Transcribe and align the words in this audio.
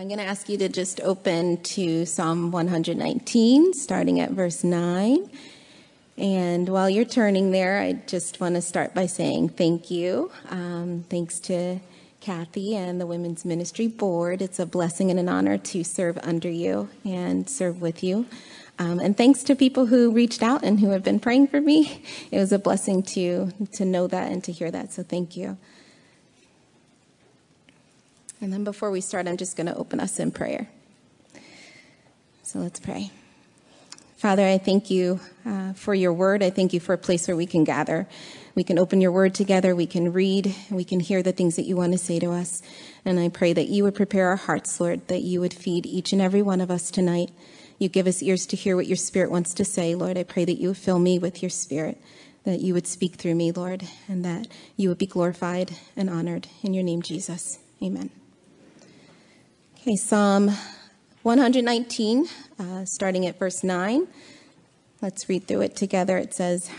I'm 0.00 0.08
going 0.08 0.18
to 0.18 0.24
ask 0.24 0.48
you 0.48 0.56
to 0.56 0.70
just 0.70 0.98
open 1.02 1.62
to 1.62 2.06
Psalm 2.06 2.52
119, 2.52 3.74
starting 3.74 4.18
at 4.18 4.30
verse 4.30 4.64
9. 4.64 5.30
And 6.16 6.68
while 6.70 6.88
you're 6.88 7.04
turning 7.04 7.50
there, 7.50 7.78
I 7.82 7.92
just 8.06 8.40
want 8.40 8.54
to 8.54 8.62
start 8.62 8.94
by 8.94 9.04
saying 9.04 9.50
thank 9.50 9.90
you. 9.90 10.32
Um, 10.48 11.04
thanks 11.10 11.38
to 11.40 11.80
Kathy 12.22 12.74
and 12.74 12.98
the 12.98 13.06
Women's 13.06 13.44
Ministry 13.44 13.88
Board. 13.88 14.40
It's 14.40 14.58
a 14.58 14.64
blessing 14.64 15.10
and 15.10 15.20
an 15.20 15.28
honor 15.28 15.58
to 15.58 15.84
serve 15.84 16.18
under 16.22 16.48
you 16.48 16.88
and 17.04 17.46
serve 17.46 17.82
with 17.82 18.02
you. 18.02 18.24
Um, 18.78 19.00
and 19.00 19.14
thanks 19.14 19.42
to 19.42 19.54
people 19.54 19.84
who 19.84 20.12
reached 20.12 20.42
out 20.42 20.64
and 20.64 20.80
who 20.80 20.92
have 20.92 21.04
been 21.04 21.20
praying 21.20 21.48
for 21.48 21.60
me. 21.60 22.02
It 22.30 22.38
was 22.38 22.52
a 22.52 22.58
blessing 22.58 23.02
to, 23.02 23.52
to 23.72 23.84
know 23.84 24.06
that 24.06 24.32
and 24.32 24.42
to 24.44 24.52
hear 24.52 24.70
that. 24.70 24.94
So 24.94 25.02
thank 25.02 25.36
you. 25.36 25.58
And 28.40 28.52
then 28.52 28.64
before 28.64 28.90
we 28.90 29.00
start, 29.00 29.28
I'm 29.28 29.36
just 29.36 29.56
going 29.56 29.66
to 29.66 29.74
open 29.76 30.00
us 30.00 30.18
in 30.18 30.30
prayer. 30.30 30.68
So 32.42 32.58
let's 32.58 32.80
pray. 32.80 33.10
Father, 34.16 34.44
I 34.46 34.58
thank 34.58 34.90
you 34.90 35.20
uh, 35.46 35.72
for 35.72 35.94
your 35.94 36.12
word. 36.12 36.42
I 36.42 36.50
thank 36.50 36.72
you 36.72 36.80
for 36.80 36.92
a 36.92 36.98
place 36.98 37.26
where 37.26 37.36
we 37.36 37.46
can 37.46 37.64
gather. 37.64 38.06
We 38.54 38.64
can 38.64 38.78
open 38.78 39.00
your 39.00 39.12
word 39.12 39.34
together. 39.34 39.74
We 39.74 39.86
can 39.86 40.12
read. 40.12 40.54
We 40.70 40.84
can 40.84 41.00
hear 41.00 41.22
the 41.22 41.32
things 41.32 41.56
that 41.56 41.62
you 41.62 41.76
want 41.76 41.92
to 41.92 41.98
say 41.98 42.18
to 42.18 42.30
us. 42.32 42.62
And 43.04 43.18
I 43.18 43.30
pray 43.30 43.52
that 43.54 43.68
you 43.68 43.84
would 43.84 43.94
prepare 43.94 44.28
our 44.28 44.36
hearts, 44.36 44.78
Lord, 44.78 45.08
that 45.08 45.22
you 45.22 45.40
would 45.40 45.54
feed 45.54 45.86
each 45.86 46.12
and 46.12 46.20
every 46.20 46.42
one 46.42 46.60
of 46.60 46.70
us 46.70 46.90
tonight. 46.90 47.30
You 47.78 47.88
give 47.88 48.06
us 48.06 48.22
ears 48.22 48.44
to 48.48 48.56
hear 48.56 48.76
what 48.76 48.86
your 48.86 48.96
spirit 48.96 49.30
wants 49.30 49.54
to 49.54 49.64
say, 49.64 49.94
Lord. 49.94 50.18
I 50.18 50.24
pray 50.24 50.44
that 50.44 50.60
you 50.60 50.68
would 50.68 50.76
fill 50.76 50.98
me 50.98 51.18
with 51.18 51.42
your 51.42 51.48
spirit, 51.48 51.96
that 52.44 52.60
you 52.60 52.74
would 52.74 52.86
speak 52.86 53.14
through 53.14 53.36
me, 53.36 53.52
Lord, 53.52 53.84
and 54.06 54.22
that 54.24 54.48
you 54.76 54.90
would 54.90 54.98
be 54.98 55.06
glorified 55.06 55.72
and 55.96 56.10
honored. 56.10 56.46
In 56.62 56.74
your 56.74 56.84
name, 56.84 57.00
Jesus. 57.00 57.58
Amen. 57.82 58.10
Okay, 59.82 59.96
Psalm 59.96 60.50
119, 61.22 62.28
uh, 62.58 62.84
starting 62.84 63.24
at 63.24 63.38
verse 63.38 63.64
9. 63.64 64.06
Let's 65.00 65.26
read 65.26 65.46
through 65.46 65.62
it 65.62 65.74
together. 65.74 66.18
It 66.18 66.34
says, 66.34 66.70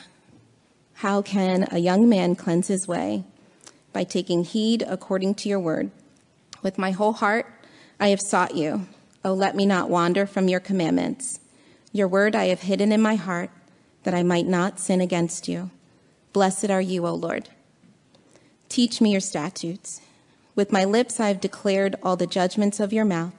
How 0.93 1.23
can 1.23 1.67
a 1.71 1.79
young 1.79 2.07
man 2.07 2.35
cleanse 2.35 2.67
his 2.67 2.87
way? 2.87 3.23
By 3.91 4.03
taking 4.03 4.43
heed 4.43 4.83
according 4.87 5.33
to 5.35 5.49
your 5.49 5.59
word. 5.59 5.89
With 6.61 6.77
my 6.77 6.91
whole 6.91 7.13
heart 7.13 7.47
I 7.99 8.09
have 8.09 8.21
sought 8.21 8.53
you. 8.53 8.85
Oh, 9.25 9.33
let 9.33 9.55
me 9.55 9.65
not 9.65 9.89
wander 9.89 10.27
from 10.27 10.47
your 10.47 10.59
commandments. 10.59 11.39
Your 11.91 12.07
word 12.07 12.35
I 12.35 12.49
have 12.49 12.61
hidden 12.61 12.91
in 12.91 13.01
my 13.01 13.15
heart, 13.15 13.49
that 14.03 14.13
I 14.13 14.21
might 14.21 14.45
not 14.45 14.79
sin 14.79 15.01
against 15.01 15.47
you. 15.47 15.71
Blessed 16.33 16.69
are 16.69 16.79
you, 16.79 17.07
O 17.07 17.15
Lord. 17.15 17.49
Teach 18.69 19.01
me 19.01 19.11
your 19.11 19.21
statutes. 19.21 20.01
With 20.61 20.71
my 20.71 20.85
lips 20.85 21.19
I 21.19 21.29
have 21.29 21.41
declared 21.41 21.95
all 22.03 22.15
the 22.15 22.27
judgments 22.27 22.79
of 22.79 22.93
your 22.93 23.03
mouth. 23.03 23.33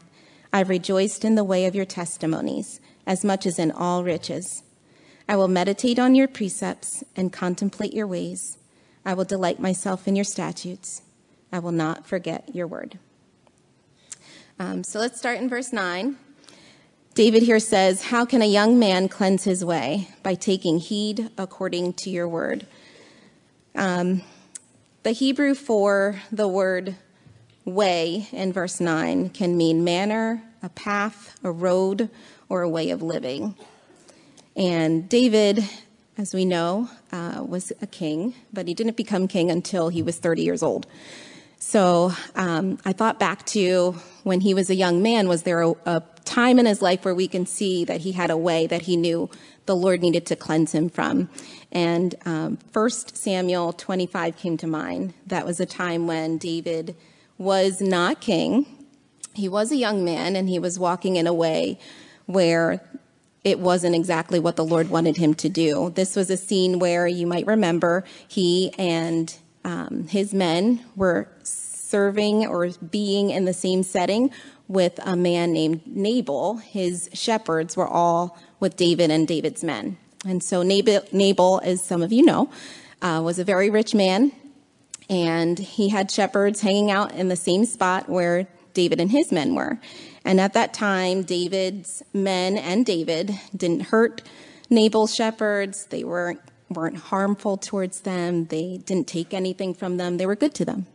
I've 0.52 0.68
rejoiced 0.68 1.24
in 1.24 1.36
the 1.36 1.44
way 1.44 1.66
of 1.66 1.74
your 1.76 1.84
testimonies, 1.84 2.80
as 3.06 3.24
much 3.24 3.46
as 3.46 3.60
in 3.60 3.70
all 3.70 4.02
riches. 4.02 4.64
I 5.28 5.36
will 5.36 5.46
meditate 5.46 6.00
on 6.00 6.16
your 6.16 6.26
precepts 6.26 7.04
and 7.14 7.32
contemplate 7.32 7.92
your 7.92 8.08
ways. 8.08 8.58
I 9.06 9.14
will 9.14 9.22
delight 9.22 9.60
myself 9.60 10.08
in 10.08 10.16
your 10.16 10.24
statutes. 10.24 11.02
I 11.52 11.60
will 11.60 11.70
not 11.70 12.08
forget 12.08 12.52
your 12.52 12.66
word. 12.66 12.98
Um, 14.58 14.82
so 14.82 14.98
let's 14.98 15.16
start 15.16 15.38
in 15.38 15.48
verse 15.48 15.72
9. 15.72 16.16
David 17.14 17.44
here 17.44 17.60
says, 17.60 18.06
How 18.06 18.24
can 18.24 18.42
a 18.42 18.46
young 18.46 18.80
man 18.80 19.08
cleanse 19.08 19.44
his 19.44 19.64
way? 19.64 20.08
By 20.24 20.34
taking 20.34 20.78
heed 20.78 21.30
according 21.38 21.92
to 21.92 22.10
your 22.10 22.26
word. 22.26 22.66
Um, 23.76 24.22
the 25.04 25.12
Hebrew 25.12 25.54
for 25.54 26.20
the 26.32 26.48
word 26.48 26.96
way 27.64 28.28
in 28.32 28.52
verse 28.52 28.80
9 28.80 29.30
can 29.30 29.56
mean 29.56 29.84
manner, 29.84 30.42
a 30.62 30.68
path, 30.70 31.38
a 31.42 31.50
road, 31.50 32.10
or 32.48 32.62
a 32.62 32.68
way 32.68 32.91
of 32.91 33.02
living. 33.02 33.56
And 34.56 35.08
David, 35.08 35.64
as 36.18 36.34
we 36.34 36.44
know, 36.44 36.90
uh, 37.12 37.44
was 37.46 37.73
a 37.80 37.86
king, 37.86 38.34
but 38.52 38.68
he 38.68 38.74
didn't 38.74 38.96
become 38.96 39.28
king 39.28 39.50
until 39.50 39.89
he 39.89 40.02
was 40.02 40.18
30 40.18 40.42
years 40.42 40.62
old. 40.62 40.86
So 41.58 42.12
um, 42.34 42.78
I 42.84 42.92
thought 42.92 43.20
back 43.20 43.46
to 43.46 43.92
when 44.24 44.40
he 44.40 44.52
was 44.52 44.68
a 44.68 44.74
young 44.74 45.00
man, 45.00 45.29
was 45.29 45.44
there 45.44 45.62
a, 45.62 45.70
a 45.86 46.02
time 46.24 46.58
in 46.58 46.67
his 46.67 46.83
life 46.83 47.05
where 47.05 47.14
we 47.14 47.29
can 47.29 47.46
see 47.46 47.84
that 47.84 48.00
he 48.00 48.12
had 48.12 48.30
a 48.30 48.36
way 48.36 48.67
that 48.67 48.83
he 48.83 48.96
knew 48.96 49.30
the 49.67 49.77
Lord 49.77 50.02
needed 50.02 50.27
to 50.27 50.36
cleanse 50.36 50.73
him 50.73 50.89
from. 50.89 51.30
And 51.70 52.14
um, 52.24 52.58
1 52.73 52.90
Samuel 52.90 53.73
25 53.73 54.36
came 54.36 54.56
to 54.58 54.67
mind. 54.67 55.14
That 55.29 55.46
was 55.46 55.61
a 55.61 55.67
time 55.67 56.06
when 56.06 56.36
David 56.36 56.96
was 57.38 57.80
not 57.80 58.20
king. 58.20 58.66
He 59.34 59.48
was 59.48 59.72
a 59.72 59.76
young 59.76 60.04
man 60.04 60.36
and 60.36 60.48
he 60.48 60.58
was 60.58 60.78
walking 60.78 61.16
in 61.16 61.26
a 61.26 61.32
way 61.32 61.78
where 62.26 62.82
it 63.44 63.58
wasn't 63.58 63.94
exactly 63.94 64.38
what 64.38 64.56
the 64.56 64.64
Lord 64.64 64.90
wanted 64.90 65.16
him 65.16 65.34
to 65.34 65.48
do. 65.48 65.90
This 65.90 66.14
was 66.14 66.30
a 66.30 66.36
scene 66.36 66.78
where 66.78 67.06
you 67.06 67.26
might 67.26 67.46
remember 67.46 68.04
he 68.28 68.72
and 68.78 69.34
um, 69.64 70.06
his 70.08 70.32
men 70.32 70.84
were 70.96 71.28
serving 71.42 72.46
or 72.46 72.70
being 72.90 73.30
in 73.30 73.44
the 73.44 73.52
same 73.52 73.82
setting 73.82 74.30
with 74.68 74.98
a 75.04 75.16
man 75.16 75.52
named 75.52 75.82
Nabal. 75.86 76.58
His 76.58 77.10
shepherds 77.12 77.76
were 77.76 77.88
all 77.88 78.38
with 78.60 78.76
David 78.76 79.10
and 79.10 79.26
David's 79.26 79.64
men. 79.64 79.98
And 80.24 80.42
so 80.42 80.62
Nabal, 80.62 81.02
Nabal 81.10 81.60
as 81.64 81.82
some 81.82 82.02
of 82.02 82.12
you 82.12 82.24
know, 82.24 82.48
uh, 83.02 83.20
was 83.22 83.38
a 83.38 83.44
very 83.44 83.68
rich 83.70 83.94
man, 83.94 84.32
and 85.12 85.58
he 85.58 85.90
had 85.90 86.11
shepherds 86.11 86.62
hanging 86.62 86.90
out 86.90 87.12
in 87.12 87.28
the 87.28 87.36
same 87.36 87.67
spot 87.67 88.08
where 88.08 88.48
David 88.73 88.98
and 88.98 89.11
his 89.11 89.30
men 89.30 89.55
were. 89.55 89.78
And 90.24 90.40
at 90.40 90.55
that 90.55 90.73
time, 90.73 91.23
David's 91.23 92.02
men 92.14 92.56
and 92.56 92.86
David 92.86 93.39
didn't 93.55 93.83
hurt 93.83 94.23
Nabal's 94.70 95.14
shepherds. 95.14 95.84
They 95.86 96.02
weren't, 96.02 96.40
weren't 96.70 96.96
harmful 96.96 97.58
towards 97.58 98.00
them. 98.00 98.46
They 98.46 98.80
didn't 98.86 99.06
take 99.06 99.34
anything 99.34 99.74
from 99.74 99.98
them. 99.98 100.17
They 100.17 100.24
were 100.24 100.34
good 100.34 100.55
to 100.55 100.64
them. 100.64 100.86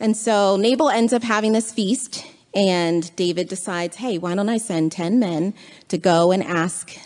And 0.00 0.16
so 0.16 0.56
Nabal 0.56 0.90
ends 0.90 1.12
up 1.12 1.22
having 1.22 1.52
this 1.52 1.72
feast 1.72 2.26
and 2.52 3.14
David 3.14 3.48
decides, 3.48 3.98
hey, 3.98 4.18
why 4.18 4.34
don't 4.34 4.48
I 4.48 4.58
send 4.58 4.90
10 4.90 5.20
men 5.20 5.54
to 5.86 5.98
go 5.98 6.32
and 6.32 6.42
ask 6.42 6.96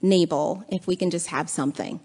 Nabal 0.00 0.64
if 0.70 0.86
we 0.86 0.96
can 0.96 1.10
just 1.10 1.26
have 1.26 1.50
something? 1.50 2.00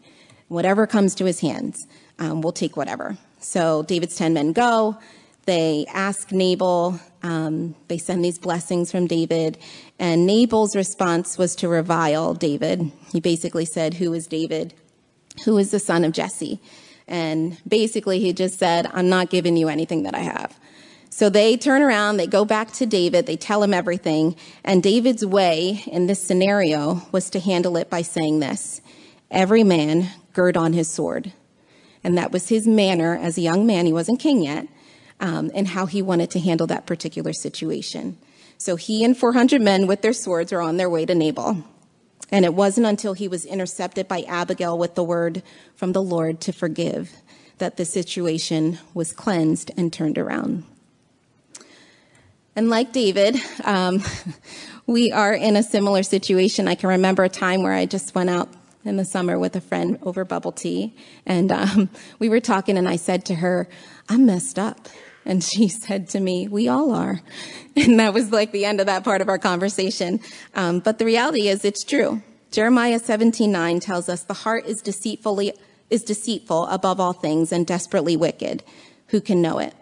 Whatever 0.50 0.86
comes 0.86 1.16
to 1.16 1.26
his 1.26 1.40
hands, 1.40 1.88
um, 2.20 2.42
we'll 2.42 2.52
take 2.52 2.76
whatever. 2.76 3.18
So 3.46 3.84
David's 3.84 4.16
10 4.16 4.34
men 4.34 4.54
go. 4.54 4.98
They 5.46 5.86
ask 5.94 6.32
Nabal, 6.32 7.00
um, 7.22 7.76
they 7.88 8.00
send 8.00 8.26
these 8.26 8.40
blessings 8.40 8.92
from 8.92 9.06
David, 9.06 9.60
and 10.00 10.26
Nabal's 10.26 10.76
response 10.76 11.38
was 11.38 11.56
to 11.58 11.68
revile 11.68 12.34
David. 12.34 12.92
He 13.12 13.20
basically 13.20 13.66
said, 13.66 13.94
Who 13.94 14.14
is 14.14 14.26
David? 14.26 14.74
Who 15.46 15.60
is 15.60 15.70
the 15.70 15.80
son 15.80 16.04
of 16.04 16.12
Jesse? 16.12 16.60
And 17.08 17.60
basically, 17.68 18.20
he 18.20 18.34
just 18.34 18.58
said, 18.58 18.90
I'm 18.92 19.10
not 19.10 19.30
giving 19.30 19.56
you 19.56 19.70
anything 19.70 20.04
that 20.04 20.16
I 20.16 20.22
have. 20.22 20.58
So 21.12 21.30
they 21.30 21.56
turn 21.56 21.84
around, 21.84 22.18
they 22.18 22.28
go 22.28 22.46
back 22.46 22.72
to 22.74 22.88
David, 22.88 23.28
they 23.28 23.38
tell 23.38 23.62
him 23.62 23.76
everything. 23.76 24.36
And 24.64 24.82
David's 24.82 25.24
way 25.24 25.84
in 25.86 26.08
this 26.08 26.22
scenario 26.22 27.04
was 27.12 27.30
to 27.30 27.40
handle 27.40 27.78
it 27.78 27.92
by 27.92 28.02
saying 28.02 28.40
this 28.40 28.82
Every 29.30 29.64
man 29.64 30.10
gird 30.34 30.58
on 30.58 30.74
his 30.74 30.90
sword. 30.90 31.32
And 32.06 32.20
that 32.20 32.32
was 32.32 32.50
his 32.50 32.68
manner 32.68 33.18
as 33.18 33.36
a 33.36 33.42
young 33.42 33.66
man, 33.66 33.88
he 33.88 33.92
wasn't 33.92 34.20
king 34.20 34.44
yet, 34.44 34.68
um, 35.20 35.50
and 35.56 35.70
how 35.70 35.88
he 35.88 36.04
wanted 36.04 36.30
to 36.32 36.40
handle 36.40 36.68
that 36.68 36.86
particular 36.86 37.34
situation. 37.34 38.20
So 38.60 38.76
he 38.76 39.04
and 39.04 39.18
400 39.18 39.60
men 39.60 39.88
with 39.88 40.04
their 40.04 40.14
swords 40.14 40.54
are 40.54 40.62
on 40.62 40.78
their 40.78 40.88
way 40.88 41.08
to 41.08 41.16
Nabal. 41.16 41.64
And 42.30 42.46
it 42.46 42.54
wasn't 42.54 42.86
until 42.86 43.14
he 43.14 43.28
was 43.28 43.44
intercepted 43.44 44.08
by 44.08 44.22
Abigail 44.22 44.78
with 44.78 44.94
the 44.94 45.04
word 45.04 45.42
from 45.76 45.94
the 45.94 46.02
Lord 46.02 46.42
to 46.42 46.54
forgive 46.54 47.12
that 47.58 47.78
the 47.78 47.86
situation 47.86 48.78
was 48.94 49.12
cleansed 49.12 49.72
and 49.76 49.92
turned 49.92 50.20
around. 50.20 50.64
And 52.56 52.70
like 52.70 52.92
David, 52.92 53.36
um, 53.64 54.04
we 54.86 55.12
are 55.12 55.34
in 55.34 55.56
a 55.56 55.64
similar 55.64 56.04
situation. 56.04 56.68
I 56.68 56.76
can 56.76 56.90
remember 56.90 57.24
a 57.24 57.30
time 57.30 57.64
where 57.64 57.74
I 57.74 57.88
just 57.88 58.14
went 58.14 58.30
out 58.30 58.50
in 58.86 58.96
the 58.98 59.06
summer 59.06 59.38
with 59.38 59.56
a 59.56 59.62
friend 59.62 60.00
over 60.04 60.24
bubble 60.24 60.52
tea, 60.52 60.96
and 61.26 61.52
um, 61.52 61.90
we 62.20 62.30
were 62.30 62.40
talking, 62.40 62.78
and 62.78 62.88
I 62.88 62.96
said 62.96 63.26
to 63.26 63.36
her, 63.36 63.68
"I'm 64.08 64.26
messed 64.26 64.58
up." 64.58 64.88
And 65.26 65.44
she 65.44 65.68
said 65.86 66.08
to 66.10 66.20
me, 66.20 66.48
We 66.48 66.68
all 66.68 66.92
are. 66.92 67.22
And 67.78 68.00
that 68.00 68.14
was 68.14 68.32
like 68.32 68.54
the 68.54 68.64
end 68.64 68.80
of 68.80 68.86
that 68.86 69.04
part 69.04 69.20
of 69.20 69.28
our 69.28 69.38
conversation. 69.38 70.22
Um, 70.54 70.80
but 70.80 70.98
the 70.98 71.04
reality 71.04 71.50
is, 71.50 71.66
it's 71.66 71.84
true. 71.84 72.22
Jeremiah 72.50 73.00
17 73.00 73.52
9 73.52 73.82
tells 73.82 74.08
us 74.08 74.24
the 74.24 74.34
heart 74.34 74.66
is 74.66 74.82
deceitfully 74.82 75.52
is 75.90 76.04
deceitful 76.04 76.68
above 76.68 77.02
all 77.02 77.12
things 77.12 77.52
and 77.52 77.68
desperately 77.68 78.16
wicked. 78.16 78.64
Who 79.08 79.20
can 79.20 79.42
know 79.42 79.60
it? 79.60 79.74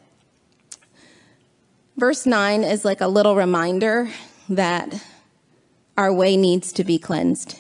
Verse 1.98 2.26
9 2.26 2.64
is 2.64 2.84
like 2.84 3.00
a 3.00 3.08
little 3.08 3.36
reminder 3.36 4.10
that 4.50 5.04
our 5.96 6.12
way 6.12 6.36
needs 6.36 6.74
to 6.74 6.84
be 6.84 6.98
cleansed. 6.98 7.60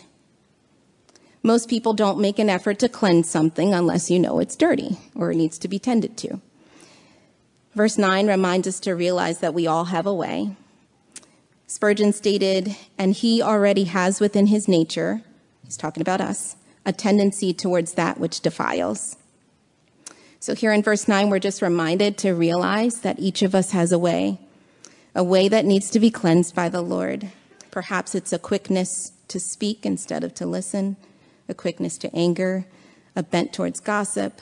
Most 1.43 1.69
people 1.69 1.93
don't 1.93 2.21
make 2.21 2.39
an 2.39 2.49
effort 2.49 2.79
to 2.79 2.89
cleanse 2.89 3.29
something 3.29 3.73
unless 3.73 4.09
you 4.09 4.17
know 4.17 4.39
it's 4.39 4.55
dirty 4.55 4.97
or 5.13 5.31
it 5.31 5.35
needs 5.35 5.59
to 5.59 5.67
be 5.67 5.77
tended 5.77 6.15
to. 6.17 6.39
Verse 7.75 7.97
9 7.97 8.27
reminds 8.27 8.67
us 8.67 8.79
to 8.81 8.93
realize 8.93 9.39
that 9.39 9.53
we 9.53 9.67
all 9.67 9.85
have 9.85 10.05
a 10.05 10.13
way. 10.13 10.55
Spurgeon 11.67 12.13
stated, 12.13 12.75
and 12.97 13.13
he 13.13 13.41
already 13.41 13.85
has 13.85 14.21
within 14.21 14.47
his 14.47 14.67
nature, 14.67 15.21
he's 15.65 15.75
talking 15.75 16.01
about 16.01 16.21
us, 16.21 16.55
a 16.85 16.93
tendency 16.93 17.51
towards 17.51 17.93
that 17.93 18.19
which 18.19 18.41
defiles. 18.41 19.17
So 20.39 20.53
here 20.53 20.71
in 20.71 20.83
verse 20.83 21.07
9, 21.07 21.29
we're 21.29 21.39
just 21.39 21.61
reminded 21.61 22.17
to 22.19 22.33
realize 22.33 23.01
that 23.01 23.19
each 23.19 23.41
of 23.41 23.55
us 23.55 23.71
has 23.71 23.91
a 23.91 23.99
way, 23.99 24.39
a 25.15 25.23
way 25.23 25.47
that 25.47 25.65
needs 25.65 25.89
to 25.91 25.99
be 25.99 26.11
cleansed 26.11 26.53
by 26.53 26.69
the 26.69 26.81
Lord. 26.81 27.31
Perhaps 27.71 28.13
it's 28.13 28.31
a 28.31 28.39
quickness 28.39 29.13
to 29.29 29.39
speak 29.39 29.85
instead 29.85 30.23
of 30.23 30.33
to 30.35 30.45
listen, 30.45 30.95
a 31.47 31.53
quickness 31.53 31.97
to 31.99 32.15
anger, 32.15 32.65
a 33.15 33.23
bent 33.23 33.53
towards 33.53 33.79
gossip, 33.79 34.41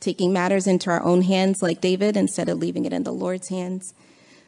taking 0.00 0.32
matters 0.32 0.66
into 0.66 0.90
our 0.90 1.02
own 1.02 1.22
hands 1.22 1.62
like 1.62 1.80
David 1.80 2.16
instead 2.16 2.48
of 2.48 2.58
leaving 2.58 2.84
it 2.84 2.92
in 2.92 3.02
the 3.02 3.12
Lord's 3.12 3.48
hands. 3.48 3.94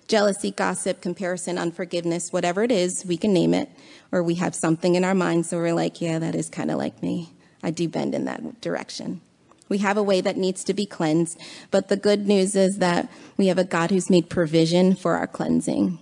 Jealousy, 0.09 0.51
gossip, 0.51 1.01
comparison, 1.01 1.57
unforgiveness, 1.57 2.33
whatever 2.33 2.65
it 2.65 2.73
is, 2.73 3.05
we 3.07 3.17
can 3.17 3.33
name 3.33 3.55
it, 3.55 3.69
or 4.11 4.23
we 4.23 4.35
have 4.37 4.55
something 4.55 4.95
in 4.97 5.05
our 5.05 5.15
minds 5.15 5.51
so 5.51 5.57
we're 5.57 5.73
like, 5.73 6.01
yeah, 6.01 6.19
that 6.19 6.35
is 6.35 6.49
kind 6.49 6.71
of 6.71 6.79
like 6.79 7.03
me. 7.03 7.31
I 7.63 7.71
do 7.71 7.89
bend 7.89 8.15
in 8.15 8.25
that 8.25 8.61
direction. 8.61 9.21
We 9.69 9.79
have 9.79 9.97
a 9.97 10.03
way 10.03 10.21
that 10.21 10.37
needs 10.37 10.65
to 10.65 10.75
be 10.75 10.85
cleansed, 10.85 11.41
but 11.71 11.89
the 11.89 11.97
good 11.97 12.27
news 12.27 12.57
is 12.57 12.79
that 12.79 13.09
we 13.37 13.47
have 13.47 13.59
a 13.59 13.65
God 13.65 13.91
who's 13.91 14.11
made 14.11 14.29
provision 14.29 14.97
for 14.97 15.15
our 15.15 15.29
cleansing. 15.29 15.99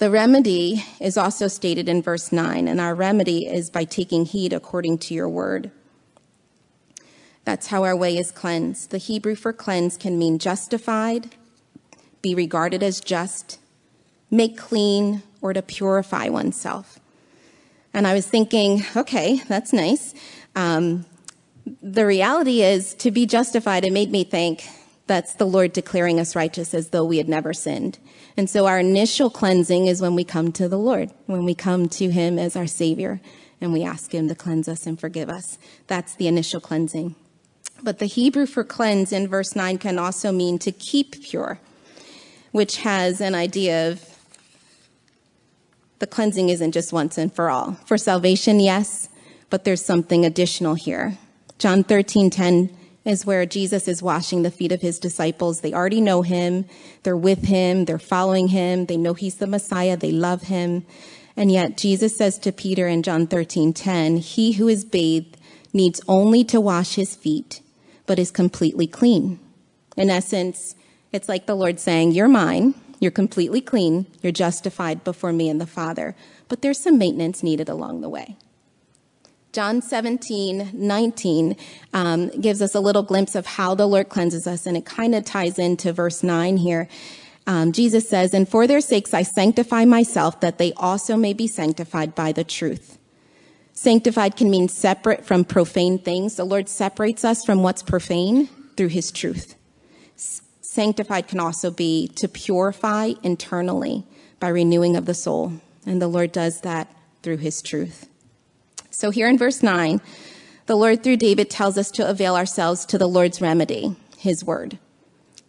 The 0.00 0.10
remedy 0.10 0.82
is 0.98 1.18
also 1.18 1.46
stated 1.46 1.86
in 1.86 2.00
verse 2.00 2.32
9, 2.32 2.66
and 2.66 2.80
our 2.80 2.94
remedy 2.94 3.46
is 3.46 3.68
by 3.68 3.84
taking 3.84 4.24
heed 4.24 4.54
according 4.54 4.96
to 5.00 5.12
your 5.12 5.28
word. 5.28 5.70
That's 7.44 7.66
how 7.66 7.84
our 7.84 7.94
way 7.94 8.16
is 8.16 8.30
cleansed. 8.30 8.92
The 8.92 8.96
Hebrew 8.96 9.34
for 9.34 9.52
cleanse 9.52 9.98
can 9.98 10.18
mean 10.18 10.38
justified, 10.38 11.36
be 12.22 12.34
regarded 12.34 12.82
as 12.82 13.02
just, 13.02 13.58
make 14.30 14.56
clean, 14.56 15.22
or 15.42 15.52
to 15.52 15.60
purify 15.60 16.30
oneself. 16.30 16.98
And 17.92 18.06
I 18.06 18.14
was 18.14 18.26
thinking, 18.26 18.82
okay, 18.96 19.42
that's 19.48 19.70
nice. 19.70 20.14
Um, 20.56 21.04
the 21.82 22.06
reality 22.06 22.62
is, 22.62 22.94
to 22.94 23.10
be 23.10 23.26
justified, 23.26 23.84
it 23.84 23.92
made 23.92 24.10
me 24.10 24.24
think 24.24 24.66
that's 25.10 25.34
the 25.34 25.44
Lord 25.44 25.72
declaring 25.72 26.20
us 26.20 26.36
righteous 26.36 26.72
as 26.72 26.90
though 26.90 27.04
we 27.04 27.16
had 27.16 27.28
never 27.28 27.52
sinned. 27.52 27.98
And 28.36 28.48
so 28.48 28.66
our 28.66 28.78
initial 28.78 29.28
cleansing 29.28 29.88
is 29.88 30.00
when 30.00 30.14
we 30.14 30.22
come 30.22 30.52
to 30.52 30.68
the 30.68 30.78
Lord, 30.78 31.10
when 31.26 31.44
we 31.44 31.52
come 31.52 31.88
to 31.88 32.12
Him 32.12 32.38
as 32.38 32.54
our 32.54 32.68
Savior 32.68 33.20
and 33.60 33.72
we 33.72 33.82
ask 33.82 34.14
Him 34.14 34.28
to 34.28 34.36
cleanse 34.36 34.68
us 34.68 34.86
and 34.86 35.00
forgive 35.00 35.28
us. 35.28 35.58
That's 35.88 36.14
the 36.14 36.28
initial 36.28 36.60
cleansing. 36.60 37.16
But 37.82 37.98
the 37.98 38.06
Hebrew 38.06 38.46
for 38.46 38.62
cleanse 38.62 39.10
in 39.12 39.26
verse 39.26 39.56
9 39.56 39.78
can 39.78 39.98
also 39.98 40.30
mean 40.30 40.60
to 40.60 40.70
keep 40.70 41.20
pure, 41.20 41.58
which 42.52 42.76
has 42.76 43.20
an 43.20 43.34
idea 43.34 43.90
of 43.90 44.16
the 45.98 46.06
cleansing 46.06 46.50
isn't 46.50 46.70
just 46.70 46.92
once 46.92 47.18
and 47.18 47.34
for 47.34 47.50
all. 47.50 47.72
For 47.84 47.98
salvation, 47.98 48.60
yes, 48.60 49.08
but 49.50 49.64
there's 49.64 49.84
something 49.84 50.24
additional 50.24 50.74
here. 50.74 51.18
John 51.58 51.82
13, 51.82 52.30
10 52.30 52.76
is 53.10 53.26
where 53.26 53.44
Jesus 53.44 53.86
is 53.88 54.02
washing 54.02 54.42
the 54.42 54.50
feet 54.50 54.72
of 54.72 54.80
his 54.80 54.98
disciples. 54.98 55.60
They 55.60 55.74
already 55.74 56.00
know 56.00 56.22
him. 56.22 56.64
They're 57.02 57.16
with 57.16 57.44
him. 57.44 57.84
They're 57.84 57.98
following 57.98 58.48
him. 58.48 58.86
They 58.86 58.96
know 58.96 59.14
he's 59.14 59.36
the 59.36 59.46
Messiah. 59.46 59.96
They 59.96 60.12
love 60.12 60.42
him. 60.42 60.86
And 61.36 61.50
yet 61.50 61.76
Jesus 61.76 62.16
says 62.16 62.38
to 62.38 62.52
Peter 62.52 62.86
in 62.86 63.02
John 63.02 63.26
13, 63.26 63.72
10, 63.72 64.16
he 64.18 64.52
who 64.52 64.68
is 64.68 64.84
bathed 64.84 65.36
needs 65.72 66.00
only 66.08 66.44
to 66.44 66.60
wash 66.60 66.94
his 66.94 67.14
feet, 67.14 67.60
but 68.06 68.18
is 68.18 68.30
completely 68.30 68.86
clean. 68.86 69.38
In 69.96 70.10
essence, 70.10 70.74
it's 71.12 71.28
like 71.28 71.46
the 71.46 71.54
Lord 71.54 71.80
saying, 71.80 72.12
you're 72.12 72.28
mine. 72.28 72.74
You're 73.00 73.10
completely 73.10 73.60
clean. 73.60 74.06
You're 74.22 74.32
justified 74.32 75.02
before 75.04 75.32
me 75.32 75.48
and 75.48 75.60
the 75.60 75.66
Father. 75.66 76.14
But 76.48 76.62
there's 76.62 76.78
some 76.78 76.98
maintenance 76.98 77.42
needed 77.42 77.68
along 77.68 78.02
the 78.02 78.10
way. 78.10 78.36
John 79.52 79.82
17, 79.82 80.70
19 80.72 81.56
um, 81.92 82.28
gives 82.40 82.62
us 82.62 82.76
a 82.76 82.80
little 82.80 83.02
glimpse 83.02 83.34
of 83.34 83.46
how 83.46 83.74
the 83.74 83.86
Lord 83.86 84.08
cleanses 84.08 84.46
us, 84.46 84.64
and 84.64 84.76
it 84.76 84.84
kind 84.84 85.12
of 85.14 85.24
ties 85.24 85.58
into 85.58 85.92
verse 85.92 86.22
9 86.22 86.56
here. 86.56 86.88
Um, 87.48 87.72
Jesus 87.72 88.08
says, 88.08 88.32
And 88.32 88.48
for 88.48 88.68
their 88.68 88.80
sakes 88.80 89.12
I 89.12 89.22
sanctify 89.22 89.86
myself, 89.86 90.40
that 90.40 90.58
they 90.58 90.72
also 90.74 91.16
may 91.16 91.32
be 91.32 91.48
sanctified 91.48 92.14
by 92.14 92.30
the 92.30 92.44
truth. 92.44 92.96
Sanctified 93.72 94.36
can 94.36 94.50
mean 94.50 94.68
separate 94.68 95.24
from 95.24 95.44
profane 95.44 95.98
things. 95.98 96.36
The 96.36 96.44
Lord 96.44 96.68
separates 96.68 97.24
us 97.24 97.44
from 97.44 97.62
what's 97.62 97.82
profane 97.82 98.48
through 98.76 98.88
his 98.88 99.10
truth. 99.10 99.56
Sanctified 100.60 101.26
can 101.26 101.40
also 101.40 101.72
be 101.72 102.06
to 102.08 102.28
purify 102.28 103.14
internally 103.24 104.04
by 104.38 104.48
renewing 104.48 104.96
of 104.96 105.06
the 105.06 105.14
soul. 105.14 105.54
And 105.86 106.00
the 106.00 106.08
Lord 106.08 106.30
does 106.30 106.60
that 106.60 106.94
through 107.22 107.38
his 107.38 107.62
truth. 107.62 108.09
So 109.00 109.08
here 109.08 109.30
in 109.30 109.38
verse 109.38 109.62
9, 109.62 110.02
the 110.66 110.76
Lord 110.76 111.02
through 111.02 111.16
David 111.16 111.48
tells 111.48 111.78
us 111.78 111.90
to 111.92 112.06
avail 112.06 112.36
ourselves 112.36 112.84
to 112.84 112.98
the 112.98 113.08
Lord's 113.08 113.40
remedy, 113.40 113.96
his 114.18 114.44
word. 114.44 114.78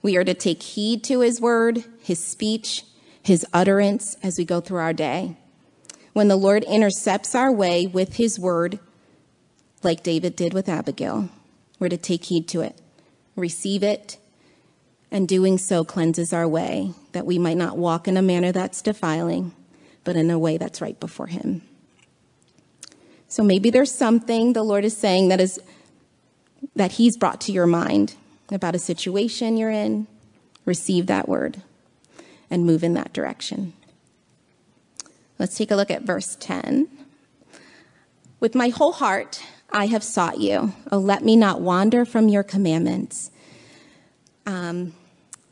We 0.02 0.16
are 0.16 0.24
to 0.24 0.34
take 0.34 0.64
heed 0.64 1.04
to 1.04 1.20
his 1.20 1.42
word, 1.42 1.84
his 2.00 2.24
speech, 2.24 2.86
his 3.22 3.46
utterance 3.52 4.16
as 4.24 4.38
we 4.38 4.46
go 4.46 4.62
through 4.62 4.80
our 4.80 4.94
day. 4.94 5.36
When 6.14 6.30
the 6.30 6.38
Lord 6.38 6.64
intercepts 6.64 7.36
our 7.36 7.52
way 7.52 7.88
with 7.88 8.16
his 8.16 8.40
word, 8.40 8.80
like 9.84 10.02
David 10.02 10.38
did 10.38 10.54
with 10.54 10.70
Abigail, 10.70 11.28
we're 11.78 11.90
to 11.90 11.98
take 11.98 12.24
heed 12.24 12.48
to 12.48 12.62
it, 12.62 12.80
receive 13.36 13.84
it, 13.84 14.18
and 15.12 15.28
doing 15.28 15.58
so 15.58 15.84
cleanses 15.84 16.32
our 16.32 16.48
way, 16.48 16.94
that 17.12 17.26
we 17.26 17.38
might 17.38 17.58
not 17.58 17.78
walk 17.78 18.08
in 18.08 18.16
a 18.16 18.22
manner 18.22 18.54
that's 18.54 18.82
defiling, 18.82 19.54
but 20.06 20.16
in 20.16 20.32
a 20.32 20.40
way 20.40 20.58
that's 20.58 20.80
right 20.80 20.98
before 21.02 21.28
him. 21.28 21.64
So 23.32 23.44
maybe 23.44 23.70
there's 23.70 23.94
something 23.94 24.52
the 24.52 24.62
Lord 24.62 24.84
is 24.84 24.98
saying 24.98 25.30
that 25.30 25.40
is 25.40 25.58
that 26.76 26.92
he's 26.92 27.16
brought 27.16 27.40
to 27.42 27.54
your 27.54 27.66
mind 27.66 28.16
about 28.52 28.76
a 28.76 28.80
situation 28.80 29.56
you're 29.56 29.72
in. 29.72 30.06
Receive 30.66 31.08
that 31.08 31.30
word 31.30 31.62
and 32.50 32.66
move 32.66 32.84
in 32.84 32.94
that 32.96 33.14
direction. 33.14 33.72
Let's 35.40 35.58
take 35.58 35.72
a 35.72 35.78
look 35.78 35.90
at 35.90 36.02
verse 36.02 36.36
10. 36.42 36.90
With 38.42 38.54
my 38.54 38.68
whole 38.68 38.92
heart 38.92 39.42
I 39.72 39.86
have 39.86 40.04
sought 40.04 40.42
you. 40.42 40.74
Oh, 40.92 40.98
let 40.98 41.24
me 41.24 41.38
not 41.38 41.62
wander 41.62 42.04
from 42.04 42.28
your 42.28 42.44
commandments. 42.44 43.32
Um, 44.46 44.94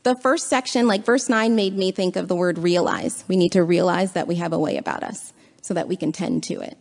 the 0.02 0.16
first 0.16 0.50
section, 0.50 0.86
like 0.86 1.06
verse 1.06 1.30
9, 1.30 1.56
made 1.56 1.78
me 1.78 1.92
think 1.92 2.16
of 2.16 2.28
the 2.28 2.36
word 2.36 2.58
realize. 2.58 3.24
We 3.26 3.38
need 3.38 3.52
to 3.52 3.64
realize 3.64 4.12
that 4.12 4.28
we 4.28 4.34
have 4.34 4.52
a 4.52 4.58
way 4.58 4.76
about 4.76 5.02
us 5.02 5.32
so 5.62 5.72
that 5.72 5.88
we 5.88 5.96
can 5.96 6.12
tend 6.12 6.42
to 6.44 6.60
it. 6.60 6.76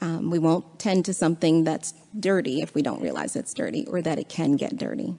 Um, 0.00 0.30
we 0.30 0.38
won't 0.38 0.78
tend 0.78 1.04
to 1.06 1.14
something 1.14 1.64
that's 1.64 1.94
dirty 2.18 2.60
if 2.60 2.74
we 2.74 2.82
don't 2.82 3.00
realize 3.00 3.34
it's 3.34 3.54
dirty 3.54 3.86
or 3.86 4.02
that 4.02 4.18
it 4.18 4.28
can 4.28 4.56
get 4.56 4.76
dirty. 4.76 5.14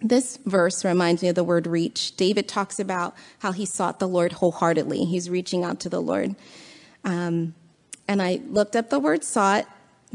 This 0.00 0.38
verse 0.44 0.84
reminds 0.84 1.22
me 1.22 1.28
of 1.28 1.34
the 1.34 1.44
word 1.44 1.66
reach. 1.66 2.16
David 2.16 2.46
talks 2.46 2.78
about 2.78 3.14
how 3.40 3.52
he 3.52 3.64
sought 3.64 3.98
the 3.98 4.08
Lord 4.08 4.32
wholeheartedly. 4.32 5.04
He's 5.06 5.30
reaching 5.30 5.64
out 5.64 5.80
to 5.80 5.88
the 5.88 6.00
Lord. 6.00 6.36
Um, 7.04 7.54
and 8.06 8.20
I 8.20 8.40
looked 8.48 8.76
up 8.76 8.90
the 8.90 8.98
word 8.98 9.24
sought. 9.24 9.66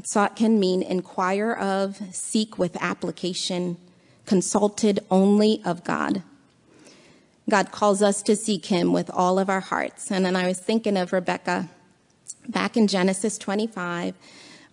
Sought 0.04 0.36
can 0.36 0.60
mean 0.60 0.82
inquire 0.82 1.52
of, 1.52 2.00
seek 2.16 2.58
with 2.58 2.78
application, 2.82 3.78
consulted 4.26 5.00
only 5.10 5.62
of 5.66 5.84
God. 5.84 6.24
God 7.50 7.72
calls 7.72 8.02
us 8.02 8.22
to 8.24 8.36
seek 8.36 8.68
him 8.68 8.94
with 8.94 9.10
all 9.10 9.40
of 9.40 9.50
our 9.50 9.60
hearts. 9.60 10.12
And 10.12 10.24
then 10.24 10.36
I 10.36 10.48
was 10.48 10.60
thinking 10.60 10.96
of 10.96 11.12
Rebecca 11.12 11.70
back 12.50 12.76
in 12.76 12.88
Genesis 12.88 13.38
25, 13.38 14.16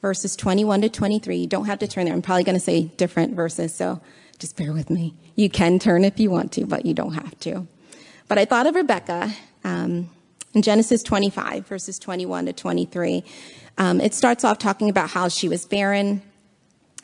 verses 0.00 0.34
21 0.34 0.82
to 0.82 0.88
23. 0.88 1.36
You 1.36 1.46
don't 1.46 1.66
have 1.66 1.78
to 1.80 1.86
turn 1.86 2.06
there. 2.06 2.14
I'm 2.14 2.22
probably 2.22 2.44
going 2.44 2.56
to 2.56 2.60
say 2.60 2.84
different 2.84 3.34
verses, 3.34 3.74
so 3.74 4.00
just 4.38 4.56
bear 4.56 4.72
with 4.72 4.90
me. 4.90 5.14
You 5.34 5.50
can 5.50 5.78
turn 5.78 6.04
if 6.04 6.18
you 6.18 6.30
want 6.30 6.52
to, 6.52 6.66
but 6.66 6.86
you 6.86 6.94
don't 6.94 7.14
have 7.14 7.38
to. 7.40 7.66
But 8.28 8.38
I 8.38 8.44
thought 8.44 8.66
of 8.66 8.74
Rebecca 8.74 9.32
um, 9.62 10.10
in 10.54 10.62
Genesis 10.62 11.02
25, 11.02 11.66
verses 11.66 11.98
21 11.98 12.46
to 12.46 12.52
23. 12.52 13.24
Um, 13.78 14.00
it 14.00 14.14
starts 14.14 14.42
off 14.42 14.58
talking 14.58 14.88
about 14.88 15.10
how 15.10 15.28
she 15.28 15.48
was 15.48 15.66
barren, 15.66 16.22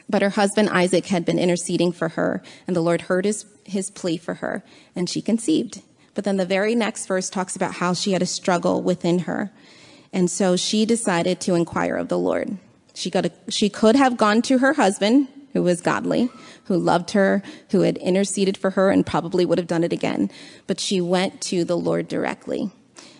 but 0.09 0.23
her 0.23 0.31
husband 0.31 0.71
Isaac 0.71 1.07
had 1.07 1.25
been 1.25 1.39
interceding 1.39 1.93
for 1.93 2.11
her, 2.11 2.43
and 2.67 2.75
the 2.75 2.81
Lord 2.81 3.03
heard 3.03 3.25
his, 3.25 3.45
his 3.65 3.91
plea 3.91 4.17
for 4.17 4.35
her, 4.35 4.65
and 4.97 5.09
she 5.09 5.21
conceived. 5.21 5.83
But 6.15 6.25
then 6.25 6.37
the 6.37 6.47
very 6.47 6.75
next 6.75 7.07
verse 7.07 7.31
talks 7.31 7.57
about 7.57 7.75
how 7.75 7.95
she 7.95 8.13
had 8.13 8.23
a 8.23 8.27
struggle 8.27 8.83
within 8.83 9.21
her. 9.21 9.53
And 10.13 10.31
so 10.31 10.57
she 10.57 10.85
decided 10.85 11.41
to 11.41 11.55
inquire 11.55 11.97
of 11.97 12.09
the 12.09 12.19
Lord. 12.19 12.59
She, 12.95 13.11
got 13.11 13.27
a, 13.27 13.33
she 13.49 13.71
could 13.71 13.97
have 13.97 14.17
gone 14.17 14.43
to 14.43 14.59
her 14.59 14.75
husband, 14.75 15.29
who 15.53 15.63
was 15.63 15.81
godly, 15.81 16.31
who 16.65 16.77
loved 16.77 17.13
her, 17.13 17.43
who 17.71 17.81
had 17.83 17.97
interceded 17.99 18.57
for 18.57 18.71
her, 18.71 18.91
and 18.91 19.07
probably 19.07 19.45
would 19.45 19.59
have 19.59 19.67
done 19.67 19.85
it 19.85 19.93
again. 19.93 20.31
But 20.67 20.81
she 20.81 21.01
went 21.01 21.41
to 21.43 21.65
the 21.65 21.77
Lord 21.77 22.09
directly. 22.09 22.71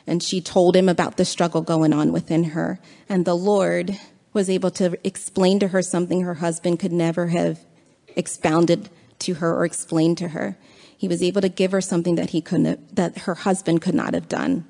And 0.07 0.23
she 0.23 0.41
told 0.41 0.75
him 0.75 0.89
about 0.89 1.17
the 1.17 1.25
struggle 1.25 1.63
going 1.63 1.93
on 1.93 2.13
within 2.13 2.45
her. 2.45 2.81
And 3.09 3.25
the 3.25 3.37
Lord 3.37 3.99
was 4.33 4.51
able 4.51 4.71
to 4.73 4.99
explain 5.07 5.59
to 5.61 5.69
her 5.69 5.83
something 5.83 6.23
her 6.23 6.35
husband 6.35 6.81
could 6.81 6.93
never 6.93 7.29
have 7.29 7.61
expounded 8.17 8.91
to 9.21 9.35
her 9.35 9.55
or 9.55 9.65
explained 9.65 10.19
to 10.19 10.29
her. 10.29 10.57
He 10.97 11.09
was 11.09 11.23
able 11.23 11.41
to 11.41 11.49
give 11.49 11.73
her 11.73 11.81
something 11.81 12.17
that 12.17 12.31
he 12.31 12.41
couldn't, 12.41 12.97
that 12.97 13.19
her 13.19 13.35
husband 13.35 13.83
could 13.83 13.95
not 13.95 14.15
have 14.15 14.29
done. 14.29 14.67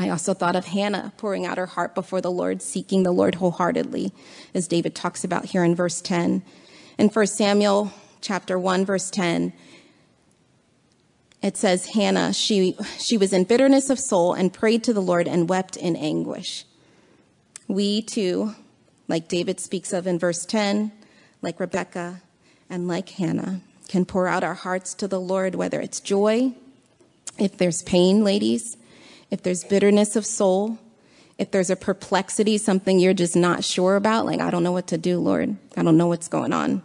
I 0.00 0.08
also 0.08 0.32
thought 0.32 0.56
of 0.56 0.64
Hannah 0.64 1.12
pouring 1.18 1.44
out 1.44 1.58
her 1.58 1.66
heart 1.66 1.94
before 1.94 2.22
the 2.22 2.30
Lord, 2.30 2.62
seeking 2.62 3.02
the 3.02 3.12
Lord 3.12 3.34
wholeheartedly, 3.34 4.14
as 4.54 4.66
David 4.66 4.94
talks 4.94 5.24
about 5.24 5.44
here 5.44 5.62
in 5.62 5.74
verse 5.74 6.00
10. 6.00 6.42
In 6.96 7.08
1 7.10 7.26
Samuel 7.26 7.92
chapter 8.22 8.58
1, 8.58 8.86
verse 8.86 9.10
10, 9.10 9.52
it 11.42 11.54
says, 11.58 11.88
Hannah, 11.88 12.32
she, 12.32 12.78
she 12.98 13.18
was 13.18 13.34
in 13.34 13.44
bitterness 13.44 13.90
of 13.90 13.98
soul 13.98 14.32
and 14.32 14.54
prayed 14.54 14.82
to 14.84 14.94
the 14.94 15.02
Lord 15.02 15.28
and 15.28 15.50
wept 15.50 15.76
in 15.76 15.96
anguish. 15.96 16.64
We 17.68 18.00
too, 18.00 18.54
like 19.06 19.28
David 19.28 19.60
speaks 19.60 19.92
of 19.92 20.06
in 20.06 20.18
verse 20.18 20.46
10, 20.46 20.92
like 21.42 21.60
Rebecca, 21.60 22.22
and 22.70 22.88
like 22.88 23.10
Hannah, 23.10 23.60
can 23.86 24.06
pour 24.06 24.28
out 24.28 24.44
our 24.44 24.54
hearts 24.54 24.94
to 24.94 25.06
the 25.06 25.20
Lord, 25.20 25.56
whether 25.56 25.78
it's 25.78 26.00
joy, 26.00 26.54
if 27.38 27.58
there's 27.58 27.82
pain, 27.82 28.24
ladies, 28.24 28.78
if 29.30 29.42
there's 29.42 29.64
bitterness 29.64 30.16
of 30.16 30.26
soul, 30.26 30.78
if 31.38 31.50
there's 31.50 31.70
a 31.70 31.76
perplexity, 31.76 32.58
something 32.58 32.98
you're 32.98 33.14
just 33.14 33.36
not 33.36 33.64
sure 33.64 33.96
about, 33.96 34.26
like, 34.26 34.40
I 34.40 34.50
don't 34.50 34.62
know 34.62 34.72
what 34.72 34.88
to 34.88 34.98
do, 34.98 35.18
Lord. 35.18 35.56
I 35.76 35.82
don't 35.82 35.96
know 35.96 36.08
what's 36.08 36.28
going 36.28 36.52
on. 36.52 36.82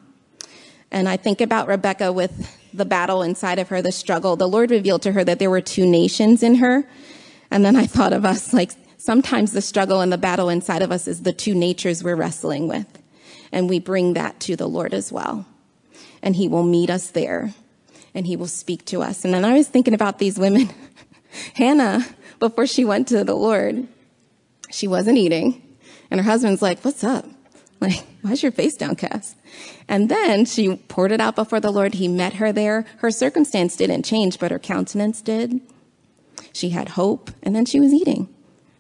And 0.91 1.09
I 1.09 1.17
think 1.17 1.41
about 1.41 1.67
Rebecca 1.67 2.13
with 2.13 2.49
the 2.73 2.85
battle 2.85 3.21
inside 3.21 3.59
of 3.59 3.69
her, 3.69 3.81
the 3.81 3.91
struggle. 3.91 4.35
The 4.35 4.47
Lord 4.47 4.71
revealed 4.71 5.01
to 5.03 5.11
her 5.11 5.23
that 5.23 5.39
there 5.39 5.49
were 5.49 5.61
two 5.61 5.85
nations 5.85 6.43
in 6.43 6.55
her. 6.55 6.87
And 7.51 7.65
then 7.65 7.75
I 7.75 7.85
thought 7.85 8.13
of 8.13 8.25
us 8.25 8.53
like 8.53 8.71
sometimes 8.97 9.51
the 9.51 9.61
struggle 9.61 10.01
and 10.01 10.11
the 10.11 10.17
battle 10.17 10.49
inside 10.49 10.81
of 10.81 10.91
us 10.91 11.07
is 11.07 11.23
the 11.23 11.33
two 11.33 11.53
natures 11.53 12.03
we're 12.03 12.15
wrestling 12.15 12.67
with. 12.67 12.87
And 13.51 13.69
we 13.69 13.79
bring 13.79 14.13
that 14.13 14.39
to 14.41 14.55
the 14.55 14.67
Lord 14.67 14.93
as 14.93 15.11
well. 15.11 15.45
And 16.21 16.35
He 16.35 16.47
will 16.47 16.63
meet 16.63 16.89
us 16.89 17.11
there 17.11 17.53
and 18.13 18.25
He 18.25 18.35
will 18.35 18.47
speak 18.47 18.85
to 18.85 19.01
us. 19.01 19.25
And 19.25 19.33
then 19.33 19.45
I 19.45 19.53
was 19.53 19.67
thinking 19.67 19.93
about 19.93 20.19
these 20.19 20.39
women. 20.39 20.69
Hannah, 21.55 22.05
before 22.39 22.67
she 22.67 22.85
went 22.85 23.07
to 23.09 23.23
the 23.23 23.35
Lord, 23.35 23.87
she 24.69 24.87
wasn't 24.87 25.17
eating. 25.17 25.61
And 26.11 26.19
her 26.19 26.29
husband's 26.29 26.61
like, 26.61 26.81
What's 26.81 27.03
up? 27.03 27.25
Like, 27.81 28.05
why's 28.21 28.41
your 28.41 28.51
face 28.51 28.75
downcast? 28.75 29.35
And 29.87 30.09
then 30.09 30.45
she 30.45 30.75
poured 30.75 31.11
it 31.11 31.21
out 31.21 31.35
before 31.35 31.59
the 31.59 31.71
Lord. 31.71 31.95
He 31.95 32.07
met 32.07 32.33
her 32.33 32.51
there. 32.51 32.85
Her 32.99 33.11
circumstance 33.11 33.75
didn't 33.75 34.03
change, 34.03 34.39
but 34.39 34.51
her 34.51 34.59
countenance 34.59 35.21
did. 35.21 35.59
She 36.53 36.69
had 36.69 36.89
hope, 36.89 37.31
and 37.43 37.55
then 37.55 37.65
she 37.65 37.79
was 37.79 37.93
eating. 37.93 38.33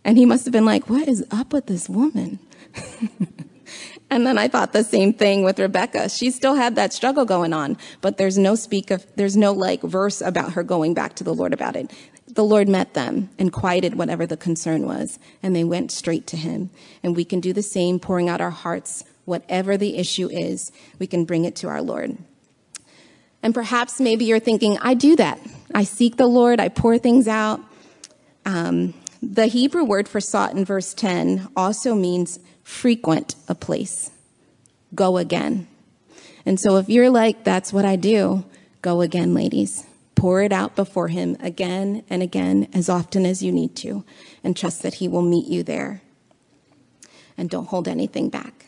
And 0.03 0.17
he 0.17 0.25
must 0.25 0.45
have 0.45 0.51
been 0.51 0.65
like, 0.65 0.89
What 0.89 1.07
is 1.07 1.25
up 1.31 1.53
with 1.53 1.67
this 1.67 1.89
woman? 1.89 2.39
and 4.09 4.25
then 4.25 4.37
I 4.37 4.47
thought 4.47 4.71
the 4.71 4.83
same 4.83 5.13
thing 5.13 5.43
with 5.43 5.59
Rebecca. 5.59 6.09
She 6.09 6.31
still 6.31 6.55
had 6.55 6.75
that 6.75 6.93
struggle 6.93 7.25
going 7.25 7.53
on, 7.53 7.77
but 8.01 8.17
there's 8.17 8.37
no 8.37 8.55
speak 8.55 8.91
of, 8.91 9.05
there's 9.15 9.35
no 9.35 9.51
like 9.51 9.81
verse 9.81 10.21
about 10.21 10.53
her 10.53 10.63
going 10.63 10.93
back 10.93 11.15
to 11.15 11.23
the 11.23 11.33
Lord 11.33 11.53
about 11.53 11.75
it. 11.75 11.91
The 12.35 12.43
Lord 12.43 12.69
met 12.69 12.93
them 12.93 13.29
and 13.39 13.51
quieted 13.51 13.95
whatever 13.95 14.25
the 14.25 14.37
concern 14.37 14.85
was, 14.85 15.19
and 15.41 15.55
they 15.55 15.63
went 15.63 15.91
straight 15.91 16.27
to 16.27 16.37
him. 16.37 16.69
And 17.01 17.15
we 17.15 17.25
can 17.25 17.39
do 17.39 17.53
the 17.53 17.63
same, 17.63 17.99
pouring 17.99 18.29
out 18.29 18.41
our 18.41 18.51
hearts 18.51 19.03
whatever 19.25 19.75
the 19.75 19.97
issue 19.97 20.29
is, 20.29 20.71
we 20.99 21.07
can 21.07 21.25
bring 21.25 21.45
it 21.45 21.55
to 21.57 21.67
our 21.67 21.81
Lord. 21.81 22.17
And 23.43 23.53
perhaps 23.53 23.99
maybe 23.99 24.25
you're 24.25 24.39
thinking, 24.39 24.77
I 24.81 24.93
do 24.93 25.15
that. 25.17 25.39
I 25.73 25.83
seek 25.83 26.17
the 26.17 26.27
Lord, 26.27 26.59
I 26.59 26.69
pour 26.69 26.97
things 26.97 27.27
out. 27.27 27.59
Um, 28.45 28.93
the 29.21 29.47
Hebrew 29.47 29.83
word 29.83 30.07
for 30.07 30.21
sought 30.21 30.53
in 30.53 30.63
verse 30.63 30.93
10 30.93 31.49
also 31.55 31.95
means 31.95 32.39
frequent 32.63 33.35
a 33.47 33.55
place. 33.55 34.11
Go 34.93 35.17
again. 35.17 35.67
And 36.45 36.59
so 36.59 36.77
if 36.77 36.89
you're 36.89 37.09
like, 37.09 37.43
that's 37.43 37.73
what 37.73 37.85
I 37.85 37.95
do, 37.95 38.45
go 38.81 39.01
again, 39.01 39.33
ladies. 39.33 39.85
Pour 40.15 40.41
it 40.41 40.51
out 40.51 40.75
before 40.75 41.09
Him 41.09 41.37
again 41.39 42.03
and 42.09 42.23
again, 42.23 42.69
as 42.73 42.89
often 42.89 43.25
as 43.25 43.43
you 43.43 43.51
need 43.51 43.75
to, 43.77 44.03
and 44.43 44.55
trust 44.55 44.81
that 44.83 44.95
He 44.95 45.07
will 45.07 45.21
meet 45.21 45.47
you 45.47 45.61
there. 45.61 46.01
And 47.37 47.49
don't 47.49 47.67
hold 47.67 47.87
anything 47.87 48.29
back 48.29 48.65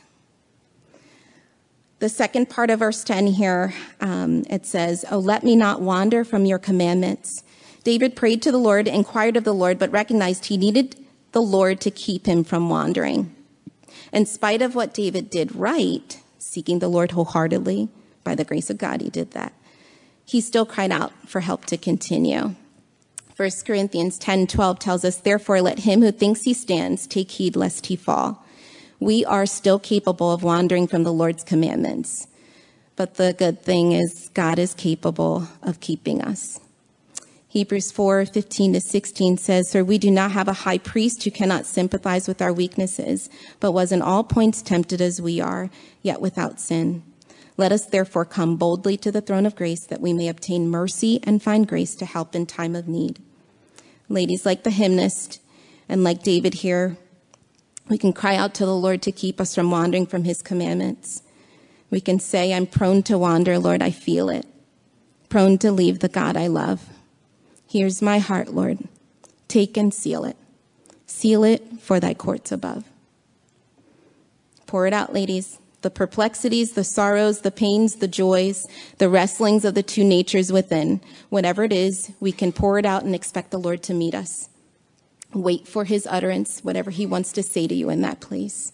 the 2.00 2.10
second 2.10 2.50
part 2.50 2.70
of 2.70 2.80
verse 2.80 3.04
10 3.04 3.28
here, 3.28 3.74
um, 4.02 4.44
it 4.50 4.66
says, 4.66 5.04
Oh, 5.10 5.18
let 5.18 5.44
me 5.44 5.56
not 5.56 5.82
wander 5.82 6.24
from 6.24 6.46
your 6.46 6.60
commandments. 6.60 7.44
David 7.84 8.16
prayed 8.16 8.42
to 8.44 8.52
the 8.52 8.58
Lord, 8.58 8.88
inquired 8.88 9.38
of 9.38 9.44
the 9.44 9.54
Lord, 9.54 9.80
but 9.80 9.92
recognized 9.92 10.46
he 10.46 10.58
needed 10.58 10.96
the 11.32 11.42
Lord 11.42 11.82
to 11.82 11.92
keep 11.92 12.26
him 12.26 12.44
from 12.44 12.70
wandering. 12.70 13.34
In 14.14 14.26
spite 14.26 14.62
of 14.62 14.76
what 14.76 14.94
David 14.94 15.30
did 15.30 15.56
right, 15.56 16.22
seeking 16.38 16.80
the 16.80 16.88
Lord 16.88 17.12
wholeheartedly, 17.12 17.90
by 18.24 18.36
the 18.36 18.46
grace 18.46 18.70
of 18.70 18.78
God, 18.78 19.02
he 19.02 19.10
did 19.10 19.32
that. 19.32 19.54
He 20.28 20.42
still 20.42 20.66
cried 20.66 20.92
out 20.92 21.12
for 21.26 21.40
help 21.40 21.66
to 21.66 21.78
continue. 21.78 22.54
1 23.36 23.50
Corinthians 23.66 24.20
10 24.20 24.46
12 24.46 24.78
tells 24.78 25.04
us, 25.04 25.18
Therefore, 25.18 25.62
let 25.62 25.80
him 25.80 26.02
who 26.02 26.12
thinks 26.12 26.44
he 26.44 26.54
stands 26.54 27.08
take 27.08 27.32
heed 27.32 27.56
lest 27.56 27.88
he 27.88 27.96
fall 27.96 28.44
we 29.00 29.24
are 29.26 29.46
still 29.46 29.80
capable 29.80 30.32
of 30.32 30.44
wandering 30.44 30.88
from 30.88 31.04
the 31.04 31.14
Lord's 31.14 31.44
commandments. 31.44 32.28
But 32.96 33.16
the 33.16 33.36
good 33.38 33.62
thing 33.62 33.92
is, 33.92 34.30
God 34.34 34.58
is 34.58 34.74
capable 34.74 35.48
of 35.62 35.80
keeping 35.80 36.22
us. 36.22 36.60
Hebrews 37.50 37.92
4 37.92 38.26
15 38.26 38.74
to 38.74 38.82
16 38.82 39.38
says, 39.38 39.70
Sir, 39.70 39.84
we 39.84 39.98
do 39.98 40.12
not 40.12 40.32
have 40.32 40.48
a 40.48 40.54
high 40.54 40.80
priest 40.80 41.24
who 41.24 41.32
cannot 41.32 41.66
sympathize 41.66 42.28
with 42.28 42.42
our 42.42 42.52
weaknesses, 42.52 43.30
but 43.60 43.72
was 43.72 43.92
in 43.92 44.02
all 44.02 44.24
points 44.24 44.62
tempted 44.62 45.02
as 45.02 45.22
we 45.22 45.40
are, 45.40 45.70
yet 46.02 46.22
without 46.22 46.60
sin. 46.60 47.04
Let 47.58 47.72
us 47.72 47.88
therefore 47.88 48.24
come 48.24 48.56
boldly 48.56 48.98
to 48.98 49.12
the 49.12 49.22
throne 49.22 49.48
of 49.48 49.56
grace 49.56 49.84
that 49.86 50.00
we 50.00 50.14
may 50.14 50.28
obtain 50.28 50.70
mercy 50.70 51.20
and 51.24 51.42
find 51.42 51.68
grace 51.68 51.96
to 51.96 52.06
help 52.06 52.36
in 52.36 52.46
time 52.46 52.76
of 52.76 52.88
need. 52.88 53.20
Ladies, 54.08 54.46
like 54.46 54.64
the 54.64 54.70
hymnist 54.70 55.42
and 55.90 56.04
like 56.04 56.22
David 56.22 56.54
here, 56.56 56.98
we 57.90 57.98
can 57.98 58.14
cry 58.14 58.36
out 58.36 58.54
to 58.56 58.66
the 58.66 58.76
Lord 58.76 59.02
to 59.02 59.12
keep 59.12 59.42
us 59.42 59.56
from 59.56 59.72
wandering 59.72 60.06
from 60.06 60.24
his 60.24 60.42
commandments. 60.42 61.24
We 61.90 62.00
can 62.00 62.20
say, 62.20 62.54
I'm 62.54 62.68
prone 62.68 63.02
to 63.04 63.18
wander, 63.18 63.58
Lord, 63.58 63.82
I 63.82 63.92
feel 63.92 64.30
it. 64.30 64.46
Prone 65.30 65.58
to 65.60 65.72
leave 65.72 66.00
the 66.00 66.10
God 66.10 66.38
I 66.38 66.48
love. 66.48 66.88
Here's 67.68 68.02
my 68.02 68.20
heart, 68.20 68.50
Lord. 68.50 68.88
Take 69.48 69.78
and 69.78 69.94
seal 69.94 70.26
it. 70.26 70.38
Seal 71.06 71.44
it 71.44 71.64
for 71.80 72.00
thy 72.00 72.14
courts 72.14 72.52
above. 72.52 72.86
Pour 74.68 74.86
it 74.86 74.94
out, 74.94 75.14
ladies. 75.14 75.60
The 75.82 75.92
perplexities, 75.92 76.74
the 76.74 76.84
sorrows, 76.84 77.42
the 77.42 77.52
pains, 77.52 77.96
the 77.96 78.08
joys, 78.08 78.66
the 78.98 79.10
wrestlings 79.10 79.64
of 79.64 79.76
the 79.76 79.84
two 79.84 80.04
natures 80.04 80.52
within. 80.52 81.02
Whatever 81.30 81.64
it 81.64 81.74
is, 81.74 82.12
we 82.20 82.32
can 82.32 82.52
pour 82.52 82.80
it 82.80 82.86
out 82.86 83.04
and 83.04 83.14
expect 83.14 83.52
the 83.52 83.60
Lord 83.60 83.84
to 83.84 83.94
meet 83.94 84.16
us. 84.16 84.50
Wait 85.34 85.68
for 85.68 85.86
his 85.86 86.08
utterance, 86.10 86.64
whatever 86.64 86.90
he 86.90 87.06
wants 87.06 87.32
to 87.34 87.44
say 87.44 87.68
to 87.68 87.76
you 87.76 87.90
in 87.90 88.02
that 88.02 88.22
place. 88.22 88.72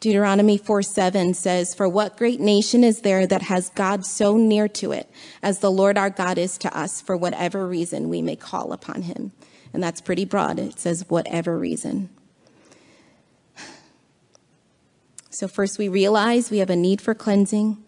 Deuteronomy 0.00 0.56
4 0.56 0.82
7 0.82 1.34
says, 1.34 1.74
For 1.74 1.88
what 1.88 2.16
great 2.16 2.38
nation 2.38 2.84
is 2.84 3.00
there 3.00 3.26
that 3.26 3.42
has 3.42 3.70
God 3.70 4.06
so 4.06 4.36
near 4.36 4.68
to 4.68 4.92
it 4.92 5.10
as 5.42 5.58
the 5.58 5.72
Lord 5.72 5.98
our 5.98 6.10
God 6.10 6.38
is 6.38 6.56
to 6.58 6.76
us 6.76 7.00
for 7.00 7.16
whatever 7.16 7.66
reason 7.66 8.08
we 8.08 8.22
may 8.22 8.36
call 8.36 8.72
upon 8.72 9.02
him? 9.02 9.32
And 9.72 9.82
that's 9.82 10.00
pretty 10.00 10.24
broad. 10.24 10.58
It 10.58 10.78
says, 10.78 11.04
whatever 11.08 11.58
reason. 11.58 12.10
So, 15.38 15.46
first 15.46 15.78
we 15.78 15.86
realize 15.88 16.50
we 16.50 16.58
have 16.58 16.68
a 16.68 16.74
need 16.74 17.00
for 17.00 17.14
cleansing, 17.14 17.78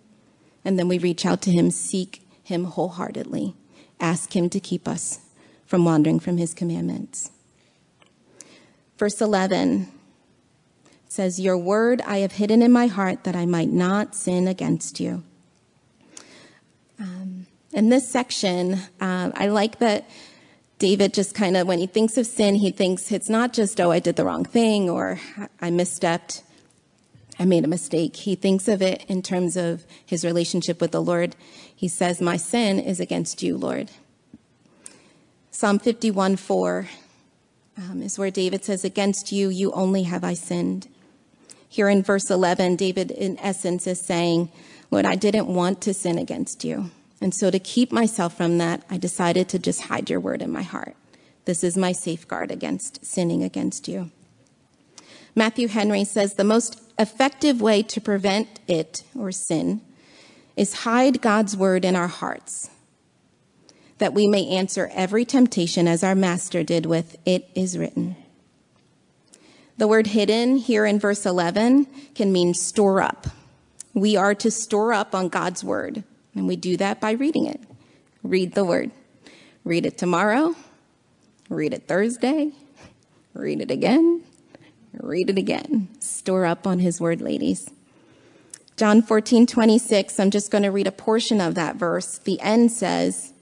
and 0.65 0.79
then 0.79 0.87
we 0.87 0.99
reach 0.99 1.27
out 1.27 1.43
to 1.43 1.51
him, 1.51 1.73
seek 1.73 2.23
him 2.45 2.63
wholeheartedly, 2.63 3.57
ask 3.99 4.37
him 4.37 4.49
to 4.51 4.61
keep 4.61 4.87
us 4.87 5.19
from 5.67 5.85
wandering 5.85 6.21
from 6.21 6.37
his 6.37 6.55
commandments. 6.55 7.33
Verse 8.99 9.21
11 9.21 9.89
says, 11.09 11.41
Your 11.41 11.59
word 11.59 12.01
I 12.03 12.19
have 12.19 12.31
hidden 12.31 12.63
in 12.63 12.71
my 12.71 12.87
heart 12.87 13.25
that 13.25 13.35
I 13.35 13.47
might 13.47 13.71
not 13.71 14.15
sin 14.15 14.47
against 14.47 15.01
you. 15.01 15.25
Um, 17.01 17.47
in 17.73 17.89
this 17.89 18.09
section, 18.09 18.75
uh, 19.01 19.33
I 19.35 19.49
like 19.49 19.81
that 19.81 20.09
David 20.79 21.13
just 21.13 21.35
kind 21.35 21.57
of, 21.57 21.67
when 21.67 21.81
he 21.81 21.89
thinks 21.89 22.17
of 22.17 22.29
sin, 22.29 22.55
he 22.55 22.71
thinks 22.71 23.11
it's 23.11 23.29
not 23.29 23.53
just, 23.53 23.81
oh, 23.81 23.91
I 23.91 23.99
did 23.99 24.15
the 24.15 24.25
wrong 24.25 24.45
thing 24.45 24.89
or 24.89 25.19
I 25.61 25.71
misstepped, 25.71 26.43
I 27.41 27.47
made 27.47 27.65
a 27.65 27.69
mistake. 27.69 28.17
He 28.17 28.35
thinks 28.35 28.69
of 28.69 28.83
it 28.83 29.03
in 29.09 29.23
terms 29.23 29.57
of 29.57 29.87
his 30.05 30.27
relationship 30.27 30.79
with 30.79 30.93
the 30.93 31.01
Lord. 31.01 31.35
He 31.75 31.89
says, 31.89 32.21
My 32.21 32.37
sin 32.37 32.79
is 32.79 33.01
against 33.01 33.43
you, 33.43 33.57
Lord. 33.57 33.91
Psalm 35.51 35.79
51 35.79 36.37
4 36.37 36.89
um, 37.79 38.03
is 38.03 38.19
where 38.19 38.31
David 38.31 38.63
says, 38.63 38.85
Against 38.85 39.33
you, 39.33 39.49
you 39.49 39.73
only 39.73 40.03
have 40.03 40.23
I 40.23 40.35
sinned. 40.35 40.89
Here 41.67 41.89
in 41.89 42.03
verse 42.03 42.31
11, 42.31 42.77
David, 42.77 43.11
in 43.11 43.39
essence, 43.39 43.87
is 43.87 44.01
saying, 44.01 44.51
Lord, 44.91 45.07
I 45.07 45.15
didn't 45.15 45.47
want 45.47 45.81
to 45.83 45.95
sin 45.95 46.19
against 46.19 46.63
you. 46.63 46.91
And 47.23 47.35
so 47.35 47.51
to 47.51 47.59
keep 47.59 47.91
myself 47.91 48.37
from 48.37 48.59
that, 48.59 48.83
I 48.91 48.99
decided 48.99 49.49
to 49.51 49.59
just 49.59 49.83
hide 49.83 50.11
your 50.11 50.21
word 50.21 50.43
in 50.43 50.51
my 50.51 50.63
heart. 50.63 50.95
This 51.47 51.65
is 51.65 51.77
my 51.77 51.93
safeguard 51.93 52.51
against 52.51 53.05
sinning 53.05 53.43
against 53.43 53.89
you. 53.89 54.11
Matthew 55.35 55.69
Henry 55.69 56.05
says 56.05 56.35
the 56.35 56.45
most 56.45 56.90
effective 57.01 57.61
way 57.61 57.83
to 57.83 58.01
prevent 58.01 58.61
it 58.69 59.03
or 59.19 59.33
sin 59.33 59.81
is 60.57 60.83
hide 60.85 61.21
God's 61.21 61.57
word 61.57 61.85
in 61.85 61.97
our 61.97 62.09
hearts 62.09 62.71
that 64.01 64.15
we 64.15 64.27
may 64.27 64.49
answer 64.49 64.91
every 64.95 65.25
temptation 65.25 65.87
as 65.87 66.03
our 66.03 66.15
Master 66.15 66.65
did 66.65 66.87
with, 66.87 67.17
It 67.25 67.49
is 67.55 67.79
written. 67.79 68.17
The 69.77 69.87
word 69.87 70.09
hidden 70.09 70.57
here 70.57 70.85
in 70.85 70.99
verse 70.99 71.25
11 71.25 71.87
can 72.15 72.33
mean 72.33 72.55
store 72.55 73.01
up. 73.01 73.29
We 73.95 74.17
are 74.17 74.35
to 74.37 74.51
store 74.51 74.93
up 74.93 75.15
on 75.15 75.29
God's 75.29 75.63
word, 75.63 76.03
and 76.35 76.49
we 76.49 76.57
do 76.57 76.77
that 76.79 77.01
by 77.01 77.13
reading 77.13 77.47
it. 77.47 77.61
Read 78.23 78.55
the 78.55 78.65
word. 78.65 78.91
Read 79.65 79.85
it 79.85 79.99
tomorrow, 79.99 80.57
read 81.51 81.75
it 81.75 81.87
Thursday, 81.87 82.53
read 83.35 83.61
it 83.61 83.71
again, 83.71 84.25
read 84.93 85.31
it 85.31 85.39
again. 85.39 85.89
Store 86.01 86.45
up 86.45 86.67
on 86.67 86.79
his 86.79 87.01
word, 87.01 87.21
ladies. 87.21 87.71
John 88.77 89.03
14, 89.03 89.47
26, 89.47 90.19
I'm 90.19 90.31
just 90.31 90.51
going 90.51 90.65
to 90.65 90.71
read 90.71 90.87
a 90.87 90.93
portion 90.93 91.41
of 91.41 91.55
that 91.55 91.77
verse. 91.77 92.19
The 92.19 92.41
end 92.41 92.73
says, 92.73 93.33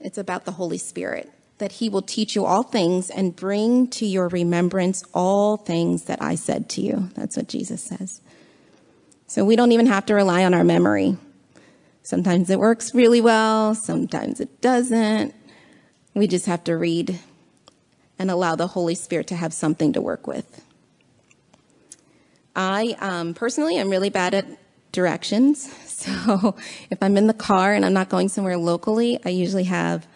it's 0.00 0.18
about 0.18 0.44
the 0.44 0.52
Holy 0.52 0.76
Spirit, 0.76 1.30
that 1.58 1.72
he 1.72 1.88
will 1.88 2.02
teach 2.02 2.34
you 2.34 2.44
all 2.44 2.64
things 2.64 3.10
and 3.10 3.36
bring 3.36 3.86
to 3.90 4.06
your 4.06 4.28
remembrance 4.28 5.04
all 5.14 5.56
things 5.56 6.04
that 6.04 6.20
I 6.20 6.34
said 6.34 6.68
to 6.70 6.80
you. 6.80 7.10
That's 7.14 7.36
what 7.36 7.48
Jesus 7.48 7.82
says. 7.82 8.20
So 9.28 9.44
we 9.44 9.56
don't 9.56 9.72
even 9.72 9.86
have 9.86 10.06
to 10.06 10.14
rely 10.14 10.44
on 10.44 10.52
our 10.52 10.64
memory. 10.64 11.16
Sometimes 12.02 12.50
it 12.50 12.58
works 12.58 12.94
really 12.94 13.20
well, 13.20 13.74
sometimes 13.74 14.40
it 14.40 14.60
doesn't. 14.60 15.34
We 16.12 16.26
just 16.26 16.46
have 16.46 16.64
to 16.64 16.76
read 16.76 17.18
and 18.18 18.30
allow 18.30 18.56
the 18.56 18.68
Holy 18.68 18.94
Spirit 18.94 19.26
to 19.28 19.36
have 19.36 19.52
something 19.52 19.92
to 19.92 20.00
work 20.00 20.26
with. 20.26 20.64
I 22.56 22.96
um, 23.00 23.34
personally 23.34 23.76
am 23.76 23.90
really 23.90 24.10
bad 24.10 24.34
at 24.34 24.46
directions. 24.92 25.72
So 25.94 26.54
if 26.90 27.02
I'm 27.02 27.16
in 27.16 27.28
the 27.28 27.32
car 27.32 27.72
and 27.72 27.82
I'm 27.82 27.94
not 27.94 28.10
going 28.10 28.28
somewhere 28.28 28.58
locally, 28.58 29.18
I 29.24 29.30
usually 29.30 29.64
have 29.64 30.06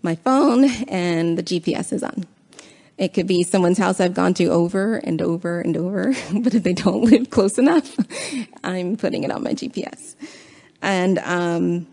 my 0.00 0.14
phone 0.14 0.64
and 0.88 1.36
the 1.36 1.42
GPS 1.42 1.92
is 1.92 2.04
on. 2.04 2.24
It 2.98 3.14
could 3.14 3.26
be 3.26 3.42
someone's 3.42 3.78
house 3.78 3.98
I've 3.98 4.14
gone 4.14 4.34
to 4.34 4.44
over 4.46 4.96
and 4.98 5.20
over 5.20 5.60
and 5.60 5.76
over, 5.76 6.14
but 6.40 6.54
if 6.54 6.62
they 6.62 6.74
don't 6.74 7.02
live 7.02 7.30
close 7.30 7.58
enough, 7.58 7.96
I'm 8.62 8.96
putting 8.96 9.24
it 9.24 9.32
on 9.32 9.42
my 9.42 9.54
GPS. 9.54 10.14
And 10.80 11.18
um, 11.20 11.88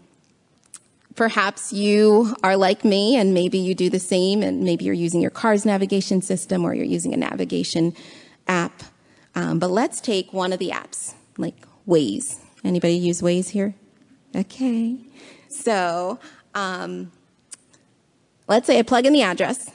perhaps 1.16 1.74
you 1.74 2.36
are 2.44 2.58
like 2.58 2.84
me, 2.86 3.16
and 3.16 3.34
maybe 3.34 3.58
you 3.58 3.76
do 3.76 3.90
the 3.90 4.00
same, 4.00 4.44
and 4.44 4.64
maybe 4.64 4.86
you're 4.86 4.94
using 4.94 5.22
your 5.22 5.32
car's 5.32 5.66
navigation 5.66 6.22
system 6.22 6.66
or 6.66 6.74
you're 6.74 6.86
using 6.86 7.14
a 7.14 7.18
navigation 7.18 7.94
app 8.48 8.84
um, 9.36 9.60
but 9.60 9.72
let's 9.72 10.02
take 10.02 10.34
one 10.34 10.54
of 10.54 10.60
the 10.60 10.70
apps, 10.70 11.14
like 11.38 11.56
Waze. 11.88 12.38
Anybody 12.64 12.96
use 12.96 13.22
Waze 13.22 13.50
here? 13.50 13.74
Okay. 14.36 14.98
So 15.50 16.20
um, 16.54 17.12
let's 18.48 18.68
say 18.68 18.80
I 18.80 18.82
plug 18.82 19.06
in 19.06 19.14
the 19.14 19.22
address, 19.22 19.72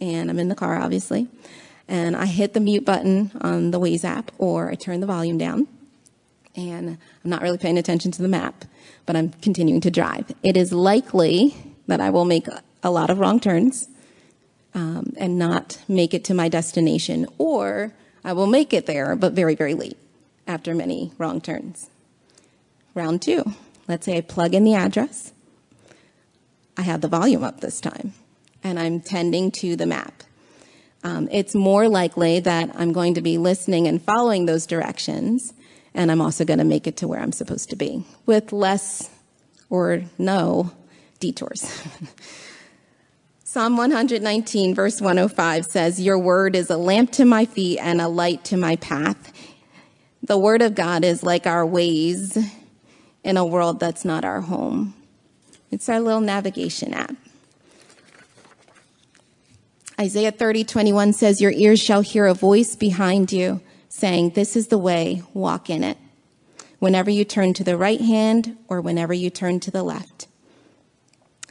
and 0.00 0.30
I'm 0.30 0.38
in 0.38 0.48
the 0.48 0.54
car, 0.54 0.78
obviously, 0.78 1.28
and 1.88 2.16
I 2.16 2.26
hit 2.26 2.54
the 2.54 2.60
mute 2.60 2.84
button 2.84 3.30
on 3.40 3.70
the 3.70 3.80
Waze 3.80 4.04
app, 4.04 4.32
or 4.38 4.70
I 4.70 4.74
turn 4.74 5.00
the 5.00 5.06
volume 5.06 5.38
down, 5.38 5.68
and 6.56 6.98
I'm 7.24 7.30
not 7.30 7.42
really 7.42 7.58
paying 7.58 7.78
attention 7.78 8.10
to 8.12 8.22
the 8.22 8.28
map, 8.28 8.64
but 9.06 9.16
I'm 9.16 9.30
continuing 9.30 9.80
to 9.82 9.90
drive. 9.90 10.32
It 10.42 10.56
is 10.56 10.72
likely 10.72 11.56
that 11.86 12.00
I 12.00 12.10
will 12.10 12.24
make 12.24 12.46
a 12.82 12.90
lot 12.90 13.10
of 13.10 13.18
wrong 13.18 13.40
turns 13.40 13.88
um, 14.74 15.12
and 15.16 15.38
not 15.38 15.78
make 15.88 16.14
it 16.14 16.24
to 16.24 16.34
my 16.34 16.48
destination, 16.48 17.26
or 17.38 17.92
I 18.24 18.32
will 18.32 18.46
make 18.46 18.72
it 18.72 18.86
there, 18.86 19.16
but 19.16 19.32
very, 19.32 19.54
very 19.54 19.74
late 19.74 19.98
after 20.46 20.74
many 20.74 21.12
wrong 21.18 21.40
turns. 21.40 21.90
Round 22.94 23.20
two. 23.20 23.52
Let's 23.88 24.06
say 24.06 24.16
I 24.16 24.20
plug 24.20 24.54
in 24.54 24.64
the 24.64 24.74
address. 24.74 25.32
I 26.76 26.82
have 26.82 27.00
the 27.00 27.08
volume 27.08 27.44
up 27.44 27.60
this 27.60 27.80
time, 27.80 28.14
and 28.62 28.78
I'm 28.78 29.00
tending 29.00 29.50
to 29.52 29.76
the 29.76 29.86
map. 29.86 30.22
Um, 31.04 31.28
it's 31.32 31.54
more 31.54 31.88
likely 31.88 32.40
that 32.40 32.70
I'm 32.74 32.92
going 32.92 33.14
to 33.14 33.20
be 33.20 33.36
listening 33.36 33.88
and 33.88 34.00
following 34.00 34.46
those 34.46 34.66
directions, 34.66 35.52
and 35.94 36.10
I'm 36.10 36.20
also 36.20 36.44
going 36.44 36.58
to 36.58 36.64
make 36.64 36.86
it 36.86 36.96
to 36.98 37.08
where 37.08 37.20
I'm 37.20 37.32
supposed 37.32 37.70
to 37.70 37.76
be 37.76 38.04
with 38.26 38.52
less 38.52 39.10
or 39.68 40.02
no 40.18 40.70
detours. 41.20 41.82
Psalm 43.44 43.76
119, 43.76 44.74
verse 44.74 45.00
105 45.00 45.66
says, 45.66 46.00
Your 46.00 46.18
word 46.18 46.56
is 46.56 46.70
a 46.70 46.76
lamp 46.78 47.12
to 47.12 47.24
my 47.24 47.44
feet 47.44 47.78
and 47.80 48.00
a 48.00 48.08
light 48.08 48.44
to 48.44 48.56
my 48.56 48.76
path. 48.76 49.32
The 50.22 50.38
word 50.38 50.62
of 50.62 50.74
God 50.74 51.04
is 51.04 51.22
like 51.22 51.46
our 51.46 51.66
ways 51.66 52.38
in 53.22 53.36
a 53.36 53.44
world 53.44 53.78
that's 53.78 54.04
not 54.04 54.24
our 54.24 54.40
home. 54.40 54.94
It's 55.70 55.88
our 55.88 56.00
little 56.00 56.20
navigation 56.20 56.94
app. 56.94 57.14
Isaiah 60.00 60.32
30, 60.32 60.64
21 60.64 61.12
says, 61.12 61.40
Your 61.40 61.52
ears 61.52 61.80
shall 61.80 62.00
hear 62.00 62.26
a 62.26 62.34
voice 62.34 62.74
behind 62.74 63.32
you 63.32 63.60
saying, 63.92 64.30
This 64.30 64.56
is 64.56 64.68
the 64.68 64.78
way, 64.78 65.22
walk 65.34 65.68
in 65.68 65.84
it. 65.84 65.98
Whenever 66.78 67.10
you 67.10 67.24
turn 67.24 67.52
to 67.54 67.62
the 67.62 67.76
right 67.76 68.00
hand 68.00 68.56
or 68.66 68.80
whenever 68.80 69.12
you 69.12 69.30
turn 69.30 69.60
to 69.60 69.70
the 69.70 69.82
left. 69.82 70.26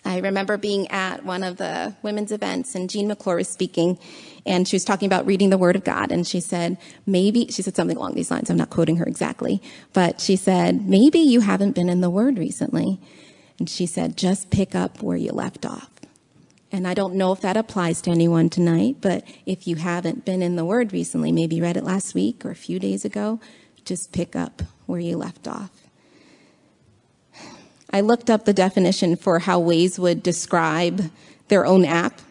I 0.03 0.17
remember 0.17 0.57
being 0.57 0.89
at 0.89 1.23
one 1.23 1.43
of 1.43 1.57
the 1.57 1.95
women's 2.01 2.31
events 2.31 2.73
and 2.73 2.89
Jean 2.89 3.07
McClure 3.07 3.35
was 3.35 3.47
speaking 3.47 3.99
and 4.47 4.67
she 4.67 4.75
was 4.75 4.83
talking 4.83 5.05
about 5.05 5.27
reading 5.27 5.51
the 5.51 5.57
Word 5.59 5.75
of 5.75 5.83
God. 5.83 6.11
And 6.11 6.25
she 6.25 6.39
said, 6.39 6.77
maybe, 7.05 7.45
she 7.51 7.61
said 7.61 7.75
something 7.75 7.95
along 7.95 8.15
these 8.15 8.31
lines. 8.31 8.49
I'm 8.49 8.57
not 8.57 8.71
quoting 8.71 8.95
her 8.95 9.05
exactly, 9.05 9.61
but 9.93 10.19
she 10.19 10.35
said, 10.35 10.89
maybe 10.89 11.19
you 11.19 11.41
haven't 11.41 11.73
been 11.75 11.87
in 11.87 12.01
the 12.01 12.09
Word 12.09 12.39
recently. 12.39 12.99
And 13.59 13.69
she 13.69 13.85
said, 13.85 14.17
just 14.17 14.49
pick 14.49 14.73
up 14.73 15.03
where 15.03 15.17
you 15.17 15.31
left 15.31 15.67
off. 15.67 15.91
And 16.71 16.87
I 16.87 16.93
don't 16.93 17.15
know 17.15 17.33
if 17.33 17.41
that 17.41 17.57
applies 17.57 18.01
to 18.03 18.11
anyone 18.11 18.49
tonight, 18.49 18.97
but 19.01 19.25
if 19.45 19.67
you 19.67 19.75
haven't 19.75 20.23
been 20.23 20.41
in 20.41 20.55
the 20.55 20.63
Word 20.63 20.93
recently, 20.93 21.31
maybe 21.31 21.59
read 21.59 21.75
it 21.75 21.83
last 21.83 22.15
week 22.15 22.45
or 22.45 22.51
a 22.51 22.55
few 22.55 22.79
days 22.79 23.03
ago, 23.03 23.41
just 23.83 24.13
pick 24.13 24.35
up 24.35 24.61
where 24.85 24.99
you 24.99 25.17
left 25.17 25.47
off. 25.47 25.71
I 27.93 27.99
looked 27.99 28.29
up 28.29 28.45
the 28.45 28.53
definition 28.53 29.17
for 29.17 29.39
how 29.39 29.59
Waze 29.59 29.99
would 29.99 30.23
describe 30.23 31.11
their 31.49 31.65
own 31.65 31.83
app, 31.83 32.21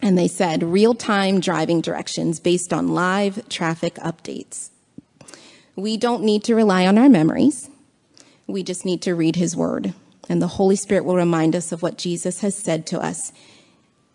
and 0.00 0.16
they 0.16 0.28
said 0.28 0.62
real 0.62 0.94
time 0.94 1.40
driving 1.40 1.82
directions 1.82 2.40
based 2.40 2.72
on 2.72 2.88
live 2.88 3.46
traffic 3.50 3.96
updates. 3.96 4.70
We 5.76 5.98
don't 5.98 6.22
need 6.22 6.42
to 6.44 6.54
rely 6.54 6.86
on 6.86 6.96
our 6.96 7.10
memories. 7.10 7.68
We 8.46 8.62
just 8.62 8.86
need 8.86 9.02
to 9.02 9.14
read 9.14 9.36
his 9.36 9.54
word, 9.54 9.92
and 10.26 10.40
the 10.40 10.46
Holy 10.46 10.76
Spirit 10.76 11.04
will 11.04 11.16
remind 11.16 11.54
us 11.54 11.70
of 11.70 11.82
what 11.82 11.98
Jesus 11.98 12.40
has 12.40 12.56
said 12.56 12.86
to 12.86 13.00
us 13.00 13.30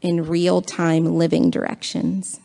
in 0.01 0.27
real 0.27 0.61
time 0.61 1.17
living 1.17 1.49
directions. 1.49 2.39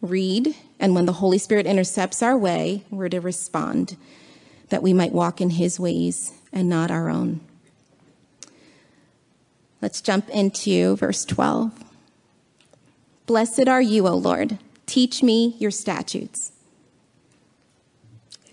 Read, 0.00 0.54
and 0.78 0.94
when 0.94 1.06
the 1.06 1.14
Holy 1.14 1.38
Spirit 1.38 1.66
intercepts 1.66 2.22
our 2.22 2.36
way, 2.36 2.84
we're 2.90 3.08
to 3.08 3.20
respond 3.20 3.96
that 4.68 4.82
we 4.82 4.92
might 4.92 5.12
walk 5.12 5.40
in 5.40 5.50
his 5.50 5.78
ways 5.78 6.32
and 6.52 6.68
not 6.68 6.90
our 6.90 7.08
own. 7.08 7.40
Let's 9.80 10.00
jump 10.00 10.28
into 10.30 10.96
verse 10.96 11.24
12. 11.24 11.72
Blessed 13.26 13.68
are 13.68 13.82
you, 13.82 14.06
O 14.06 14.14
Lord. 14.14 14.58
Teach 14.86 15.22
me 15.22 15.56
your 15.58 15.70
statutes. 15.70 16.52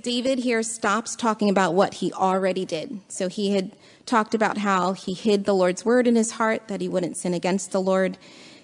David 0.02 0.40
here 0.40 0.64
stops 0.64 1.16
talking 1.16 1.50
about 1.50 1.74
what 1.74 1.96
he 1.96 2.12
already 2.14 2.66
did. 2.66 3.00
So 3.08 3.28
he 3.28 3.52
had 3.52 3.72
talked 4.12 4.36
about 4.36 4.58
how 4.58 4.92
he 4.92 5.14
hid 5.14 5.46
the 5.46 5.56
Lord's 5.56 5.86
word 5.86 6.06
in 6.06 6.18
his 6.18 6.32
heart, 6.32 6.68
that 6.68 6.82
he 6.82 6.90
wouldn't 6.90 7.16
sin 7.16 7.34
against 7.34 7.72
the 7.72 7.80
Lord. 7.80 8.18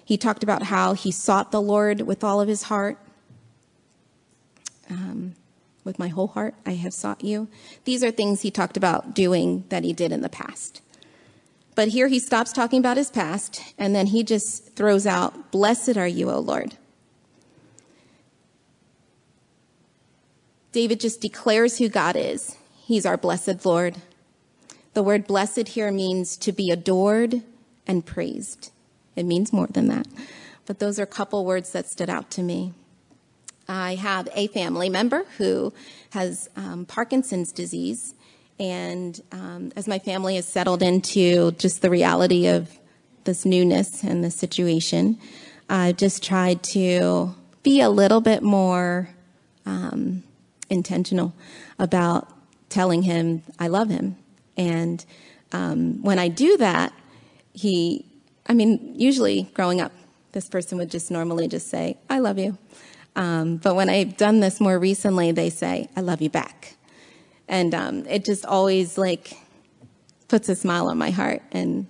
He 0.04 0.18
talked 0.18 0.42
about 0.42 0.64
how 0.64 0.92
he 0.92 1.10
sought 1.10 1.52
the 1.52 1.60
Lord 1.60 2.02
with 2.02 2.22
all 2.22 2.42
of 2.42 2.48
his 2.48 2.64
heart. 2.64 2.98
Um, 4.90 5.34
with 5.84 5.98
my 5.98 6.08
whole 6.08 6.26
heart, 6.26 6.54
I 6.66 6.72
have 6.72 6.92
sought 6.92 7.24
you. 7.24 7.48
These 7.84 8.04
are 8.04 8.10
things 8.10 8.42
he 8.42 8.50
talked 8.50 8.76
about 8.76 9.14
doing 9.14 9.64
that 9.70 9.84
he 9.84 9.94
did 9.94 10.12
in 10.12 10.20
the 10.20 10.28
past. 10.28 10.82
But 11.74 11.88
here 11.88 12.08
he 12.08 12.18
stops 12.18 12.52
talking 12.52 12.78
about 12.78 12.98
his 12.98 13.10
past, 13.10 13.62
and 13.78 13.94
then 13.94 14.08
he 14.08 14.22
just 14.22 14.76
throws 14.76 15.06
out, 15.06 15.50
Blessed 15.50 15.96
are 15.96 16.06
you, 16.06 16.30
O 16.30 16.40
Lord. 16.40 16.76
David 20.72 21.00
just 21.00 21.22
declares 21.22 21.78
who 21.78 21.88
God 21.88 22.16
is. 22.16 22.54
He's 22.84 23.06
our 23.06 23.16
blessed 23.16 23.64
Lord. 23.64 23.96
The 24.98 25.04
word 25.04 25.28
blessed 25.28 25.68
here 25.68 25.92
means 25.92 26.36
to 26.38 26.50
be 26.50 26.72
adored 26.72 27.42
and 27.86 28.04
praised. 28.04 28.72
It 29.14 29.26
means 29.26 29.52
more 29.52 29.68
than 29.68 29.86
that. 29.86 30.08
But 30.66 30.80
those 30.80 30.98
are 30.98 31.04
a 31.04 31.06
couple 31.06 31.44
words 31.44 31.70
that 31.70 31.86
stood 31.86 32.10
out 32.10 32.32
to 32.32 32.42
me. 32.42 32.72
I 33.68 33.94
have 33.94 34.28
a 34.34 34.48
family 34.48 34.88
member 34.88 35.22
who 35.36 35.72
has 36.10 36.50
um, 36.56 36.84
Parkinson's 36.84 37.52
disease. 37.52 38.16
And 38.58 39.22
um, 39.30 39.70
as 39.76 39.86
my 39.86 40.00
family 40.00 40.34
has 40.34 40.48
settled 40.48 40.82
into 40.82 41.52
just 41.52 41.80
the 41.80 41.90
reality 41.90 42.48
of 42.48 42.76
this 43.22 43.44
newness 43.44 44.02
and 44.02 44.24
the 44.24 44.32
situation, 44.32 45.16
I've 45.70 45.96
just 45.96 46.24
tried 46.24 46.64
to 46.74 47.36
be 47.62 47.82
a 47.82 47.88
little 47.88 48.20
bit 48.20 48.42
more 48.42 49.10
um, 49.64 50.24
intentional 50.68 51.34
about 51.78 52.28
telling 52.68 53.02
him 53.02 53.44
I 53.60 53.68
love 53.68 53.90
him. 53.90 54.16
And 54.58 55.04
um, 55.52 56.02
when 56.02 56.18
I 56.18 56.28
do 56.28 56.56
that, 56.58 56.92
he, 57.54 58.04
I 58.46 58.52
mean, 58.52 58.94
usually 58.96 59.44
growing 59.54 59.80
up, 59.80 59.92
this 60.32 60.48
person 60.48 60.76
would 60.78 60.90
just 60.90 61.10
normally 61.10 61.48
just 61.48 61.68
say, 61.68 61.96
I 62.10 62.18
love 62.18 62.38
you. 62.38 62.58
Um, 63.16 63.56
but 63.56 63.74
when 63.74 63.88
I've 63.88 64.16
done 64.16 64.40
this 64.40 64.60
more 64.60 64.78
recently, 64.78 65.32
they 65.32 65.48
say, 65.48 65.88
I 65.96 66.00
love 66.00 66.20
you 66.20 66.28
back. 66.28 66.76
And 67.48 67.74
um, 67.74 68.06
it 68.06 68.24
just 68.24 68.44
always 68.44 68.98
like 68.98 69.38
puts 70.28 70.48
a 70.48 70.54
smile 70.54 70.88
on 70.88 70.98
my 70.98 71.10
heart. 71.10 71.42
And 71.50 71.86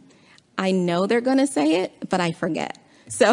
I 0.57 0.70
know 0.70 1.07
they're 1.07 1.20
going 1.20 1.38
to 1.38 1.46
say 1.46 1.83
it, 1.83 2.09
but 2.09 2.20
I 2.20 2.33
forget. 2.33 2.78
So 3.11 3.33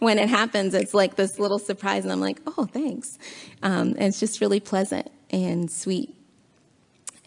when 0.00 0.18
it 0.18 0.28
happens, 0.28 0.74
it's 0.74 0.92
like 0.92 1.14
this 1.14 1.38
little 1.38 1.60
surprise, 1.60 2.02
and 2.02 2.10
I'm 2.10 2.20
like, 2.20 2.40
oh, 2.48 2.64
thanks. 2.64 3.16
Um, 3.62 3.90
and 3.90 4.02
it's 4.02 4.18
just 4.18 4.40
really 4.40 4.58
pleasant 4.58 5.08
and 5.30 5.70
sweet. 5.70 6.17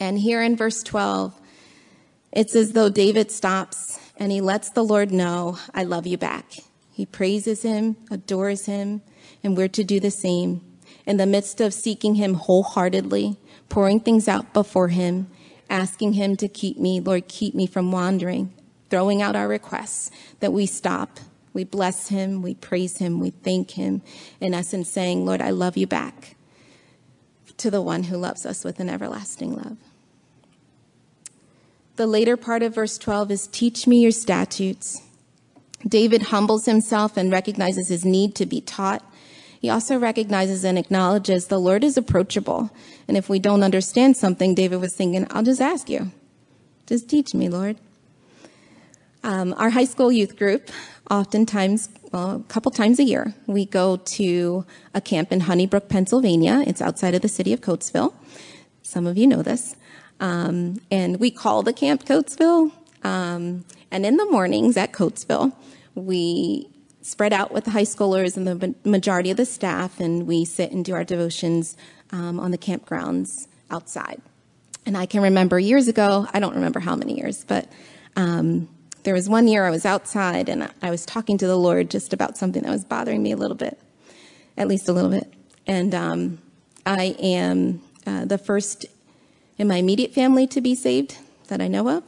And 0.02 0.18
here 0.18 0.42
in 0.42 0.56
verse 0.56 0.82
12, 0.82 1.40
it's 2.32 2.56
as 2.56 2.72
though 2.72 2.90
David 2.90 3.30
stops 3.30 4.00
and 4.18 4.32
he 4.32 4.42
lets 4.42 4.72
the 4.72 4.84
Lord 4.84 5.12
know, 5.12 5.60
I 5.76 5.84
love 5.84 6.08
you 6.08 6.18
back. 6.18 6.54
He 6.92 7.06
praises 7.06 7.62
him, 7.62 7.98
adores 8.10 8.66
him, 8.66 9.04
and 9.44 9.56
we're 9.56 9.68
to 9.68 9.84
do 9.84 10.00
the 10.00 10.10
same. 10.10 10.62
In 11.06 11.18
the 11.18 11.28
midst 11.28 11.62
of 11.62 11.72
seeking 11.72 12.16
him 12.16 12.34
wholeheartedly, 12.34 13.38
pouring 13.70 14.00
things 14.00 14.28
out 14.28 14.56
before 14.56 14.88
him, 14.88 15.30
asking 15.70 16.14
him 16.14 16.36
to 16.38 16.48
keep 16.48 16.80
me, 16.80 17.00
Lord, 17.00 17.28
keep 17.28 17.54
me 17.54 17.68
from 17.68 17.92
wandering, 17.92 18.52
throwing 18.90 19.22
out 19.22 19.36
our 19.36 19.48
requests, 19.48 20.10
that 20.40 20.52
we 20.52 20.66
stop. 20.66 21.20
We 21.54 21.64
bless 21.64 22.08
him, 22.08 22.42
we 22.42 22.56
praise 22.56 22.98
him, 22.98 23.20
we 23.20 23.30
thank 23.30 23.72
him, 23.72 24.02
in 24.40 24.56
essence, 24.56 24.90
saying, 24.90 25.28
Lord, 25.28 25.44
I 25.44 25.52
love 25.52 25.78
you 25.78 25.86
back 25.86 26.36
to 27.58 27.70
the 27.70 27.84
one 27.84 28.06
who 28.06 28.18
loves 28.18 28.48
us 28.48 28.64
with 28.64 28.80
an 28.80 28.90
everlasting 28.90 29.56
love. 29.56 29.78
The 31.98 32.08
later 32.08 32.38
part 32.38 32.64
of 32.64 32.76
verse 32.76 32.98
12 32.98 33.32
is 33.32 33.48
Teach 33.48 33.86
me 33.86 34.02
your 34.02 34.12
statutes. 34.12 35.02
David 35.88 36.24
humbles 36.24 36.66
himself 36.66 37.18
and 37.18 37.32
recognizes 37.32 37.90
his 37.90 38.06
need 38.06 38.36
to 38.36 38.46
be 38.46 38.62
taught. 38.62 39.04
He 39.60 39.70
also 39.70 39.98
recognizes 39.98 40.64
and 40.64 40.78
acknowledges 40.78 41.48
the 41.48 41.60
Lord 41.60 41.84
is 41.84 41.98
approachable. 41.98 42.72
And 43.08 43.18
if 43.18 43.30
we 43.30 43.40
don't 43.40 43.62
understand 43.62 44.18
something, 44.18 44.56
David 44.56 44.78
was 44.78 44.96
thinking, 44.96 45.28
I'll 45.32 45.44
just 45.44 45.62
ask 45.62 45.90
you. 45.90 46.12
Just 46.88 47.10
teach 47.10 47.34
me, 47.34 47.50
Lord. 47.50 47.78
Um, 49.24 49.54
our 49.58 49.70
high 49.70 49.86
school 49.86 50.12
youth 50.12 50.38
group, 50.38 50.72
oftentimes, 51.12 51.90
well, 52.12 52.38
a 52.38 52.44
couple 52.44 52.72
times 52.72 53.00
a 53.00 53.04
year, 53.04 53.36
we 53.46 53.66
go 53.66 53.98
to 53.98 54.66
a 54.94 55.02
camp 55.02 55.32
in 55.32 55.42
Honeybrook, 55.42 55.90
Pennsylvania. 55.90 56.64
It's 56.66 56.82
outside 56.82 57.14
of 57.14 57.22
the 57.22 57.30
city 57.30 57.54
of 57.54 57.62
Coatesville. 57.62 58.14
Some 58.82 59.06
of 59.06 59.18
you 59.18 59.28
know 59.28 59.44
this. 59.44 59.76
Um, 60.22 60.80
and 60.90 61.20
we 61.20 61.32
call 61.32 61.64
the 61.64 61.74
camp 61.74 62.06
Coatesville. 62.06 62.72
Um, 63.04 63.66
and 63.90 64.06
in 64.06 64.16
the 64.16 64.26
mornings 64.26 64.78
at 64.78 64.94
Coatesville, 64.94 65.52
we 65.96 66.70
spread 67.02 67.34
out 67.34 67.52
with 67.52 67.66
the 67.66 67.72
high 67.72 67.82
schoolers 67.82 68.38
and 68.38 68.48
the 68.48 68.76
majority 68.88 69.32
of 69.32 69.38
the 69.38 69.46
staff, 69.46 70.00
and 70.00 70.28
we 70.28 70.46
sit 70.46 70.72
and 70.72 70.86
do 70.86 70.94
our 70.94 71.04
devotions 71.04 71.76
um, 72.12 72.40
on 72.40 72.52
the 72.52 72.58
campgrounds 72.58 73.48
outside. 73.72 74.22
And 74.86 74.96
I 74.96 75.08
can 75.08 75.22
remember 75.22 75.60
years 75.60 75.88
ago, 75.88 76.28
I 76.32 76.40
don't 76.40 76.56
remember 76.56 76.80
how 76.80 76.96
many 76.96 77.18
years, 77.18 77.44
but 77.44 77.68
um, 78.16 78.70
there 79.04 79.14
was 79.14 79.28
one 79.28 79.48
year 79.48 79.66
I 79.66 79.72
was 79.72 79.86
outside 79.86 80.50
and 80.50 80.70
I 80.82 80.90
was 80.92 81.06
talking 81.06 81.38
to 81.40 81.48
the 81.48 81.58
Lord 81.58 81.90
just 81.90 82.14
about 82.14 82.38
something 82.38 82.64
that 82.64 82.72
was 82.72 82.86
bothering 82.86 83.22
me 83.22 83.32
a 83.32 83.38
little 83.38 83.58
bit, 83.58 83.80
at 84.58 84.68
least 84.68 84.90
a 84.90 84.94
little 84.94 85.10
bit. 85.10 85.32
And 85.66 85.94
um, 85.96 86.42
I 86.86 87.16
am 87.20 87.82
uh, 88.06 88.26
the 88.26 88.38
first 88.38 88.86
in 89.62 89.68
my 89.68 89.76
immediate 89.76 90.12
family 90.12 90.48
to 90.48 90.60
be 90.60 90.74
saved 90.74 91.20
that 91.48 91.62
I 91.62 91.68
know 91.68 91.88
of. 91.88 92.04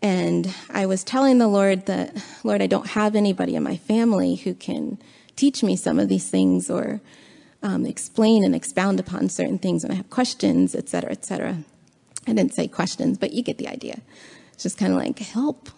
And 0.00 0.52
I 0.70 0.86
was 0.86 1.04
telling 1.04 1.36
the 1.36 1.46
Lord 1.46 1.84
that, 1.84 2.16
Lord, 2.44 2.62
I 2.62 2.66
don't 2.66 2.88
have 2.88 3.14
anybody 3.14 3.54
in 3.54 3.62
my 3.62 3.76
family 3.76 4.36
who 4.36 4.54
can 4.54 4.98
teach 5.36 5.62
me 5.62 5.76
some 5.76 5.98
of 5.98 6.08
these 6.08 6.30
things 6.30 6.70
or 6.70 7.02
um, 7.62 7.84
explain 7.84 8.42
and 8.42 8.54
expound 8.54 8.98
upon 8.98 9.28
certain 9.28 9.58
things 9.58 9.82
when 9.82 9.92
I 9.92 9.96
have 9.96 10.08
questions, 10.08 10.74
et 10.74 10.88
cetera, 10.88 11.12
et 11.12 11.26
cetera. 11.26 11.58
I 12.26 12.32
didn't 12.32 12.54
say 12.54 12.68
questions, 12.68 13.18
but 13.18 13.34
you 13.34 13.42
get 13.42 13.58
the 13.58 13.68
idea. 13.68 14.00
It's 14.54 14.62
just 14.62 14.78
kind 14.78 14.94
of 14.94 14.98
like, 14.98 15.18
help. 15.18 15.68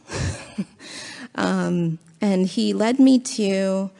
um, 1.34 1.98
and 2.20 2.46
he 2.46 2.72
led 2.72 3.00
me 3.00 3.18
to 3.18 3.90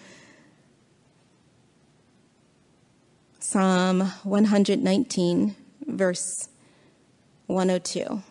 Psalm 3.40 4.00
119, 4.22 5.56
verse 5.86 6.48
102. 7.46 8.22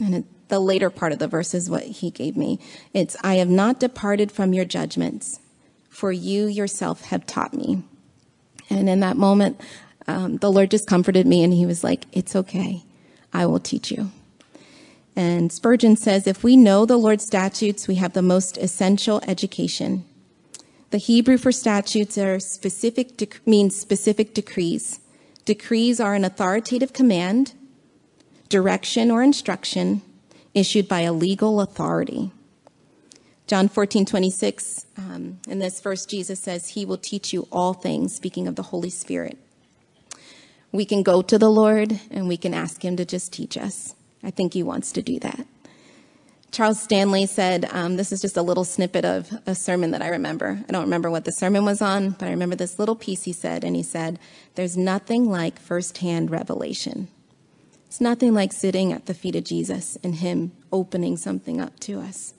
And 0.00 0.14
it, 0.14 0.48
the 0.48 0.60
later 0.60 0.90
part 0.90 1.12
of 1.12 1.18
the 1.18 1.28
verse 1.28 1.54
is 1.54 1.70
what 1.70 1.84
he 1.84 2.10
gave 2.10 2.36
me. 2.36 2.58
It's, 2.92 3.16
I 3.22 3.36
have 3.36 3.48
not 3.48 3.80
departed 3.80 4.30
from 4.30 4.52
your 4.52 4.64
judgments, 4.64 5.40
for 5.88 6.12
you 6.12 6.46
yourself 6.46 7.04
have 7.06 7.26
taught 7.26 7.54
me. 7.54 7.82
And 8.70 8.88
in 8.88 9.00
that 9.00 9.16
moment, 9.16 9.60
um, 10.06 10.38
the 10.38 10.50
Lord 10.50 10.70
just 10.70 10.86
comforted 10.86 11.26
me 11.26 11.44
and 11.44 11.52
he 11.52 11.66
was 11.66 11.84
like, 11.84 12.06
It's 12.12 12.34
okay. 12.34 12.84
I 13.32 13.46
will 13.46 13.60
teach 13.60 13.90
you. 13.90 14.10
And 15.14 15.52
Spurgeon 15.52 15.96
says, 15.96 16.26
If 16.26 16.42
we 16.42 16.56
know 16.56 16.86
the 16.86 16.96
Lord's 16.96 17.24
statutes, 17.24 17.86
we 17.86 17.96
have 17.96 18.12
the 18.12 18.22
most 18.22 18.56
essential 18.56 19.20
education. 19.26 20.04
The 20.90 20.98
Hebrew 20.98 21.38
for 21.38 21.52
statutes 21.52 22.18
are 22.18 22.38
specific, 22.38 23.16
dec- 23.16 23.46
means 23.46 23.76
specific 23.76 24.34
decrees. 24.34 25.00
Decrees 25.44 26.00
are 26.00 26.14
an 26.14 26.24
authoritative 26.24 26.92
command 26.92 27.54
direction, 28.52 29.10
or 29.10 29.22
instruction 29.22 30.02
issued 30.54 30.86
by 30.86 31.00
a 31.00 31.12
legal 31.12 31.60
authority. 31.60 32.30
John 33.46 33.68
14, 33.68 34.06
26, 34.06 34.86
um, 34.98 35.40
in 35.48 35.58
this 35.58 35.80
verse, 35.80 36.06
Jesus 36.06 36.38
says, 36.38 36.68
He 36.68 36.84
will 36.84 36.98
teach 36.98 37.32
you 37.32 37.48
all 37.50 37.72
things, 37.72 38.14
speaking 38.14 38.46
of 38.46 38.56
the 38.56 38.62
Holy 38.62 38.90
Spirit. 38.90 39.38
We 40.70 40.84
can 40.84 41.02
go 41.02 41.22
to 41.22 41.38
the 41.38 41.50
Lord 41.50 41.98
and 42.10 42.28
we 42.28 42.36
can 42.36 42.54
ask 42.54 42.84
Him 42.84 42.96
to 42.96 43.04
just 43.04 43.32
teach 43.32 43.56
us. 43.56 43.94
I 44.22 44.30
think 44.30 44.52
He 44.52 44.62
wants 44.62 44.92
to 44.92 45.02
do 45.02 45.18
that. 45.20 45.46
Charles 46.50 46.80
Stanley 46.80 47.24
said, 47.24 47.66
um, 47.72 47.96
This 47.96 48.12
is 48.12 48.20
just 48.20 48.36
a 48.36 48.42
little 48.42 48.64
snippet 48.64 49.06
of 49.06 49.30
a 49.46 49.54
sermon 49.54 49.90
that 49.92 50.02
I 50.02 50.08
remember. 50.08 50.62
I 50.68 50.72
don't 50.72 50.84
remember 50.84 51.10
what 51.10 51.24
the 51.24 51.32
sermon 51.32 51.64
was 51.64 51.80
on, 51.80 52.10
but 52.10 52.28
I 52.28 52.30
remember 52.30 52.56
this 52.56 52.78
little 52.78 52.96
piece 52.96 53.22
he 53.22 53.32
said, 53.32 53.64
and 53.64 53.74
he 53.74 53.82
said, 53.82 54.18
There's 54.54 54.76
nothing 54.76 55.30
like 55.30 55.58
firsthand 55.58 56.30
revelation. 56.30 57.08
It's 57.92 58.00
nothing 58.00 58.32
like 58.32 58.54
sitting 58.54 58.90
at 58.90 59.04
the 59.04 59.12
feet 59.12 59.36
of 59.36 59.44
Jesus 59.44 59.98
and 60.02 60.14
Him 60.14 60.52
opening 60.72 61.18
something 61.18 61.60
up 61.60 61.78
to 61.80 62.00
us. 62.00 62.32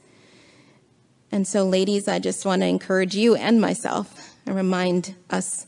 And 1.32 1.48
so, 1.48 1.64
ladies, 1.64 2.08
I 2.08 2.18
just 2.18 2.44
want 2.44 2.64
to 2.64 2.68
encourage 2.68 3.16
you 3.16 3.36
and 3.36 3.62
myself 3.62 4.36
and 4.48 4.56
remind 4.56 5.14
us 5.30 5.68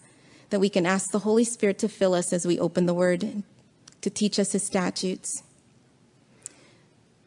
that 0.49 0.59
we 0.59 0.69
can 0.69 0.87
ask 0.87 1.11
the 1.11 1.19
Holy 1.19 1.43
Spirit 1.43 1.77
to 1.77 1.87
fill 1.87 2.15
us 2.15 2.33
as 2.33 2.47
we 2.47 2.57
open 2.57 2.87
the 2.87 2.95
Word, 2.95 3.43
to 4.01 4.09
teach 4.09 4.39
us 4.39 4.53
His 4.53 4.65
statutes, 4.65 5.43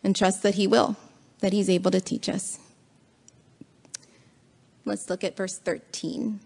and 0.03 0.17
trust 0.17 0.43
that 0.43 0.57
He 0.57 0.67
will, 0.67 0.97
that 1.39 1.53
He's 1.53 1.71
able 1.71 1.93
to 1.93 2.01
teach 2.01 2.29
us. 2.29 2.59
Let's 4.85 5.09
look 5.09 5.23
at 5.23 5.37
verse 5.37 5.59
13. 5.59 6.41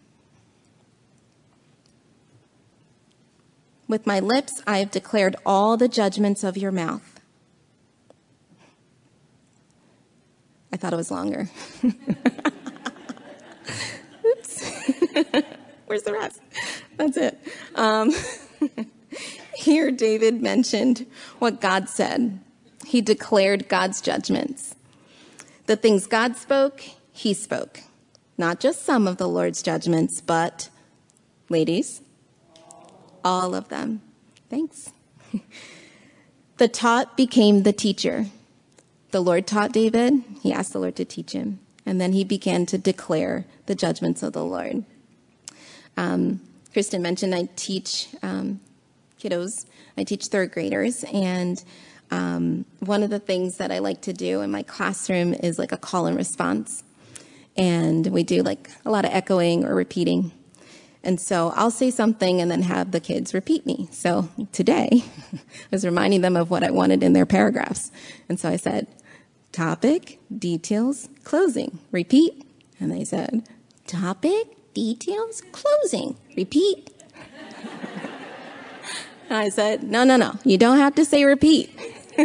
With 3.92 4.06
my 4.06 4.20
lips 4.20 4.62
I 4.66 4.78
have 4.78 4.90
declared 4.90 5.36
all 5.44 5.76
the 5.76 5.86
judgments 5.86 6.42
of 6.42 6.56
your 6.56 6.72
mouth. 6.72 7.20
I 10.72 10.78
thought 10.78 10.94
it 10.94 10.96
was 10.96 11.10
longer. 11.10 11.50
Oops. 14.24 14.64
Where's 15.84 16.04
the 16.04 16.14
rest? 16.14 16.40
That's 16.96 17.18
it. 17.18 17.38
Um, 17.74 18.14
here, 19.54 19.90
David 19.90 20.40
mentioned 20.40 21.04
what 21.38 21.60
God 21.60 21.90
said. 21.90 22.40
He 22.86 23.02
declared 23.02 23.68
God's 23.68 24.00
judgments. 24.00 24.74
The 25.66 25.76
things 25.76 26.06
God 26.06 26.38
spoke, 26.38 26.80
he 27.12 27.34
spoke. 27.34 27.80
Not 28.38 28.58
just 28.58 28.86
some 28.86 29.06
of 29.06 29.18
the 29.18 29.28
Lord's 29.28 29.62
judgments, 29.62 30.22
but, 30.22 30.70
ladies, 31.50 32.00
all 33.24 33.54
of 33.54 33.68
them. 33.68 34.02
Thanks. 34.48 34.92
the 36.58 36.68
taught 36.68 37.16
became 37.16 37.62
the 37.62 37.72
teacher. 37.72 38.26
The 39.10 39.20
Lord 39.20 39.46
taught 39.46 39.72
David. 39.72 40.22
He 40.42 40.52
asked 40.52 40.72
the 40.72 40.78
Lord 40.78 40.96
to 40.96 41.04
teach 41.04 41.32
him. 41.32 41.60
And 41.84 42.00
then 42.00 42.12
he 42.12 42.24
began 42.24 42.66
to 42.66 42.78
declare 42.78 43.44
the 43.66 43.74
judgments 43.74 44.22
of 44.22 44.32
the 44.32 44.44
Lord. 44.44 44.84
Um, 45.96 46.40
Kristen 46.72 47.02
mentioned 47.02 47.34
I 47.34 47.48
teach 47.56 48.08
um, 48.22 48.60
kiddos, 49.20 49.66
I 49.96 50.04
teach 50.04 50.26
third 50.26 50.52
graders. 50.52 51.04
And 51.12 51.62
um, 52.10 52.64
one 52.80 53.02
of 53.02 53.10
the 53.10 53.18
things 53.18 53.56
that 53.56 53.70
I 53.70 53.78
like 53.78 54.02
to 54.02 54.12
do 54.12 54.40
in 54.40 54.50
my 54.50 54.62
classroom 54.62 55.34
is 55.34 55.58
like 55.58 55.72
a 55.72 55.76
call 55.76 56.06
and 56.06 56.16
response. 56.16 56.82
And 57.56 58.06
we 58.06 58.22
do 58.22 58.42
like 58.42 58.70
a 58.84 58.90
lot 58.90 59.04
of 59.04 59.10
echoing 59.12 59.64
or 59.64 59.74
repeating. 59.74 60.32
And 61.04 61.20
so 61.20 61.52
I'll 61.56 61.70
say 61.70 61.90
something 61.90 62.40
and 62.40 62.50
then 62.50 62.62
have 62.62 62.92
the 62.92 63.00
kids 63.00 63.34
repeat 63.34 63.66
me. 63.66 63.88
So 63.90 64.28
today 64.52 64.88
I 65.32 65.38
was 65.70 65.84
reminding 65.84 66.20
them 66.20 66.36
of 66.36 66.50
what 66.50 66.62
I 66.62 66.70
wanted 66.70 67.02
in 67.02 67.12
their 67.12 67.26
paragraphs. 67.26 67.90
And 68.28 68.38
so 68.38 68.48
I 68.48 68.56
said, 68.56 68.86
topic, 69.50 70.20
details, 70.36 71.08
closing, 71.24 71.78
repeat. 71.90 72.46
And 72.78 72.90
they 72.90 73.04
said, 73.04 73.48
Topic, 73.86 74.74
details, 74.74 75.42
closing. 75.52 76.16
Repeat. 76.36 76.90
I 79.30 79.48
said, 79.50 79.82
No, 79.82 80.04
no, 80.04 80.16
no. 80.16 80.34
You 80.44 80.58
don't 80.58 80.78
have 80.78 80.94
to 80.96 81.04
say 81.04 81.24
repeat. 81.24 81.70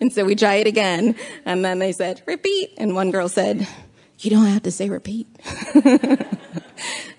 and 0.00 0.12
so 0.12 0.24
we 0.24 0.34
try 0.34 0.56
it 0.56 0.66
again. 0.66 1.16
And 1.44 1.64
then 1.64 1.78
they 1.78 1.92
said, 1.92 2.22
Repeat. 2.26 2.74
And 2.78 2.94
one 2.94 3.10
girl 3.10 3.28
said, 3.28 3.66
You 4.18 4.30
don't 4.30 4.46
have 4.46 4.62
to 4.62 4.70
say 4.70 4.88
repeat. 4.88 5.26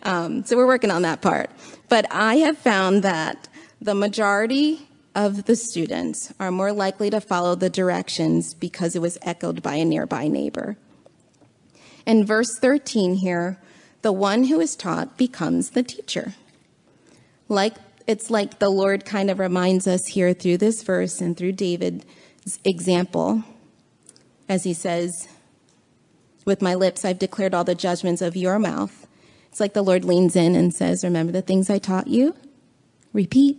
Um, 0.04 0.44
so 0.44 0.56
we're 0.58 0.68
working 0.68 0.92
on 0.92 1.02
that 1.04 1.22
part. 1.22 1.50
But 1.90 2.06
I 2.12 2.38
have 2.38 2.58
found 2.58 3.04
that 3.04 3.48
the 3.82 3.96
majority 3.96 4.88
of 5.16 5.46
the 5.46 5.56
students 5.56 6.34
are 6.40 6.52
more 6.52 6.72
likely 6.72 7.10
to 7.10 7.20
follow 7.20 7.56
the 7.56 7.70
directions 7.70 8.54
because 8.54 8.96
it 8.96 9.02
was 9.02 9.18
echoed 9.22 9.62
by 9.62 9.76
a 9.76 9.86
nearby 9.86 10.28
neighbor. 10.28 10.78
In 12.06 12.26
verse 12.26 12.58
13 12.58 13.16
here, 13.16 13.60
the 14.02 14.12
one 14.12 14.46
who 14.46 14.60
is 14.60 14.76
taught 14.76 15.18
becomes 15.18 15.72
the 15.72 15.84
teacher. 15.84 16.34
Like 17.48 17.76
it's 18.08 18.30
like 18.30 18.60
the 18.60 18.70
Lord 18.70 19.06
kind 19.06 19.30
of 19.30 19.40
reminds 19.40 19.88
us 19.88 20.08
here 20.08 20.34
through 20.34 20.58
this 20.58 20.84
verse 20.84 21.22
and 21.22 21.38
through 21.38 21.54
David's 21.54 22.06
example, 22.64 23.44
as 24.50 24.64
he 24.64 24.74
says, 24.74 25.28
With 26.46 26.62
my 26.62 26.74
lips 26.74 27.06
I've 27.06 27.20
declared 27.20 27.54
all 27.54 27.64
the 27.64 27.76
judgments 27.76 28.22
of 28.22 28.36
your 28.36 28.58
mouth. 28.58 29.01
It's 29.52 29.60
like 29.60 29.74
the 29.74 29.82
Lord 29.82 30.06
leans 30.06 30.38
in 30.38 30.56
and 30.56 30.74
says, 30.74 31.04
Remember 31.04 31.34
the 31.34 31.42
things 31.42 31.70
I 31.70 31.78
taught 31.78 32.08
you? 32.08 32.36
Repeat. 33.12 33.58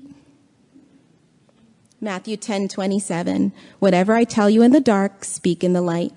Matthew 2.00 2.38
10 2.38 2.68
27. 2.68 3.52
Whatever 3.78 4.14
I 4.14 4.24
tell 4.24 4.48
you 4.48 4.62
in 4.62 4.72
the 4.72 4.80
dark, 4.80 5.22
speak 5.22 5.62
in 5.62 5.74
the 5.74 5.82
light. 5.82 6.12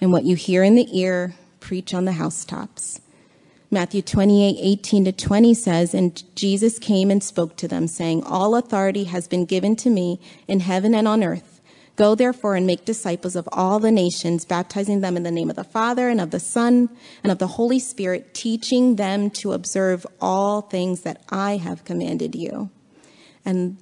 And 0.00 0.10
what 0.10 0.24
you 0.24 0.34
hear 0.34 0.64
in 0.64 0.74
the 0.74 0.98
ear, 0.98 1.34
preach 1.60 1.94
on 1.94 2.04
the 2.04 2.12
housetops. 2.12 3.00
Matthew 3.70 4.02
28, 4.02 4.58
18 4.60 5.04
to 5.04 5.12
20 5.12 5.54
says, 5.54 5.94
And 5.94 6.22
Jesus 6.34 6.80
came 6.80 7.08
and 7.08 7.22
spoke 7.22 7.56
to 7.58 7.68
them, 7.68 7.86
saying, 7.86 8.24
All 8.24 8.56
authority 8.56 9.04
has 9.04 9.28
been 9.28 9.44
given 9.44 9.76
to 9.76 9.88
me 9.88 10.20
in 10.48 10.60
heaven 10.60 10.96
and 10.96 11.06
on 11.06 11.22
earth. 11.22 11.51
Go 11.96 12.14
therefore 12.14 12.56
and 12.56 12.66
make 12.66 12.84
disciples 12.84 13.36
of 13.36 13.48
all 13.52 13.78
the 13.78 13.90
nations, 13.90 14.44
baptizing 14.44 15.02
them 15.02 15.16
in 15.16 15.24
the 15.24 15.30
name 15.30 15.50
of 15.50 15.56
the 15.56 15.64
Father 15.64 16.08
and 16.08 16.20
of 16.20 16.30
the 16.30 16.40
Son 16.40 16.88
and 17.22 17.30
of 17.30 17.38
the 17.38 17.46
Holy 17.48 17.78
Spirit, 17.78 18.32
teaching 18.32 18.96
them 18.96 19.28
to 19.30 19.52
observe 19.52 20.06
all 20.20 20.62
things 20.62 21.02
that 21.02 21.22
I 21.28 21.58
have 21.58 21.84
commanded 21.84 22.34
you. 22.34 22.70
And 23.44 23.76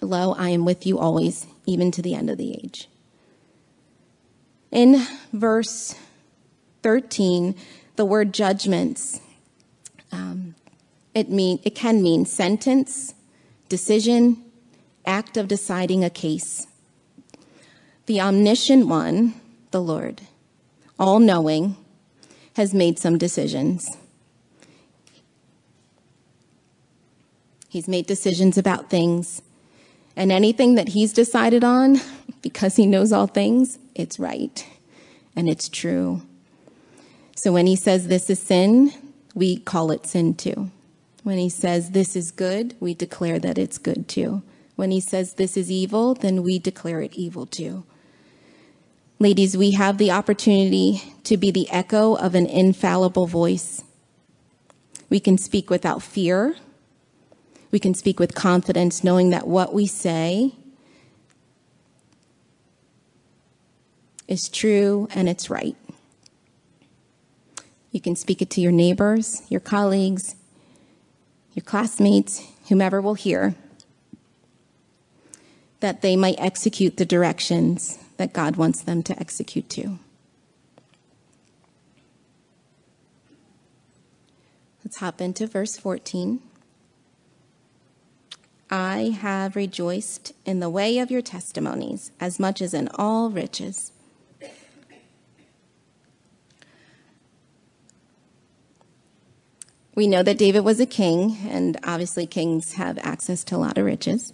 lo, 0.00 0.34
I 0.36 0.50
am 0.50 0.64
with 0.64 0.86
you 0.86 0.98
always, 0.98 1.46
even 1.66 1.92
to 1.92 2.02
the 2.02 2.14
end 2.14 2.30
of 2.30 2.38
the 2.38 2.52
age. 2.52 2.88
In 4.72 5.06
verse 5.32 5.94
13, 6.82 7.54
the 7.94 8.04
word 8.04 8.34
judgments, 8.34 9.20
um, 10.10 10.56
it, 11.14 11.30
mean, 11.30 11.60
it 11.62 11.76
can 11.76 12.02
mean 12.02 12.26
sentence, 12.26 13.14
decision, 13.68 14.42
act 15.06 15.36
of 15.36 15.48
deciding 15.48 16.04
a 16.04 16.10
case. 16.10 16.66
The 18.06 18.20
omniscient 18.20 18.86
one, 18.86 19.34
the 19.70 19.82
Lord, 19.82 20.22
all 20.98 21.18
knowing, 21.18 21.76
has 22.54 22.72
made 22.72 22.98
some 22.98 23.18
decisions. 23.18 23.96
He's 27.68 27.88
made 27.88 28.06
decisions 28.06 28.56
about 28.56 28.88
things. 28.88 29.42
And 30.16 30.32
anything 30.32 30.76
that 30.76 30.88
he's 30.88 31.12
decided 31.12 31.62
on, 31.62 32.00
because 32.42 32.76
he 32.76 32.86
knows 32.86 33.12
all 33.12 33.26
things, 33.26 33.78
it's 33.94 34.18
right 34.18 34.66
and 35.36 35.48
it's 35.48 35.68
true. 35.68 36.22
So 37.36 37.52
when 37.52 37.66
he 37.66 37.76
says 37.76 38.08
this 38.08 38.30
is 38.30 38.40
sin, 38.40 38.92
we 39.34 39.58
call 39.58 39.90
it 39.90 40.06
sin 40.06 40.34
too. 40.34 40.70
When 41.22 41.36
he 41.36 41.50
says 41.50 41.90
this 41.90 42.16
is 42.16 42.30
good, 42.30 42.74
we 42.80 42.94
declare 42.94 43.38
that 43.38 43.58
it's 43.58 43.76
good 43.76 44.08
too. 44.08 44.42
When 44.76 44.90
he 44.90 45.00
says 45.00 45.34
this 45.34 45.56
is 45.56 45.70
evil, 45.70 46.14
then 46.14 46.42
we 46.42 46.58
declare 46.58 47.00
it 47.00 47.14
evil 47.14 47.46
too. 47.46 47.84
Ladies, 49.18 49.56
we 49.56 49.70
have 49.70 49.96
the 49.96 50.10
opportunity 50.10 51.02
to 51.24 51.38
be 51.38 51.50
the 51.50 51.68
echo 51.70 52.14
of 52.14 52.34
an 52.34 52.46
infallible 52.46 53.26
voice. 53.26 53.82
We 55.08 55.20
can 55.20 55.38
speak 55.38 55.70
without 55.70 56.02
fear. 56.02 56.56
We 57.70 57.78
can 57.78 57.94
speak 57.94 58.20
with 58.20 58.34
confidence, 58.34 59.02
knowing 59.02 59.30
that 59.30 59.48
what 59.48 59.72
we 59.72 59.86
say 59.86 60.52
is 64.28 64.50
true 64.50 65.08
and 65.14 65.28
it's 65.28 65.48
right. 65.48 65.76
You 67.90 68.00
can 68.00 68.16
speak 68.16 68.42
it 68.42 68.50
to 68.50 68.60
your 68.60 68.72
neighbors, 68.72 69.40
your 69.48 69.60
colleagues, 69.60 70.36
your 71.54 71.64
classmates, 71.64 72.42
whomever 72.68 73.00
will 73.00 73.14
hear, 73.14 73.54
that 75.86 76.02
they 76.02 76.16
might 76.16 76.34
execute 76.38 76.96
the 76.96 77.06
directions 77.06 77.96
that 78.16 78.32
God 78.32 78.56
wants 78.56 78.80
them 78.80 79.04
to 79.04 79.16
execute 79.20 79.68
to. 79.70 80.00
Let's 84.84 84.98
hop 84.98 85.20
into 85.20 85.46
verse 85.46 85.76
14. 85.76 86.40
I 88.68 89.16
have 89.20 89.54
rejoiced 89.54 90.32
in 90.44 90.58
the 90.58 90.68
way 90.68 90.98
of 90.98 91.12
your 91.12 91.22
testimonies 91.22 92.10
as 92.18 92.40
much 92.40 92.60
as 92.60 92.74
in 92.74 92.88
all 92.96 93.30
riches. 93.30 93.92
We 99.94 100.08
know 100.08 100.24
that 100.24 100.36
David 100.36 100.60
was 100.60 100.80
a 100.80 100.86
king, 100.86 101.38
and 101.48 101.78
obviously 101.84 102.26
kings 102.26 102.72
have 102.72 102.98
access 102.98 103.44
to 103.44 103.54
a 103.54 103.58
lot 103.58 103.78
of 103.78 103.84
riches. 103.84 104.32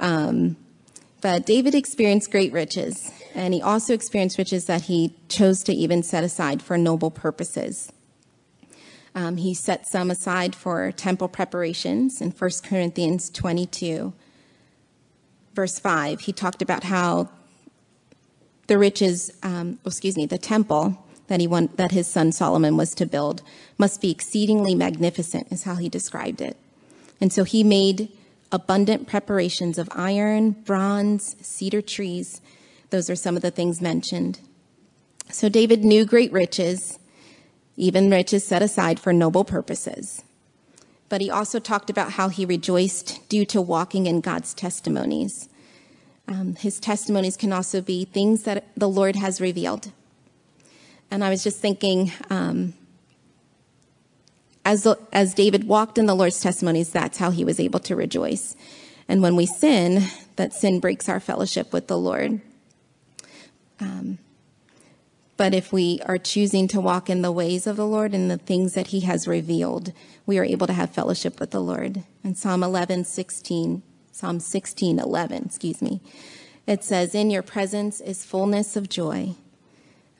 Um, 0.00 0.56
but 1.20 1.46
David 1.46 1.74
experienced 1.74 2.30
great 2.30 2.52
riches, 2.52 3.10
and 3.34 3.52
he 3.52 3.60
also 3.62 3.94
experienced 3.94 4.38
riches 4.38 4.64
that 4.66 4.82
he 4.82 5.14
chose 5.28 5.62
to 5.64 5.72
even 5.72 6.02
set 6.02 6.24
aside 6.24 6.62
for 6.62 6.78
noble 6.78 7.10
purposes. 7.10 7.92
Um, 9.14 9.36
he 9.36 9.54
set 9.54 9.88
some 9.88 10.10
aside 10.10 10.54
for 10.54 10.92
temple 10.92 11.28
preparations 11.28 12.20
in 12.20 12.30
1 12.30 12.50
Corinthians 12.64 13.28
22, 13.30 14.12
verse 15.54 15.78
5. 15.78 16.20
He 16.20 16.32
talked 16.32 16.62
about 16.62 16.84
how 16.84 17.28
the 18.68 18.78
riches, 18.78 19.32
um, 19.42 19.78
excuse 19.84 20.16
me, 20.16 20.26
the 20.26 20.38
temple 20.38 21.04
that 21.26 21.40
he 21.40 21.46
want, 21.46 21.76
that 21.76 21.90
his 21.90 22.06
son 22.06 22.30
Solomon 22.30 22.76
was 22.76 22.94
to 22.94 23.06
build 23.06 23.42
must 23.78 24.00
be 24.00 24.10
exceedingly 24.10 24.74
magnificent 24.74 25.50
is 25.50 25.64
how 25.64 25.74
he 25.74 25.88
described 25.88 26.40
it. 26.40 26.56
And 27.20 27.32
so 27.32 27.44
he 27.44 27.64
made 27.64 28.10
abundant 28.52 29.06
preparations 29.06 29.78
of 29.78 29.88
iron, 29.92 30.50
bronze, 30.50 31.36
cedar 31.40 31.82
trees. 31.82 32.40
Those 32.90 33.08
are 33.08 33.16
some 33.16 33.36
of 33.36 33.42
the 33.42 33.50
things 33.50 33.80
mentioned. 33.80 34.40
So 35.30 35.48
David 35.48 35.84
knew 35.84 36.04
great 36.04 36.32
riches, 36.32 36.98
even 37.76 38.10
riches 38.10 38.44
set 38.44 38.62
aside 38.62 38.98
for 38.98 39.12
noble 39.12 39.44
purposes. 39.44 40.22
But 41.08 41.20
he 41.20 41.30
also 41.30 41.58
talked 41.58 41.90
about 41.90 42.12
how 42.12 42.28
he 42.28 42.44
rejoiced 42.44 43.28
due 43.28 43.44
to 43.46 43.60
walking 43.60 44.06
in 44.06 44.20
God's 44.20 44.54
testimonies. 44.54 45.48
Um, 46.28 46.54
his 46.56 46.78
testimonies 46.78 47.36
can 47.36 47.52
also 47.52 47.80
be 47.80 48.04
things 48.04 48.44
that 48.44 48.68
the 48.76 48.88
Lord 48.88 49.16
has 49.16 49.40
revealed. 49.40 49.90
And 51.10 51.24
I 51.24 51.30
was 51.30 51.42
just 51.42 51.58
thinking, 51.58 52.12
um, 52.30 52.74
as, 54.64 54.86
as 55.12 55.34
David 55.34 55.64
walked 55.64 55.98
in 55.98 56.06
the 56.06 56.14
Lord's 56.14 56.40
testimonies, 56.40 56.90
that's 56.90 57.18
how 57.18 57.30
he 57.30 57.44
was 57.44 57.58
able 57.58 57.80
to 57.80 57.96
rejoice. 57.96 58.54
And 59.08 59.22
when 59.22 59.36
we 59.36 59.46
sin, 59.46 60.04
that 60.36 60.52
sin 60.52 60.80
breaks 60.80 61.08
our 61.08 61.20
fellowship 61.20 61.72
with 61.72 61.88
the 61.88 61.98
Lord. 61.98 62.40
Um, 63.80 64.18
but 65.36 65.54
if 65.54 65.72
we 65.72 66.00
are 66.04 66.18
choosing 66.18 66.68
to 66.68 66.80
walk 66.80 67.08
in 67.08 67.22
the 67.22 67.32
ways 67.32 67.66
of 67.66 67.76
the 67.76 67.86
Lord 67.86 68.12
and 68.12 68.30
the 68.30 68.36
things 68.36 68.74
that 68.74 68.88
he 68.88 69.00
has 69.00 69.26
revealed, 69.26 69.92
we 70.26 70.38
are 70.38 70.44
able 70.44 70.66
to 70.66 70.74
have 70.74 70.90
fellowship 70.90 71.40
with 71.40 71.50
the 71.50 71.62
Lord. 71.62 72.04
In 72.22 72.34
Psalm 72.34 72.62
11, 72.62 73.04
16, 73.04 73.82
Psalm 74.12 74.38
16, 74.38 74.98
11, 74.98 75.44
excuse 75.46 75.80
me, 75.80 76.02
it 76.66 76.84
says, 76.84 77.14
In 77.14 77.30
your 77.30 77.42
presence 77.42 78.02
is 78.02 78.24
fullness 78.24 78.76
of 78.76 78.90
joy 78.90 79.34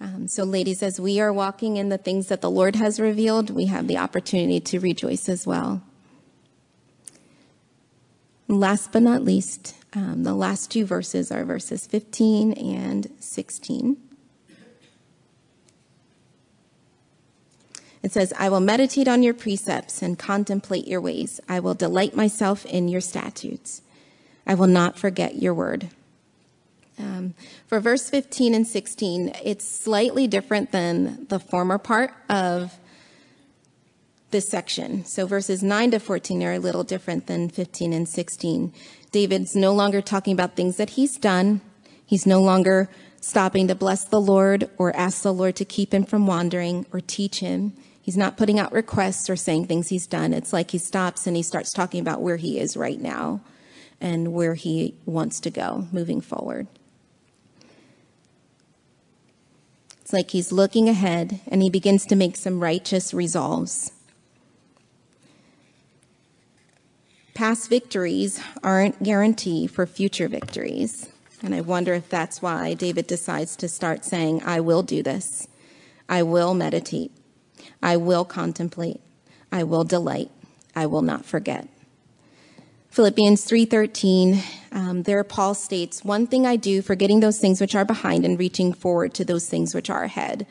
um, 0.00 0.28
so, 0.28 0.44
ladies, 0.44 0.82
as 0.82 0.98
we 0.98 1.20
are 1.20 1.32
walking 1.32 1.76
in 1.76 1.90
the 1.90 1.98
things 1.98 2.28
that 2.28 2.40
the 2.40 2.50
Lord 2.50 2.74
has 2.76 2.98
revealed, 2.98 3.50
we 3.50 3.66
have 3.66 3.86
the 3.86 3.98
opportunity 3.98 4.58
to 4.58 4.80
rejoice 4.80 5.28
as 5.28 5.46
well. 5.46 5.82
Last 8.48 8.92
but 8.92 9.02
not 9.02 9.22
least, 9.22 9.76
um, 9.92 10.22
the 10.22 10.34
last 10.34 10.70
two 10.70 10.86
verses 10.86 11.30
are 11.30 11.44
verses 11.44 11.86
15 11.86 12.54
and 12.54 13.12
16. 13.20 13.98
It 18.02 18.12
says, 18.12 18.32
I 18.38 18.48
will 18.48 18.60
meditate 18.60 19.06
on 19.06 19.22
your 19.22 19.34
precepts 19.34 20.00
and 20.00 20.18
contemplate 20.18 20.88
your 20.88 21.02
ways. 21.02 21.38
I 21.46 21.60
will 21.60 21.74
delight 21.74 22.16
myself 22.16 22.64
in 22.64 22.88
your 22.88 23.02
statutes. 23.02 23.82
I 24.46 24.54
will 24.54 24.66
not 24.66 24.98
forget 24.98 25.36
your 25.36 25.52
word. 25.52 25.90
Um, 27.00 27.34
for 27.66 27.80
verse 27.80 28.10
15 28.10 28.54
and 28.54 28.66
16, 28.66 29.32
it's 29.42 29.66
slightly 29.66 30.26
different 30.26 30.70
than 30.70 31.26
the 31.28 31.40
former 31.40 31.78
part 31.78 32.12
of 32.28 32.78
this 34.30 34.48
section. 34.48 35.04
So 35.04 35.26
verses 35.26 35.62
9 35.62 35.92
to 35.92 35.98
14 35.98 36.42
are 36.44 36.52
a 36.52 36.58
little 36.58 36.84
different 36.84 37.26
than 37.26 37.48
15 37.48 37.92
and 37.92 38.08
16. 38.08 38.72
David's 39.10 39.56
no 39.56 39.72
longer 39.72 40.00
talking 40.00 40.32
about 40.32 40.54
things 40.54 40.76
that 40.76 40.90
he's 40.90 41.16
done. 41.16 41.60
He's 42.06 42.26
no 42.26 42.40
longer 42.40 42.88
stopping 43.20 43.68
to 43.68 43.74
bless 43.74 44.04
the 44.04 44.20
Lord 44.20 44.70
or 44.78 44.94
ask 44.96 45.22
the 45.22 45.34
Lord 45.34 45.56
to 45.56 45.64
keep 45.64 45.92
him 45.92 46.04
from 46.04 46.26
wandering 46.26 46.86
or 46.92 47.00
teach 47.00 47.40
him. 47.40 47.72
He's 48.00 48.16
not 48.16 48.36
putting 48.36 48.58
out 48.58 48.72
requests 48.72 49.28
or 49.28 49.36
saying 49.36 49.66
things 49.66 49.88
he's 49.88 50.06
done. 50.06 50.32
It's 50.32 50.52
like 50.52 50.70
he 50.70 50.78
stops 50.78 51.26
and 51.26 51.36
he 51.36 51.42
starts 51.42 51.72
talking 51.72 52.00
about 52.00 52.22
where 52.22 52.36
he 52.36 52.58
is 52.58 52.76
right 52.76 53.00
now 53.00 53.40
and 54.00 54.32
where 54.32 54.54
he 54.54 54.94
wants 55.04 55.40
to 55.40 55.50
go 55.50 55.86
moving 55.92 56.20
forward. 56.20 56.66
It's 60.10 60.12
like 60.12 60.32
he's 60.32 60.50
looking 60.50 60.88
ahead 60.88 61.38
and 61.46 61.62
he 61.62 61.70
begins 61.70 62.04
to 62.06 62.16
make 62.16 62.34
some 62.34 62.60
righteous 62.60 63.14
resolves. 63.14 63.92
Past 67.32 67.70
victories 67.70 68.40
aren't 68.64 69.00
guarantee 69.04 69.68
for 69.68 69.86
future 69.86 70.26
victories. 70.26 71.10
And 71.44 71.54
I 71.54 71.60
wonder 71.60 71.94
if 71.94 72.08
that's 72.08 72.42
why 72.42 72.74
David 72.74 73.06
decides 73.06 73.54
to 73.54 73.68
start 73.68 74.04
saying, 74.04 74.42
I 74.42 74.58
will 74.58 74.82
do 74.82 75.00
this. 75.00 75.46
I 76.08 76.24
will 76.24 76.54
meditate. 76.54 77.12
I 77.80 77.96
will 77.96 78.24
contemplate. 78.24 79.00
I 79.52 79.62
will 79.62 79.84
delight. 79.84 80.32
I 80.74 80.86
will 80.86 81.02
not 81.02 81.24
forget. 81.24 81.68
Philippians 82.90 83.44
3:13 83.44 84.42
um, 84.72 85.02
there 85.02 85.22
Paul 85.24 85.54
states 85.54 86.04
one 86.04 86.26
thing 86.26 86.46
I 86.46 86.56
do 86.56 86.82
forgetting 86.82 87.20
those 87.20 87.38
things 87.38 87.60
which 87.60 87.74
are 87.74 87.84
behind 87.84 88.24
and 88.24 88.38
reaching 88.38 88.72
forward 88.72 89.14
to 89.14 89.24
those 89.24 89.48
things 89.48 89.74
which 89.74 89.90
are 89.90 90.04
ahead. 90.04 90.46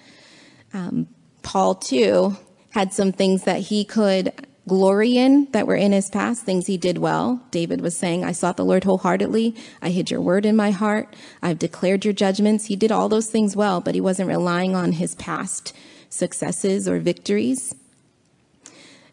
Um, 0.74 1.08
Paul 1.42 1.76
too 1.76 2.38
had 2.72 2.94
some 2.94 3.12
things 3.12 3.44
that 3.44 3.62
he 3.62 3.86
could 3.86 4.34
glory 4.68 5.18
in 5.18 5.48
that 5.52 5.66
were 5.66 5.76
in 5.76 5.92
his 5.92 6.10
past, 6.10 6.44
things 6.44 6.68
he 6.68 6.78
did 6.78 6.98
well. 6.98 7.42
David 7.50 7.82
was 7.82 7.98
saying, 7.98 8.24
I 8.24 8.34
sought 8.34 8.58
the 8.58 8.66
Lord 8.66 8.84
wholeheartedly. 8.84 9.56
I 9.82 9.90
hid 9.90 10.12
your 10.12 10.22
word 10.22 10.46
in 10.46 10.56
my 10.56 10.72
heart. 10.72 11.16
I've 11.42 11.58
declared 11.58 12.06
your 12.06 12.14
judgments. 12.14 12.66
He 12.66 12.76
did 12.76 12.92
all 12.92 13.10
those 13.10 13.30
things 13.30 13.56
well, 13.56 13.82
but 13.82 13.96
he 13.96 14.02
wasn't 14.02 14.30
relying 14.30 14.76
on 14.76 14.94
his 14.94 15.16
past 15.16 15.74
successes 16.10 16.88
or 16.88 17.00
victories. 17.00 17.74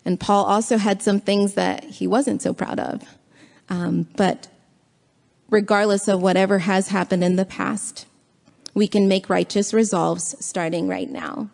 And 0.05 0.21
Paul 0.21 0.45
also 0.45 0.77
had 0.77 1.03
some 1.03 1.21
things 1.21 1.55
that 1.55 1.85
he 1.85 2.07
wasn't 2.07 2.43
so 2.43 2.53
proud 2.53 2.79
of. 2.79 3.03
Um, 3.69 4.07
but 4.17 4.49
regardless 5.51 6.09
of 6.09 6.23
whatever 6.23 6.61
has 6.61 6.89
happened 6.89 7.23
in 7.23 7.37
the 7.37 7.45
past, 7.45 8.07
we 8.75 8.87
can 8.87 9.09
make 9.09 9.31
righteous 9.31 9.73
resolves 9.73 10.37
starting 10.45 10.89
right 10.89 11.11
now, 11.11 11.49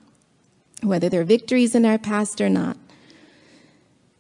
whether 0.83 1.09
they're 1.09 1.25
victories 1.25 1.75
in 1.75 1.87
our 1.87 1.99
past 1.99 2.41
or 2.41 2.49
not. 2.49 2.77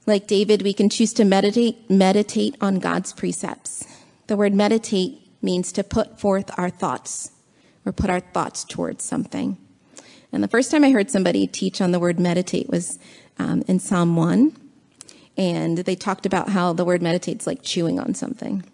Like 0.07 0.27
David, 0.27 0.63
we 0.63 0.73
can 0.73 0.89
choose 0.89 1.13
to 1.15 1.25
meditate, 1.25 1.89
meditate 1.91 2.57
on 2.61 2.79
God's 2.79 3.13
precepts. 3.13 3.87
The 4.27 4.37
word 4.37 4.55
meditate 4.55 5.21
means 5.41 5.73
to 5.73 5.85
put 5.85 6.21
forth 6.21 6.51
our 6.59 6.71
thoughts 6.71 7.33
or 7.85 7.93
put 7.93 8.11
our 8.11 8.21
thoughts 8.21 8.65
towards 8.65 9.05
something. 9.05 9.57
And 10.33 10.43
the 10.43 10.49
first 10.49 10.71
time 10.71 10.85
I 10.85 10.91
heard 10.91 11.11
somebody 11.11 11.47
teach 11.47 11.81
on 11.81 11.93
the 11.93 11.99
word 11.99 12.19
meditate 12.19 12.69
was 12.69 12.99
um, 13.39 13.63
in 13.69 13.79
Psalm 13.79 14.17
1. 14.17 14.57
And 15.37 15.79
they 15.79 15.95
talked 15.95 16.27
about 16.27 16.51
how 16.51 16.73
the 16.73 16.85
word 16.85 17.03
meditate's 17.03 17.47
like 17.47 17.63
chewing 17.63 17.99
on 17.99 18.15
something. 18.15 18.65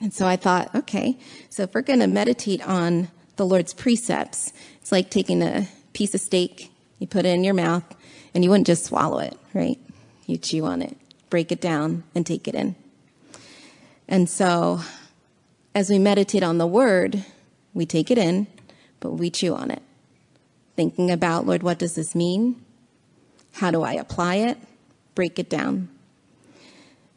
And 0.00 0.14
so 0.14 0.26
I 0.26 0.36
thought, 0.36 0.74
okay, 0.74 1.18
so 1.50 1.64
if 1.64 1.74
we're 1.74 1.82
going 1.82 2.00
to 2.00 2.06
meditate 2.06 2.66
on 2.66 3.08
the 3.36 3.44
Lord's 3.44 3.74
precepts, 3.74 4.52
it's 4.80 4.92
like 4.92 5.10
taking 5.10 5.42
a 5.42 5.68
piece 5.92 6.14
of 6.14 6.20
steak, 6.20 6.72
you 6.98 7.06
put 7.06 7.26
it 7.26 7.30
in 7.30 7.44
your 7.44 7.54
mouth, 7.54 7.84
and 8.34 8.42
you 8.42 8.50
wouldn't 8.50 8.66
just 8.66 8.84
swallow 8.84 9.18
it, 9.18 9.36
right? 9.52 9.78
you 10.30 10.38
chew 10.38 10.64
on 10.64 10.80
it, 10.80 10.96
break 11.28 11.52
it 11.52 11.60
down, 11.60 12.04
and 12.14 12.24
take 12.24 12.46
it 12.46 12.54
in. 12.54 12.76
And 14.08 14.28
so, 14.28 14.80
as 15.74 15.90
we 15.90 15.98
meditate 15.98 16.42
on 16.42 16.58
the 16.58 16.66
word, 16.66 17.24
we 17.74 17.84
take 17.84 18.10
it 18.10 18.18
in, 18.18 18.46
but 19.00 19.12
we 19.12 19.30
chew 19.30 19.54
on 19.54 19.70
it. 19.70 19.82
Thinking 20.76 21.10
about, 21.10 21.46
Lord, 21.46 21.62
what 21.62 21.78
does 21.78 21.94
this 21.94 22.14
mean? 22.14 22.64
How 23.54 23.70
do 23.70 23.82
I 23.82 23.94
apply 23.94 24.36
it? 24.36 24.58
Break 25.14 25.38
it 25.38 25.50
down. 25.50 25.88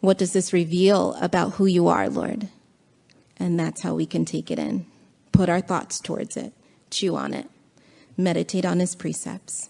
What 0.01 0.17
does 0.17 0.33
this 0.33 0.51
reveal 0.51 1.13
about 1.21 1.53
who 1.53 1.65
you 1.65 1.87
are, 1.87 2.09
Lord? 2.09 2.49
And 3.43 3.59
that's 3.59 3.81
how 3.81 3.93
we 3.93 4.05
can 4.05 4.23
take 4.23 4.49
it 4.49 4.57
in. 4.57 4.85
Put 5.33 5.49
our 5.49 5.59
thoughts 5.59 5.99
towards 5.99 6.37
it, 6.37 6.53
chew 6.89 7.17
on 7.17 7.33
it, 7.33 7.49
meditate 8.15 8.63
on 8.63 8.79
his 8.79 8.95
precepts. 8.95 9.69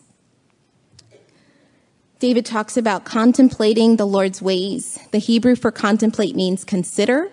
David 2.19 2.45
talks 2.45 2.77
about 2.77 3.03
contemplating 3.03 3.95
the 3.95 4.05
Lord's 4.05 4.43
ways. 4.43 4.99
The 5.09 5.17
Hebrew 5.17 5.55
for 5.55 5.71
contemplate 5.71 6.35
means 6.35 6.63
consider, 6.63 7.31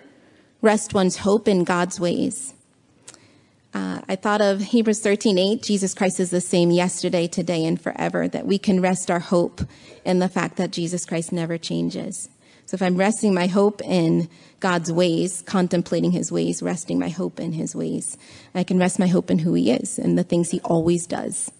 rest 0.63 0.95
one's 0.95 1.17
hope 1.17 1.47
in 1.47 1.63
God's 1.63 1.99
ways. 1.99 2.55
Uh, 3.71 4.01
I 4.09 4.15
thought 4.15 4.41
of 4.41 4.61
Hebrews 4.61 4.99
13, 4.99 5.37
8. 5.37 5.61
Jesus 5.61 5.93
Christ 5.93 6.19
is 6.19 6.31
the 6.31 6.41
same 6.41 6.71
yesterday, 6.71 7.27
today, 7.27 7.63
and 7.63 7.79
forever, 7.79 8.27
that 8.27 8.47
we 8.47 8.57
can 8.57 8.81
rest 8.81 9.11
our 9.11 9.19
hope 9.19 9.61
in 10.03 10.17
the 10.17 10.27
fact 10.27 10.57
that 10.57 10.71
Jesus 10.71 11.05
Christ 11.05 11.31
never 11.31 11.59
changes. 11.59 12.29
So 12.71 12.75
if 12.75 12.81
I'm 12.81 12.95
resting 12.95 13.33
my 13.33 13.47
hope 13.47 13.81
in 13.81 14.29
God's 14.61 14.89
ways, 14.89 15.43
contemplating 15.45 16.11
his 16.11 16.31
ways, 16.31 16.63
resting 16.63 16.97
my 16.97 17.09
hope 17.09 17.37
in 17.37 17.51
his 17.51 17.75
ways, 17.75 18.17
I 18.55 18.63
can 18.63 18.79
rest 18.79 18.97
my 18.97 19.07
hope 19.07 19.29
in 19.29 19.39
who 19.39 19.53
he 19.55 19.71
is 19.71 19.99
and 19.99 20.17
the 20.17 20.23
things 20.23 20.51
he 20.51 20.61
always 20.61 21.05
does 21.05 21.51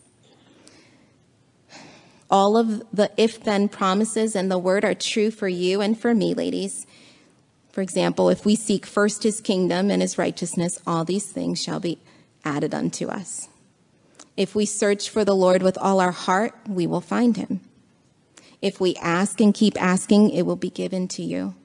all 2.29 2.55
of 2.55 2.81
the 2.95 3.11
if 3.17 3.43
then 3.43 3.67
promises 3.67 4.37
and 4.37 4.49
the 4.49 4.57
word 4.57 4.85
are 4.85 4.93
true 4.95 5.29
for 5.29 5.49
you 5.49 5.81
and 5.81 5.99
for 5.99 6.15
me, 6.15 6.33
ladies. 6.33 6.87
For 7.73 7.81
example, 7.81 8.29
if 8.29 8.45
we 8.45 8.55
seek 8.55 8.85
first 8.85 9.23
his 9.23 9.41
kingdom 9.41 9.91
and 9.91 10.01
his 10.01 10.17
righteousness, 10.17 10.79
all 10.87 11.03
these 11.03 11.25
things 11.25 11.61
shall 11.61 11.81
be 11.81 11.99
added 12.45 12.73
unto 12.73 13.07
us. 13.07 13.49
If 14.37 14.55
we 14.55 14.65
search 14.65 15.09
for 15.09 15.25
the 15.25 15.35
Lord 15.35 15.61
with 15.61 15.77
all 15.77 15.99
our 15.99 16.13
heart, 16.13 16.53
we 16.69 16.87
will 16.87 17.01
find 17.01 17.35
him. 17.35 17.59
If 18.61 18.79
we 18.79 18.95
ask 18.95 19.41
and 19.41 19.53
keep 19.53 19.81
asking, 19.81 20.29
it 20.29 20.43
will 20.43 20.55
be 20.55 20.69
given 20.69 21.07
to 21.09 21.23
you. 21.23 21.55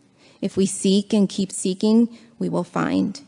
If 0.41 0.57
we 0.57 0.67
seek 0.67 1.13
and 1.13 1.29
keep 1.29 1.53
seeking, 1.53 2.09
we 2.39 2.49
will 2.49 2.65
find. 2.65 3.21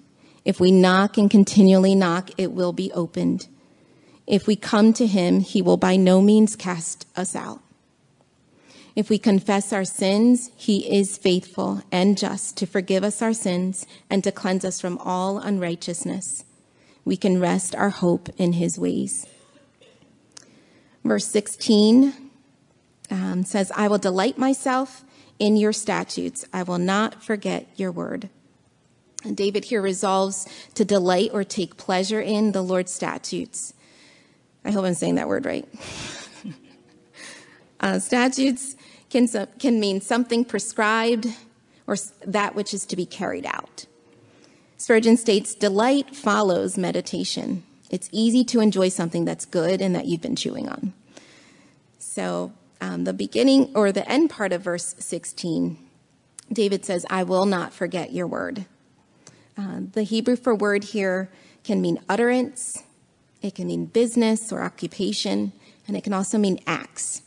If 0.44 0.60
we 0.60 0.70
knock 0.70 1.18
and 1.18 1.30
continually 1.30 1.94
knock, 1.94 2.30
it 2.38 2.52
will 2.52 2.72
be 2.72 2.90
opened. 2.92 3.48
If 4.26 4.46
we 4.46 4.56
come 4.56 4.92
to 4.94 5.06
him, 5.06 5.40
he 5.40 5.60
will 5.60 5.76
by 5.76 5.96
no 5.96 6.22
means 6.22 6.56
cast 6.56 7.06
us 7.16 7.36
out. 7.36 7.60
If 8.94 9.10
we 9.10 9.18
confess 9.18 9.72
our 9.72 9.84
sins, 9.84 10.50
he 10.56 10.90
is 10.90 11.18
faithful 11.18 11.82
and 11.92 12.18
just 12.18 12.56
to 12.56 12.66
forgive 12.66 13.04
us 13.04 13.22
our 13.22 13.32
sins 13.32 13.86
and 14.10 14.24
to 14.24 14.32
cleanse 14.32 14.64
us 14.64 14.80
from 14.80 14.98
all 14.98 15.38
unrighteousness. 15.38 16.44
We 17.04 17.16
can 17.16 17.40
rest 17.40 17.74
our 17.74 17.90
hope 17.90 18.28
in 18.38 18.54
his 18.54 18.78
ways. 18.78 19.26
Verse 21.04 21.26
16 21.26 22.27
um, 23.10 23.44
says, 23.44 23.72
I 23.74 23.88
will 23.88 23.98
delight 23.98 24.38
myself 24.38 25.04
in 25.38 25.56
your 25.56 25.72
statutes. 25.72 26.44
I 26.52 26.62
will 26.62 26.78
not 26.78 27.22
forget 27.22 27.68
your 27.76 27.92
word. 27.92 28.28
And 29.24 29.36
David 29.36 29.64
here 29.64 29.82
resolves 29.82 30.46
to 30.74 30.84
delight 30.84 31.30
or 31.32 31.44
take 31.44 31.76
pleasure 31.76 32.20
in 32.20 32.52
the 32.52 32.62
Lord's 32.62 32.92
statutes. 32.92 33.74
I 34.64 34.70
hope 34.70 34.84
I'm 34.84 34.94
saying 34.94 35.16
that 35.16 35.28
word 35.28 35.44
right. 35.44 35.68
uh, 37.80 37.98
statutes 37.98 38.76
can, 39.10 39.28
can 39.58 39.80
mean 39.80 40.00
something 40.00 40.44
prescribed 40.44 41.26
or 41.86 41.96
that 42.26 42.54
which 42.54 42.74
is 42.74 42.84
to 42.86 42.96
be 42.96 43.06
carried 43.06 43.46
out. 43.46 43.86
Spurgeon 44.76 45.16
states, 45.16 45.54
delight 45.54 46.14
follows 46.14 46.78
meditation. 46.78 47.64
It's 47.90 48.08
easy 48.12 48.44
to 48.44 48.60
enjoy 48.60 48.90
something 48.90 49.24
that's 49.24 49.44
good 49.44 49.80
and 49.80 49.94
that 49.96 50.06
you've 50.06 50.20
been 50.20 50.36
chewing 50.36 50.68
on. 50.68 50.92
So, 51.98 52.52
um, 52.80 53.04
the 53.04 53.12
beginning 53.12 53.72
or 53.74 53.92
the 53.92 54.08
end 54.10 54.30
part 54.30 54.52
of 54.52 54.62
verse 54.62 54.94
16, 54.98 55.78
David 56.52 56.84
says, 56.84 57.04
I 57.10 57.22
will 57.22 57.46
not 57.46 57.72
forget 57.72 58.12
your 58.12 58.26
word. 58.26 58.66
Uh, 59.56 59.80
the 59.92 60.04
Hebrew 60.04 60.36
for 60.36 60.54
word 60.54 60.84
here 60.84 61.30
can 61.64 61.80
mean 61.82 62.00
utterance, 62.08 62.84
it 63.42 63.54
can 63.54 63.66
mean 63.66 63.86
business 63.86 64.52
or 64.52 64.62
occupation, 64.62 65.52
and 65.86 65.96
it 65.96 66.04
can 66.04 66.12
also 66.12 66.38
mean 66.38 66.60
acts. 66.66 67.22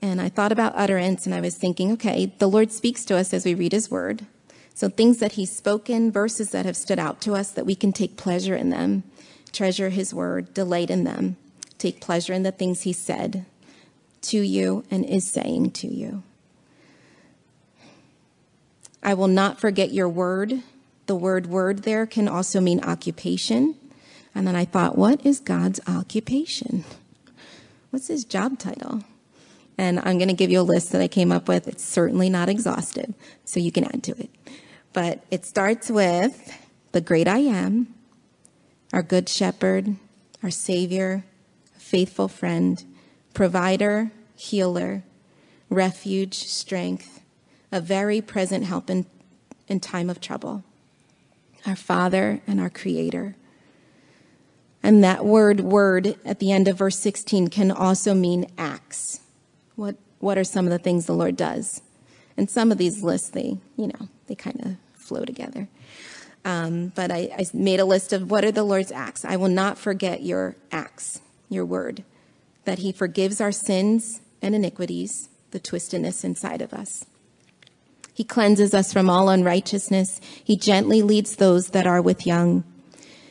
And 0.00 0.20
I 0.20 0.28
thought 0.28 0.52
about 0.52 0.74
utterance 0.76 1.26
and 1.26 1.34
I 1.34 1.40
was 1.40 1.56
thinking, 1.56 1.90
okay, 1.92 2.32
the 2.38 2.48
Lord 2.48 2.70
speaks 2.70 3.04
to 3.06 3.16
us 3.16 3.34
as 3.34 3.44
we 3.44 3.54
read 3.54 3.72
his 3.72 3.90
word. 3.90 4.26
So 4.74 4.88
things 4.88 5.18
that 5.18 5.32
he's 5.32 5.50
spoken, 5.50 6.12
verses 6.12 6.50
that 6.50 6.66
have 6.66 6.76
stood 6.76 6.98
out 6.98 7.20
to 7.22 7.34
us, 7.34 7.50
that 7.52 7.66
we 7.66 7.74
can 7.74 7.92
take 7.92 8.16
pleasure 8.16 8.54
in 8.54 8.70
them, 8.70 9.04
treasure 9.52 9.88
his 9.88 10.12
word, 10.12 10.52
delight 10.52 10.90
in 10.90 11.04
them, 11.04 11.36
take 11.78 12.00
pleasure 12.00 12.34
in 12.34 12.42
the 12.42 12.52
things 12.52 12.82
he 12.82 12.92
said 12.92 13.46
to 14.22 14.40
you 14.40 14.84
and 14.90 15.04
is 15.04 15.30
saying 15.30 15.70
to 15.72 15.86
you. 15.86 16.22
I 19.02 19.14
will 19.14 19.28
not 19.28 19.60
forget 19.60 19.92
your 19.92 20.08
word 20.08 20.62
The 21.06 21.14
word 21.16 21.46
word 21.46 21.84
there 21.84 22.04
can 22.06 22.28
also 22.28 22.60
mean 22.60 22.80
occupation. 22.82 23.76
And 24.34 24.46
then 24.46 24.56
I 24.56 24.64
thought, 24.64 24.98
what 24.98 25.24
is 25.24 25.40
God's 25.40 25.80
occupation? 25.86 26.84
What's 27.90 28.08
his 28.08 28.24
job 28.24 28.58
title? 28.58 29.04
And 29.78 30.00
I'm 30.00 30.18
going 30.18 30.28
to 30.28 30.34
give 30.34 30.50
you 30.50 30.60
a 30.60 30.62
list 30.62 30.92
that 30.92 31.00
I 31.00 31.08
came 31.08 31.30
up 31.30 31.48
with. 31.48 31.68
It's 31.68 31.84
certainly 31.84 32.28
not 32.28 32.48
exhaustive, 32.48 33.14
so 33.44 33.60
you 33.60 33.70
can 33.70 33.84
add 33.84 34.02
to 34.04 34.12
it. 34.18 34.30
But 34.92 35.22
it 35.30 35.44
starts 35.44 35.90
with 35.90 36.52
the 36.92 37.00
great 37.00 37.28
I 37.28 37.38
am, 37.38 37.94
our 38.92 39.02
good 39.02 39.28
shepherd, 39.28 39.96
our 40.42 40.50
savior, 40.50 41.24
faithful 41.78 42.28
friend, 42.28 42.82
provider, 43.36 44.10
healer, 44.34 45.04
refuge, 45.68 46.38
strength, 46.38 47.20
a 47.70 47.82
very 47.82 48.18
present 48.18 48.64
help 48.64 48.88
in, 48.88 49.04
in 49.68 49.78
time 49.78 50.08
of 50.08 50.22
trouble, 50.22 50.64
our 51.66 51.76
father 51.76 52.40
and 52.46 52.58
our 52.58 52.70
creator. 52.70 53.36
And 54.82 55.04
that 55.04 55.22
word, 55.22 55.60
word, 55.60 56.18
at 56.24 56.38
the 56.38 56.50
end 56.50 56.66
of 56.66 56.78
verse 56.78 56.98
16 56.98 57.48
can 57.48 57.70
also 57.70 58.14
mean 58.14 58.50
acts. 58.56 59.20
What, 59.74 59.96
what 60.18 60.38
are 60.38 60.44
some 60.44 60.64
of 60.64 60.70
the 60.70 60.78
things 60.78 61.04
the 61.04 61.12
Lord 61.12 61.36
does? 61.36 61.82
And 62.38 62.48
some 62.48 62.72
of 62.72 62.78
these 62.78 63.02
lists, 63.02 63.28
they, 63.28 63.58
you 63.76 63.88
know, 63.88 64.08
they 64.28 64.34
kind 64.34 64.64
of 64.64 64.76
flow 64.98 65.26
together. 65.26 65.68
Um, 66.46 66.90
but 66.94 67.10
I, 67.10 67.28
I 67.36 67.44
made 67.52 67.80
a 67.80 67.84
list 67.84 68.14
of 68.14 68.30
what 68.30 68.46
are 68.46 68.52
the 68.52 68.64
Lord's 68.64 68.92
acts. 68.92 69.26
I 69.26 69.36
will 69.36 69.50
not 69.50 69.76
forget 69.76 70.22
your 70.22 70.56
acts, 70.72 71.20
your 71.50 71.66
word, 71.66 72.02
that 72.66 72.80
He 72.80 72.92
forgives 72.92 73.40
our 73.40 73.52
sins 73.52 74.20
and 74.42 74.54
iniquities, 74.54 75.28
the 75.50 75.58
twistedness 75.58 76.22
inside 76.22 76.60
of 76.60 76.74
us. 76.74 77.06
He 78.12 78.24
cleanses 78.24 78.72
us 78.72 78.92
from 78.92 79.10
all 79.10 79.28
unrighteousness. 79.28 80.20
He 80.42 80.56
gently 80.56 81.02
leads 81.02 81.36
those 81.36 81.68
that 81.70 81.86
are 81.86 82.00
with 82.00 82.26
young. 82.26 82.64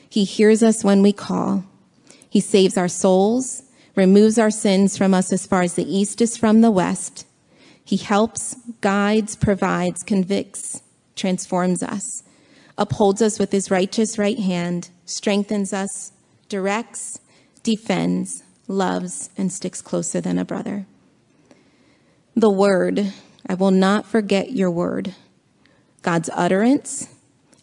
He 0.08 0.24
hears 0.24 0.62
us 0.62 0.84
when 0.84 1.02
we 1.02 1.12
call. 1.12 1.64
He 2.30 2.40
saves 2.40 2.78
our 2.78 2.88
souls, 2.88 3.64
removes 3.96 4.38
our 4.38 4.52
sins 4.52 4.98
from 4.98 5.14
us 5.14 5.34
as 5.34 5.48
far 5.48 5.62
as 5.62 5.74
the 5.74 5.92
east 5.92 6.22
is 6.22 6.38
from 6.38 6.62
the 6.62 6.72
west. 6.72 7.26
He 7.84 7.98
helps, 7.98 8.56
guides, 8.82 9.36
provides, 9.36 10.04
convicts, 10.04 10.82
transforms 11.16 11.82
us, 11.82 12.24
upholds 12.78 13.22
us 13.22 13.40
with 13.40 13.52
his 13.52 13.72
righteous 13.72 14.18
right 14.18 14.40
hand, 14.40 14.90
strengthens 15.06 15.74
us, 15.74 16.12
directs, 16.48 17.20
defends, 17.64 18.44
loves, 18.68 19.30
and 19.38 19.52
sticks 19.52 19.82
closer 19.82 20.22
than 20.22 20.38
a 20.38 20.46
brother. 20.46 20.86
The 22.36 22.50
word, 22.50 23.14
I 23.48 23.54
will 23.54 23.72
not 23.72 24.06
forget 24.06 24.52
your 24.52 24.72
word. 24.72 25.16
God's 26.02 26.30
utterance 26.34 27.08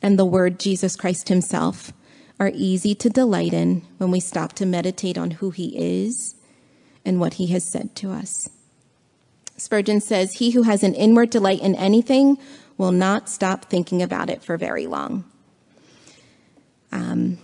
and 0.00 0.18
the 0.18 0.24
word 0.24 0.58
Jesus 0.58 0.96
Christ 0.96 1.28
himself 1.28 1.92
are 2.40 2.50
easy 2.54 2.94
to 2.96 3.08
delight 3.08 3.52
in 3.52 3.82
when 3.98 4.10
we 4.10 4.18
stop 4.18 4.52
to 4.54 4.66
meditate 4.66 5.16
on 5.16 5.32
who 5.32 5.50
he 5.50 5.76
is 5.76 6.34
and 7.04 7.20
what 7.20 7.34
he 7.34 7.48
has 7.48 7.64
said 7.64 7.94
to 7.96 8.10
us. 8.10 8.48
Spurgeon 9.56 10.00
says, 10.00 10.34
He 10.34 10.50
who 10.50 10.62
has 10.62 10.82
an 10.82 10.94
inward 10.94 11.30
delight 11.30 11.60
in 11.60 11.76
anything 11.76 12.38
will 12.76 12.90
not 12.90 13.28
stop 13.28 13.66
thinking 13.66 14.02
about 14.02 14.28
it 14.28 14.42
for 14.42 14.56
very 14.56 14.86
long. 14.86 15.24
Um, 16.90 17.38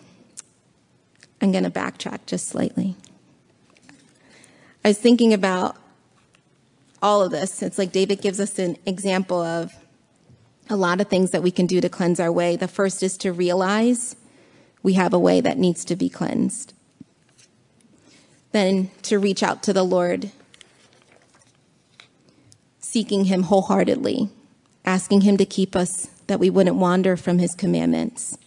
I'm 1.40 1.52
going 1.52 1.64
to 1.64 1.70
backtrack 1.70 2.26
just 2.26 2.48
slightly. 2.48 2.96
I 4.88 4.92
was 4.92 4.98
thinking 4.98 5.34
about 5.34 5.76
all 7.02 7.20
of 7.20 7.30
this. 7.30 7.62
It's 7.62 7.76
like 7.76 7.92
David 7.92 8.22
gives 8.22 8.40
us 8.40 8.58
an 8.58 8.78
example 8.86 9.38
of 9.38 9.70
a 10.70 10.76
lot 10.76 11.02
of 11.02 11.08
things 11.08 11.30
that 11.32 11.42
we 11.42 11.50
can 11.50 11.66
do 11.66 11.82
to 11.82 11.90
cleanse 11.90 12.18
our 12.18 12.32
way. 12.32 12.56
The 12.56 12.68
first 12.68 13.02
is 13.02 13.18
to 13.18 13.30
realize 13.30 14.16
we 14.82 14.94
have 14.94 15.12
a 15.12 15.18
way 15.18 15.42
that 15.42 15.58
needs 15.58 15.84
to 15.84 15.94
be 15.94 16.08
cleansed. 16.08 16.72
Then 18.52 18.90
to 19.02 19.18
reach 19.18 19.42
out 19.42 19.62
to 19.64 19.74
the 19.74 19.82
Lord, 19.82 20.30
seeking 22.80 23.26
Him 23.26 23.42
wholeheartedly 23.42 24.30
asking 24.86 25.20
Him 25.20 25.36
to 25.36 25.44
keep 25.44 25.76
us, 25.76 26.06
that 26.28 26.40
we 26.40 26.48
wouldn't 26.48 26.76
wander 26.76 27.14
from 27.18 27.40
His 27.40 27.54
commandments. 27.54 28.38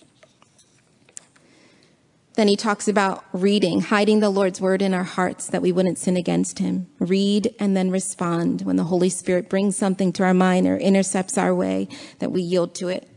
Then 2.36 2.47
he 2.47 2.55
talks 2.55 2.88
about 2.88 3.25
reading, 3.34 3.82
hiding 3.82 4.21
the 4.21 4.29
Lord's 4.29 4.61
word 4.61 4.82
in 4.82 4.93
our 4.93 5.03
hearts 5.03 5.47
that 5.47 5.61
we 5.61 5.71
wouldn't 5.71 5.97
sin 5.97 6.15
against 6.15 6.59
him. 6.59 6.88
Read 6.97 7.53
and 7.59 7.75
then 7.75 7.91
respond 7.91 8.61
when 8.61 8.77
the 8.77 8.86
Holy 8.86 9.09
Spirit 9.09 9.49
brings 9.49 9.75
something 9.75 10.13
to 10.13 10.23
our 10.23 10.34
mind 10.34 10.65
or 10.65 10.77
intercepts 10.77 11.38
our 11.38 11.53
way 11.53 11.89
that 12.19 12.32
we 12.32 12.41
yield 12.41 12.73
to 12.75 12.88
it. 12.88 13.07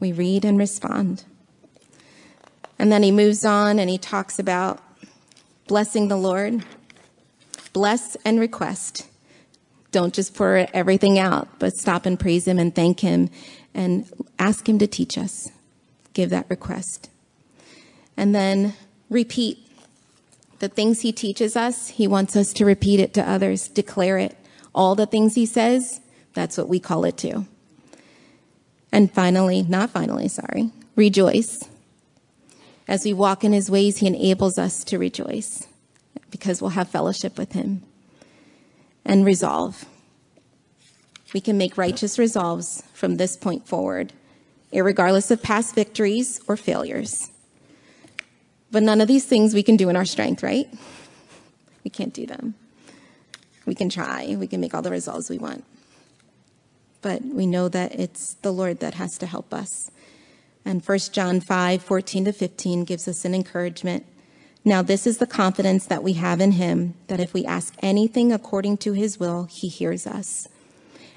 We 0.00 0.12
read 0.12 0.44
and 0.44 0.58
respond. 0.58 1.24
And 2.78 2.90
then 2.90 3.02
he 3.02 3.12
moves 3.12 3.44
on 3.44 3.78
and 3.78 3.88
he 3.88 3.98
talks 3.98 4.38
about 4.38 4.82
blessing 5.68 6.08
the 6.08 6.16
Lord. 6.16 6.64
Bless 7.72 8.16
and 8.24 8.40
request. 8.40 9.06
Don't 9.92 10.12
just 10.12 10.34
pour 10.34 10.66
everything 10.74 11.18
out, 11.18 11.48
but 11.58 11.74
stop 11.74 12.04
and 12.04 12.18
praise 12.18 12.46
Him 12.46 12.58
and 12.58 12.74
thank 12.74 13.00
Him 13.00 13.30
and 13.74 14.10
ask 14.38 14.68
Him 14.68 14.78
to 14.78 14.86
teach 14.86 15.16
us. 15.16 15.50
Give 16.12 16.30
that 16.30 16.46
request. 16.48 17.08
And 18.16 18.34
then 18.34 18.74
repeat 19.10 19.58
the 20.58 20.68
things 20.68 21.02
He 21.02 21.12
teaches 21.12 21.56
us. 21.56 21.88
He 21.88 22.06
wants 22.06 22.36
us 22.36 22.52
to 22.54 22.64
repeat 22.64 23.00
it 23.00 23.12
to 23.14 23.28
others, 23.28 23.68
declare 23.68 24.18
it. 24.18 24.36
All 24.74 24.94
the 24.94 25.06
things 25.06 25.34
He 25.34 25.46
says, 25.46 26.00
that's 26.34 26.56
what 26.56 26.68
we 26.68 26.80
call 26.80 27.04
it 27.04 27.16
too. 27.16 27.46
And 28.92 29.12
finally, 29.12 29.62
not 29.62 29.90
finally, 29.90 30.28
sorry, 30.28 30.70
rejoice. 30.94 31.68
As 32.88 33.04
we 33.04 33.12
walk 33.12 33.44
in 33.44 33.52
His 33.52 33.70
ways, 33.70 33.98
He 33.98 34.06
enables 34.06 34.58
us 34.58 34.84
to 34.84 34.98
rejoice 34.98 35.66
because 36.30 36.60
we'll 36.60 36.70
have 36.70 36.88
fellowship 36.88 37.36
with 37.36 37.52
Him 37.52 37.82
and 39.04 39.24
resolve. 39.24 39.84
We 41.34 41.40
can 41.40 41.58
make 41.58 41.76
righteous 41.76 42.18
resolves 42.18 42.82
from 42.94 43.16
this 43.16 43.36
point 43.36 43.66
forward, 43.66 44.12
regardless 44.72 45.30
of 45.30 45.42
past 45.42 45.74
victories 45.74 46.40
or 46.48 46.56
failures. 46.56 47.30
But 48.70 48.82
none 48.82 49.00
of 49.00 49.08
these 49.08 49.24
things 49.24 49.54
we 49.54 49.62
can 49.62 49.76
do 49.76 49.88
in 49.88 49.96
our 49.96 50.04
strength, 50.04 50.42
right? 50.42 50.68
We 51.84 51.90
can't 51.90 52.12
do 52.12 52.26
them. 52.26 52.54
We 53.64 53.74
can 53.74 53.88
try, 53.88 54.36
we 54.36 54.46
can 54.46 54.60
make 54.60 54.74
all 54.74 54.82
the 54.82 54.90
resolves 54.90 55.28
we 55.28 55.38
want. 55.38 55.64
But 57.02 57.22
we 57.22 57.46
know 57.46 57.68
that 57.68 57.94
it's 57.98 58.34
the 58.34 58.52
Lord 58.52 58.80
that 58.80 58.94
has 58.94 59.18
to 59.18 59.26
help 59.26 59.52
us. 59.52 59.90
And 60.64 60.84
1 60.84 60.98
John 61.12 61.40
5 61.40 61.82
14 61.82 62.24
to 62.24 62.32
15 62.32 62.84
gives 62.84 63.06
us 63.06 63.24
an 63.24 63.34
encouragement 63.34 64.04
now, 64.66 64.82
this 64.82 65.06
is 65.06 65.18
the 65.18 65.28
confidence 65.28 65.86
that 65.86 66.02
we 66.02 66.14
have 66.14 66.40
in 66.40 66.50
him 66.50 66.94
that 67.06 67.20
if 67.20 67.32
we 67.32 67.46
ask 67.46 67.72
anything 67.82 68.32
according 68.32 68.78
to 68.78 68.94
his 68.94 69.16
will, 69.16 69.44
he 69.44 69.68
hears 69.68 70.08
us. 70.08 70.48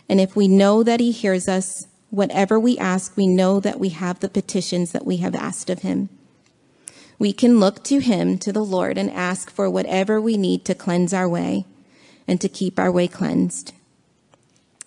And 0.07 0.21
if 0.21 0.35
we 0.35 0.47
know 0.47 0.83
that 0.83 0.99
he 0.99 1.11
hears 1.11 1.47
us, 1.47 1.87
whatever 2.11 2.59
we 2.59 2.77
ask, 2.77 3.17
we 3.17 3.25
know 3.25 3.59
that 3.59 3.79
we 3.79 3.89
have 3.89 4.19
the 4.19 4.29
petitions 4.29 4.91
that 4.91 5.03
we 5.03 5.17
have 5.17 5.33
asked 5.33 5.71
of 5.71 5.79
him. 5.79 6.09
We 7.19 7.33
can 7.33 7.59
look 7.59 7.83
to 7.83 7.99
him, 7.99 8.37
to 8.39 8.53
the 8.53 8.63
Lord, 8.63 8.97
and 8.97 9.11
ask 9.11 9.51
for 9.51 9.69
whatever 9.69 10.19
we 10.21 10.37
need 10.37 10.63
to 10.65 10.73
cleanse 10.73 11.13
our 11.13 11.27
way 11.27 11.65
and 12.27 12.39
to 12.39 12.47
keep 12.47 12.79
our 12.79 12.91
way 12.91 13.07
cleansed. 13.07 13.73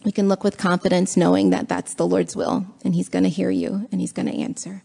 We 0.03 0.13
can 0.13 0.29
look 0.29 0.43
with 0.43 0.57
confidence 0.57 1.17
knowing 1.17 1.51
that 1.51 1.69
that's 1.69 1.95
the 1.95 2.07
Lord's 2.07 2.35
will 2.35 2.67
and 2.85 2.95
he's 2.95 3.09
going 3.09 3.25
to 3.25 3.29
hear 3.29 3.51
you 3.51 3.87
and 3.93 4.01
he's 4.01 4.13
going 4.13 4.27
to 4.27 4.37
answer. 4.37 4.83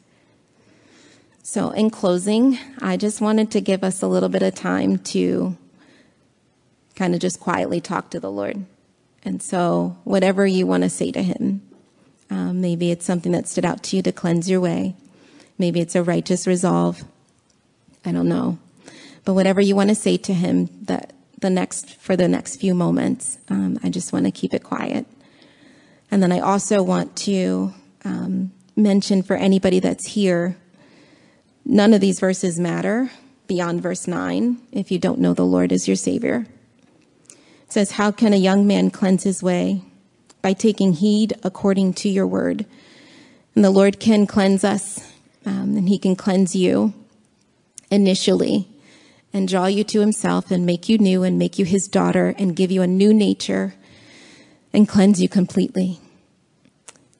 So, 1.41 1.69
in 1.71 1.89
closing, 1.89 2.59
I 2.81 2.97
just 2.97 3.21
wanted 3.21 3.51
to 3.51 3.61
give 3.61 3.81
us 3.81 4.01
a 4.01 4.07
little 4.07 4.27
bit 4.27 4.43
of 4.43 4.53
time 4.53 4.97
to 4.99 5.57
kind 6.95 7.13
of 7.13 7.21
just 7.21 7.39
quietly 7.39 7.79
talk 7.79 8.09
to 8.11 8.19
the 8.19 8.29
Lord. 8.29 8.65
And 9.23 9.41
so, 9.41 9.97
whatever 10.03 10.45
you 10.45 10.67
want 10.67 10.83
to 10.83 10.89
say 10.89 11.11
to 11.13 11.23
Him, 11.23 11.61
um, 12.29 12.59
maybe 12.59 12.91
it's 12.91 13.05
something 13.05 13.31
that 13.31 13.47
stood 13.47 13.63
out 13.63 13.81
to 13.83 13.95
you 13.95 14.01
to 14.01 14.11
cleanse 14.11 14.49
your 14.49 14.59
way. 14.59 14.97
Maybe 15.57 15.79
it's 15.79 15.95
a 15.95 16.03
righteous 16.03 16.45
resolve. 16.45 17.05
I 18.07 18.11
don't 18.11 18.27
know. 18.27 18.57
But 19.25 19.33
whatever 19.33 19.61
you 19.61 19.75
want 19.75 19.89
to 19.89 19.95
say 19.95 20.17
to 20.17 20.33
Him, 20.33 20.69
that 20.83 21.13
the 21.37 21.49
next 21.49 21.95
for 21.95 22.15
the 22.15 22.27
next 22.27 22.55
few 22.55 22.73
moments, 22.73 23.37
um, 23.49 23.79
I 23.83 23.89
just 23.89 24.11
want 24.11 24.25
to 24.25 24.31
keep 24.31 24.53
it 24.53 24.63
quiet. 24.63 25.05
And 26.09 26.23
then 26.23 26.31
I 26.31 26.39
also 26.39 26.81
want 26.81 27.15
to 27.17 27.73
um, 28.05 28.51
mention 28.75 29.21
for 29.21 29.35
anybody 29.35 29.79
that's 29.79 30.05
here 30.05 30.57
None 31.69 31.93
of 31.93 31.99
these 31.99 32.21
verses 32.21 32.57
matter 32.57 33.11
beyond 33.45 33.81
verse 33.81 34.07
9 34.07 34.57
if 34.71 34.89
you 34.89 34.97
don't 34.97 35.19
know 35.19 35.33
the 35.33 35.45
Lord 35.45 35.73
as 35.73 35.85
your 35.85 35.97
Savior. 35.97 36.47
It 37.29 37.73
says, 37.73 37.91
How 37.91 38.09
can 38.09 38.31
a 38.31 38.37
young 38.37 38.65
man 38.65 38.89
cleanse 38.89 39.23
his 39.23 39.43
way? 39.43 39.81
By 40.41 40.53
taking 40.53 40.93
heed 40.93 41.33
according 41.43 41.93
to 41.95 42.09
your 42.09 42.25
word. 42.25 42.65
And 43.53 43.65
the 43.65 43.69
Lord 43.69 43.99
can 43.99 44.27
cleanse 44.27 44.63
us, 44.63 45.11
um, 45.45 45.75
and 45.75 45.89
He 45.89 45.99
can 45.99 46.15
cleanse 46.15 46.55
you 46.55 46.93
initially 47.89 48.67
and 49.33 49.47
draw 49.47 49.65
you 49.65 49.83
to 49.83 49.99
Himself 49.99 50.51
and 50.51 50.65
make 50.65 50.89
you 50.89 50.97
new 50.97 51.23
and 51.23 51.37
make 51.37 51.59
you 51.59 51.65
His 51.65 51.87
daughter 51.87 52.33
and 52.37 52.55
give 52.55 52.71
you 52.71 52.81
a 52.81 52.87
new 52.87 53.13
nature 53.13 53.75
and 54.73 54.87
cleanse 54.87 55.21
you 55.21 55.29
completely. 55.29 55.99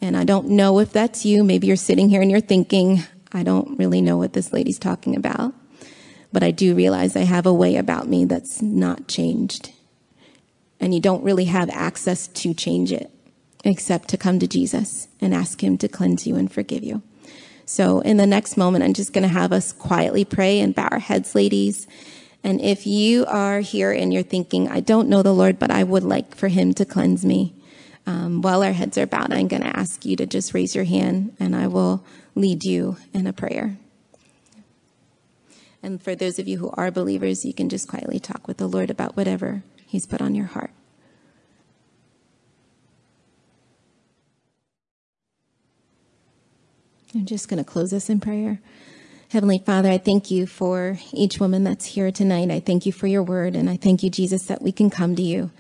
And 0.02 0.16
I 0.16 0.24
don't 0.24 0.50
know 0.50 0.80
if 0.80 0.92
that's 0.92 1.26
you. 1.26 1.44
Maybe 1.44 1.68
you're 1.68 1.76
sitting 1.76 2.10
here 2.10 2.22
and 2.22 2.30
you're 2.30 2.40
thinking, 2.40 3.04
I 3.32 3.44
don't 3.44 3.78
really 3.78 4.02
know 4.02 4.18
what 4.18 4.34
this 4.34 4.54
lady's 4.54 4.80
talking 4.80 5.16
about. 5.16 5.54
But 6.32 6.44
I 6.44 6.52
do 6.52 6.76
realize 6.76 7.16
I 7.16 7.22
have 7.22 7.46
a 7.46 7.54
way 7.54 7.78
about 7.78 8.08
me 8.08 8.26
that's 8.26 8.62
not 8.62 9.08
changed. 9.08 9.72
And 10.80 10.94
you 10.94 11.00
don't 11.00 11.24
really 11.24 11.46
have 11.46 11.70
access 11.72 12.28
to 12.28 12.54
change 12.54 12.92
it 12.92 13.10
except 13.64 14.10
to 14.10 14.18
come 14.18 14.40
to 14.40 14.48
Jesus 14.48 15.08
and 15.20 15.34
ask 15.34 15.64
Him 15.64 15.78
to 15.80 15.88
cleanse 15.88 16.28
you 16.28 16.36
and 16.36 16.52
forgive 16.52 16.84
you. 16.84 17.02
So 17.68 18.00
in 18.00 18.16
the 18.16 18.26
next 18.26 18.56
moment, 18.56 18.86
I'm 18.86 18.94
just 18.94 19.12
going 19.12 19.24
to 19.24 19.28
have 19.28 19.52
us 19.52 19.74
quietly 19.74 20.24
pray 20.24 20.62
and 20.62 20.74
bow 20.74 20.88
our 20.90 21.00
heads, 21.00 21.36
ladies. 21.36 21.86
And 22.42 22.62
if 22.62 22.88
you 22.88 23.26
are 23.26 23.60
here 23.60 23.92
and 23.92 24.14
you're 24.14 24.24
thinking, 24.24 24.70
I 24.70 24.80
don't 24.80 25.10
know 25.10 25.22
the 25.22 25.34
Lord, 25.34 25.60
but 25.60 25.70
I 25.70 25.84
would 25.84 26.04
like 26.04 26.34
for 26.34 26.48
Him 26.48 26.74
to 26.76 26.86
cleanse 26.86 27.26
me, 27.26 27.54
um, 28.06 28.42
while 28.42 28.64
our 28.64 28.72
heads 28.72 28.98
are 28.98 29.06
bowed, 29.06 29.34
I'm 29.34 29.50
going 29.50 29.64
to 29.64 29.78
ask 29.78 30.06
you 30.06 30.16
to 30.16 30.26
just 30.26 30.54
raise 30.54 30.76
your 30.76 30.86
hand 30.86 31.36
and 31.42 31.54
I 31.54 31.68
will 31.68 32.06
lead 32.36 32.64
you 32.64 32.96
in 33.14 33.28
a 33.28 33.34
prayer. 33.34 33.78
And 35.84 36.02
for 36.02 36.16
those 36.16 36.40
of 36.40 36.48
you 36.48 36.60
who 36.60 36.70
are 36.76 36.90
believers, 36.90 37.44
you 37.44 37.54
can 37.54 37.68
just 37.68 37.90
quietly 37.90 38.20
talk 38.20 38.48
with 38.48 38.58
the 38.58 38.68
Lord 38.68 38.90
about 38.90 39.18
whatever 39.18 39.62
He's 39.86 40.06
put 40.06 40.22
on 40.22 40.36
your 40.36 40.46
heart. 40.46 40.72
I'm 47.18 47.26
just 47.26 47.50
going 47.50 47.64
to 47.64 47.70
close 47.70 47.94
us 47.94 48.10
in 48.10 48.20
prayer. 48.20 48.60
Heavenly 49.30 49.60
Father, 49.60 49.90
I 49.90 49.98
thank 49.98 50.32
you 50.32 50.46
for 50.46 51.00
each 51.12 51.40
woman 51.40 51.64
that's 51.64 51.86
here 51.86 52.12
tonight. 52.12 52.52
I 52.52 52.60
thank 52.60 52.86
you 52.86 52.92
for 52.92 53.08
your 53.08 53.24
word, 53.24 53.56
and 53.56 53.70
I 53.70 53.76
thank 53.76 54.04
you, 54.04 54.10
Jesus, 54.10 54.46
that 54.46 54.62
we 54.62 54.72
can 54.72 54.90
come 54.90 55.16
to 55.16 55.22
you 55.22 55.52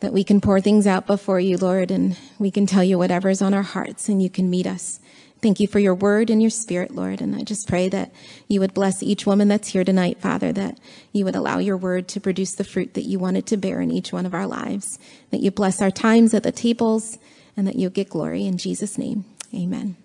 that 0.00 0.12
we 0.12 0.24
can 0.24 0.40
pour 0.40 0.60
things 0.60 0.86
out 0.86 1.06
before 1.06 1.40
you, 1.40 1.56
Lord, 1.56 1.90
and 1.90 2.16
we 2.38 2.50
can 2.50 2.66
tell 2.66 2.84
you 2.84 2.98
whatever 2.98 3.28
is 3.28 3.40
on 3.40 3.54
our 3.54 3.62
hearts 3.62 4.08
and 4.08 4.22
you 4.22 4.28
can 4.28 4.50
meet 4.50 4.66
us. 4.66 5.00
Thank 5.42 5.60
you 5.60 5.66
for 5.66 5.78
your 5.78 5.94
word 5.94 6.30
and 6.30 6.40
your 6.40 6.50
spirit, 6.50 6.94
Lord. 6.94 7.20
And 7.20 7.34
I 7.34 7.42
just 7.42 7.68
pray 7.68 7.88
that 7.90 8.10
you 8.48 8.60
would 8.60 8.74
bless 8.74 9.02
each 9.02 9.26
woman 9.26 9.48
that's 9.48 9.68
here 9.68 9.84
tonight, 9.84 10.20
Father, 10.20 10.52
that 10.52 10.78
you 11.12 11.24
would 11.24 11.36
allow 11.36 11.58
your 11.58 11.76
word 11.76 12.08
to 12.08 12.20
produce 12.20 12.54
the 12.54 12.64
fruit 12.64 12.94
that 12.94 13.04
you 13.04 13.18
wanted 13.18 13.46
to 13.46 13.56
bear 13.56 13.80
in 13.80 13.90
each 13.90 14.12
one 14.12 14.26
of 14.26 14.34
our 14.34 14.46
lives, 14.46 14.98
that 15.30 15.40
you 15.40 15.50
bless 15.50 15.80
our 15.80 15.90
times 15.90 16.34
at 16.34 16.42
the 16.42 16.52
tables 16.52 17.18
and 17.56 17.66
that 17.66 17.76
you 17.76 17.90
get 17.90 18.10
glory 18.10 18.44
in 18.44 18.58
Jesus' 18.58 18.98
name. 18.98 19.24
Amen. 19.54 19.94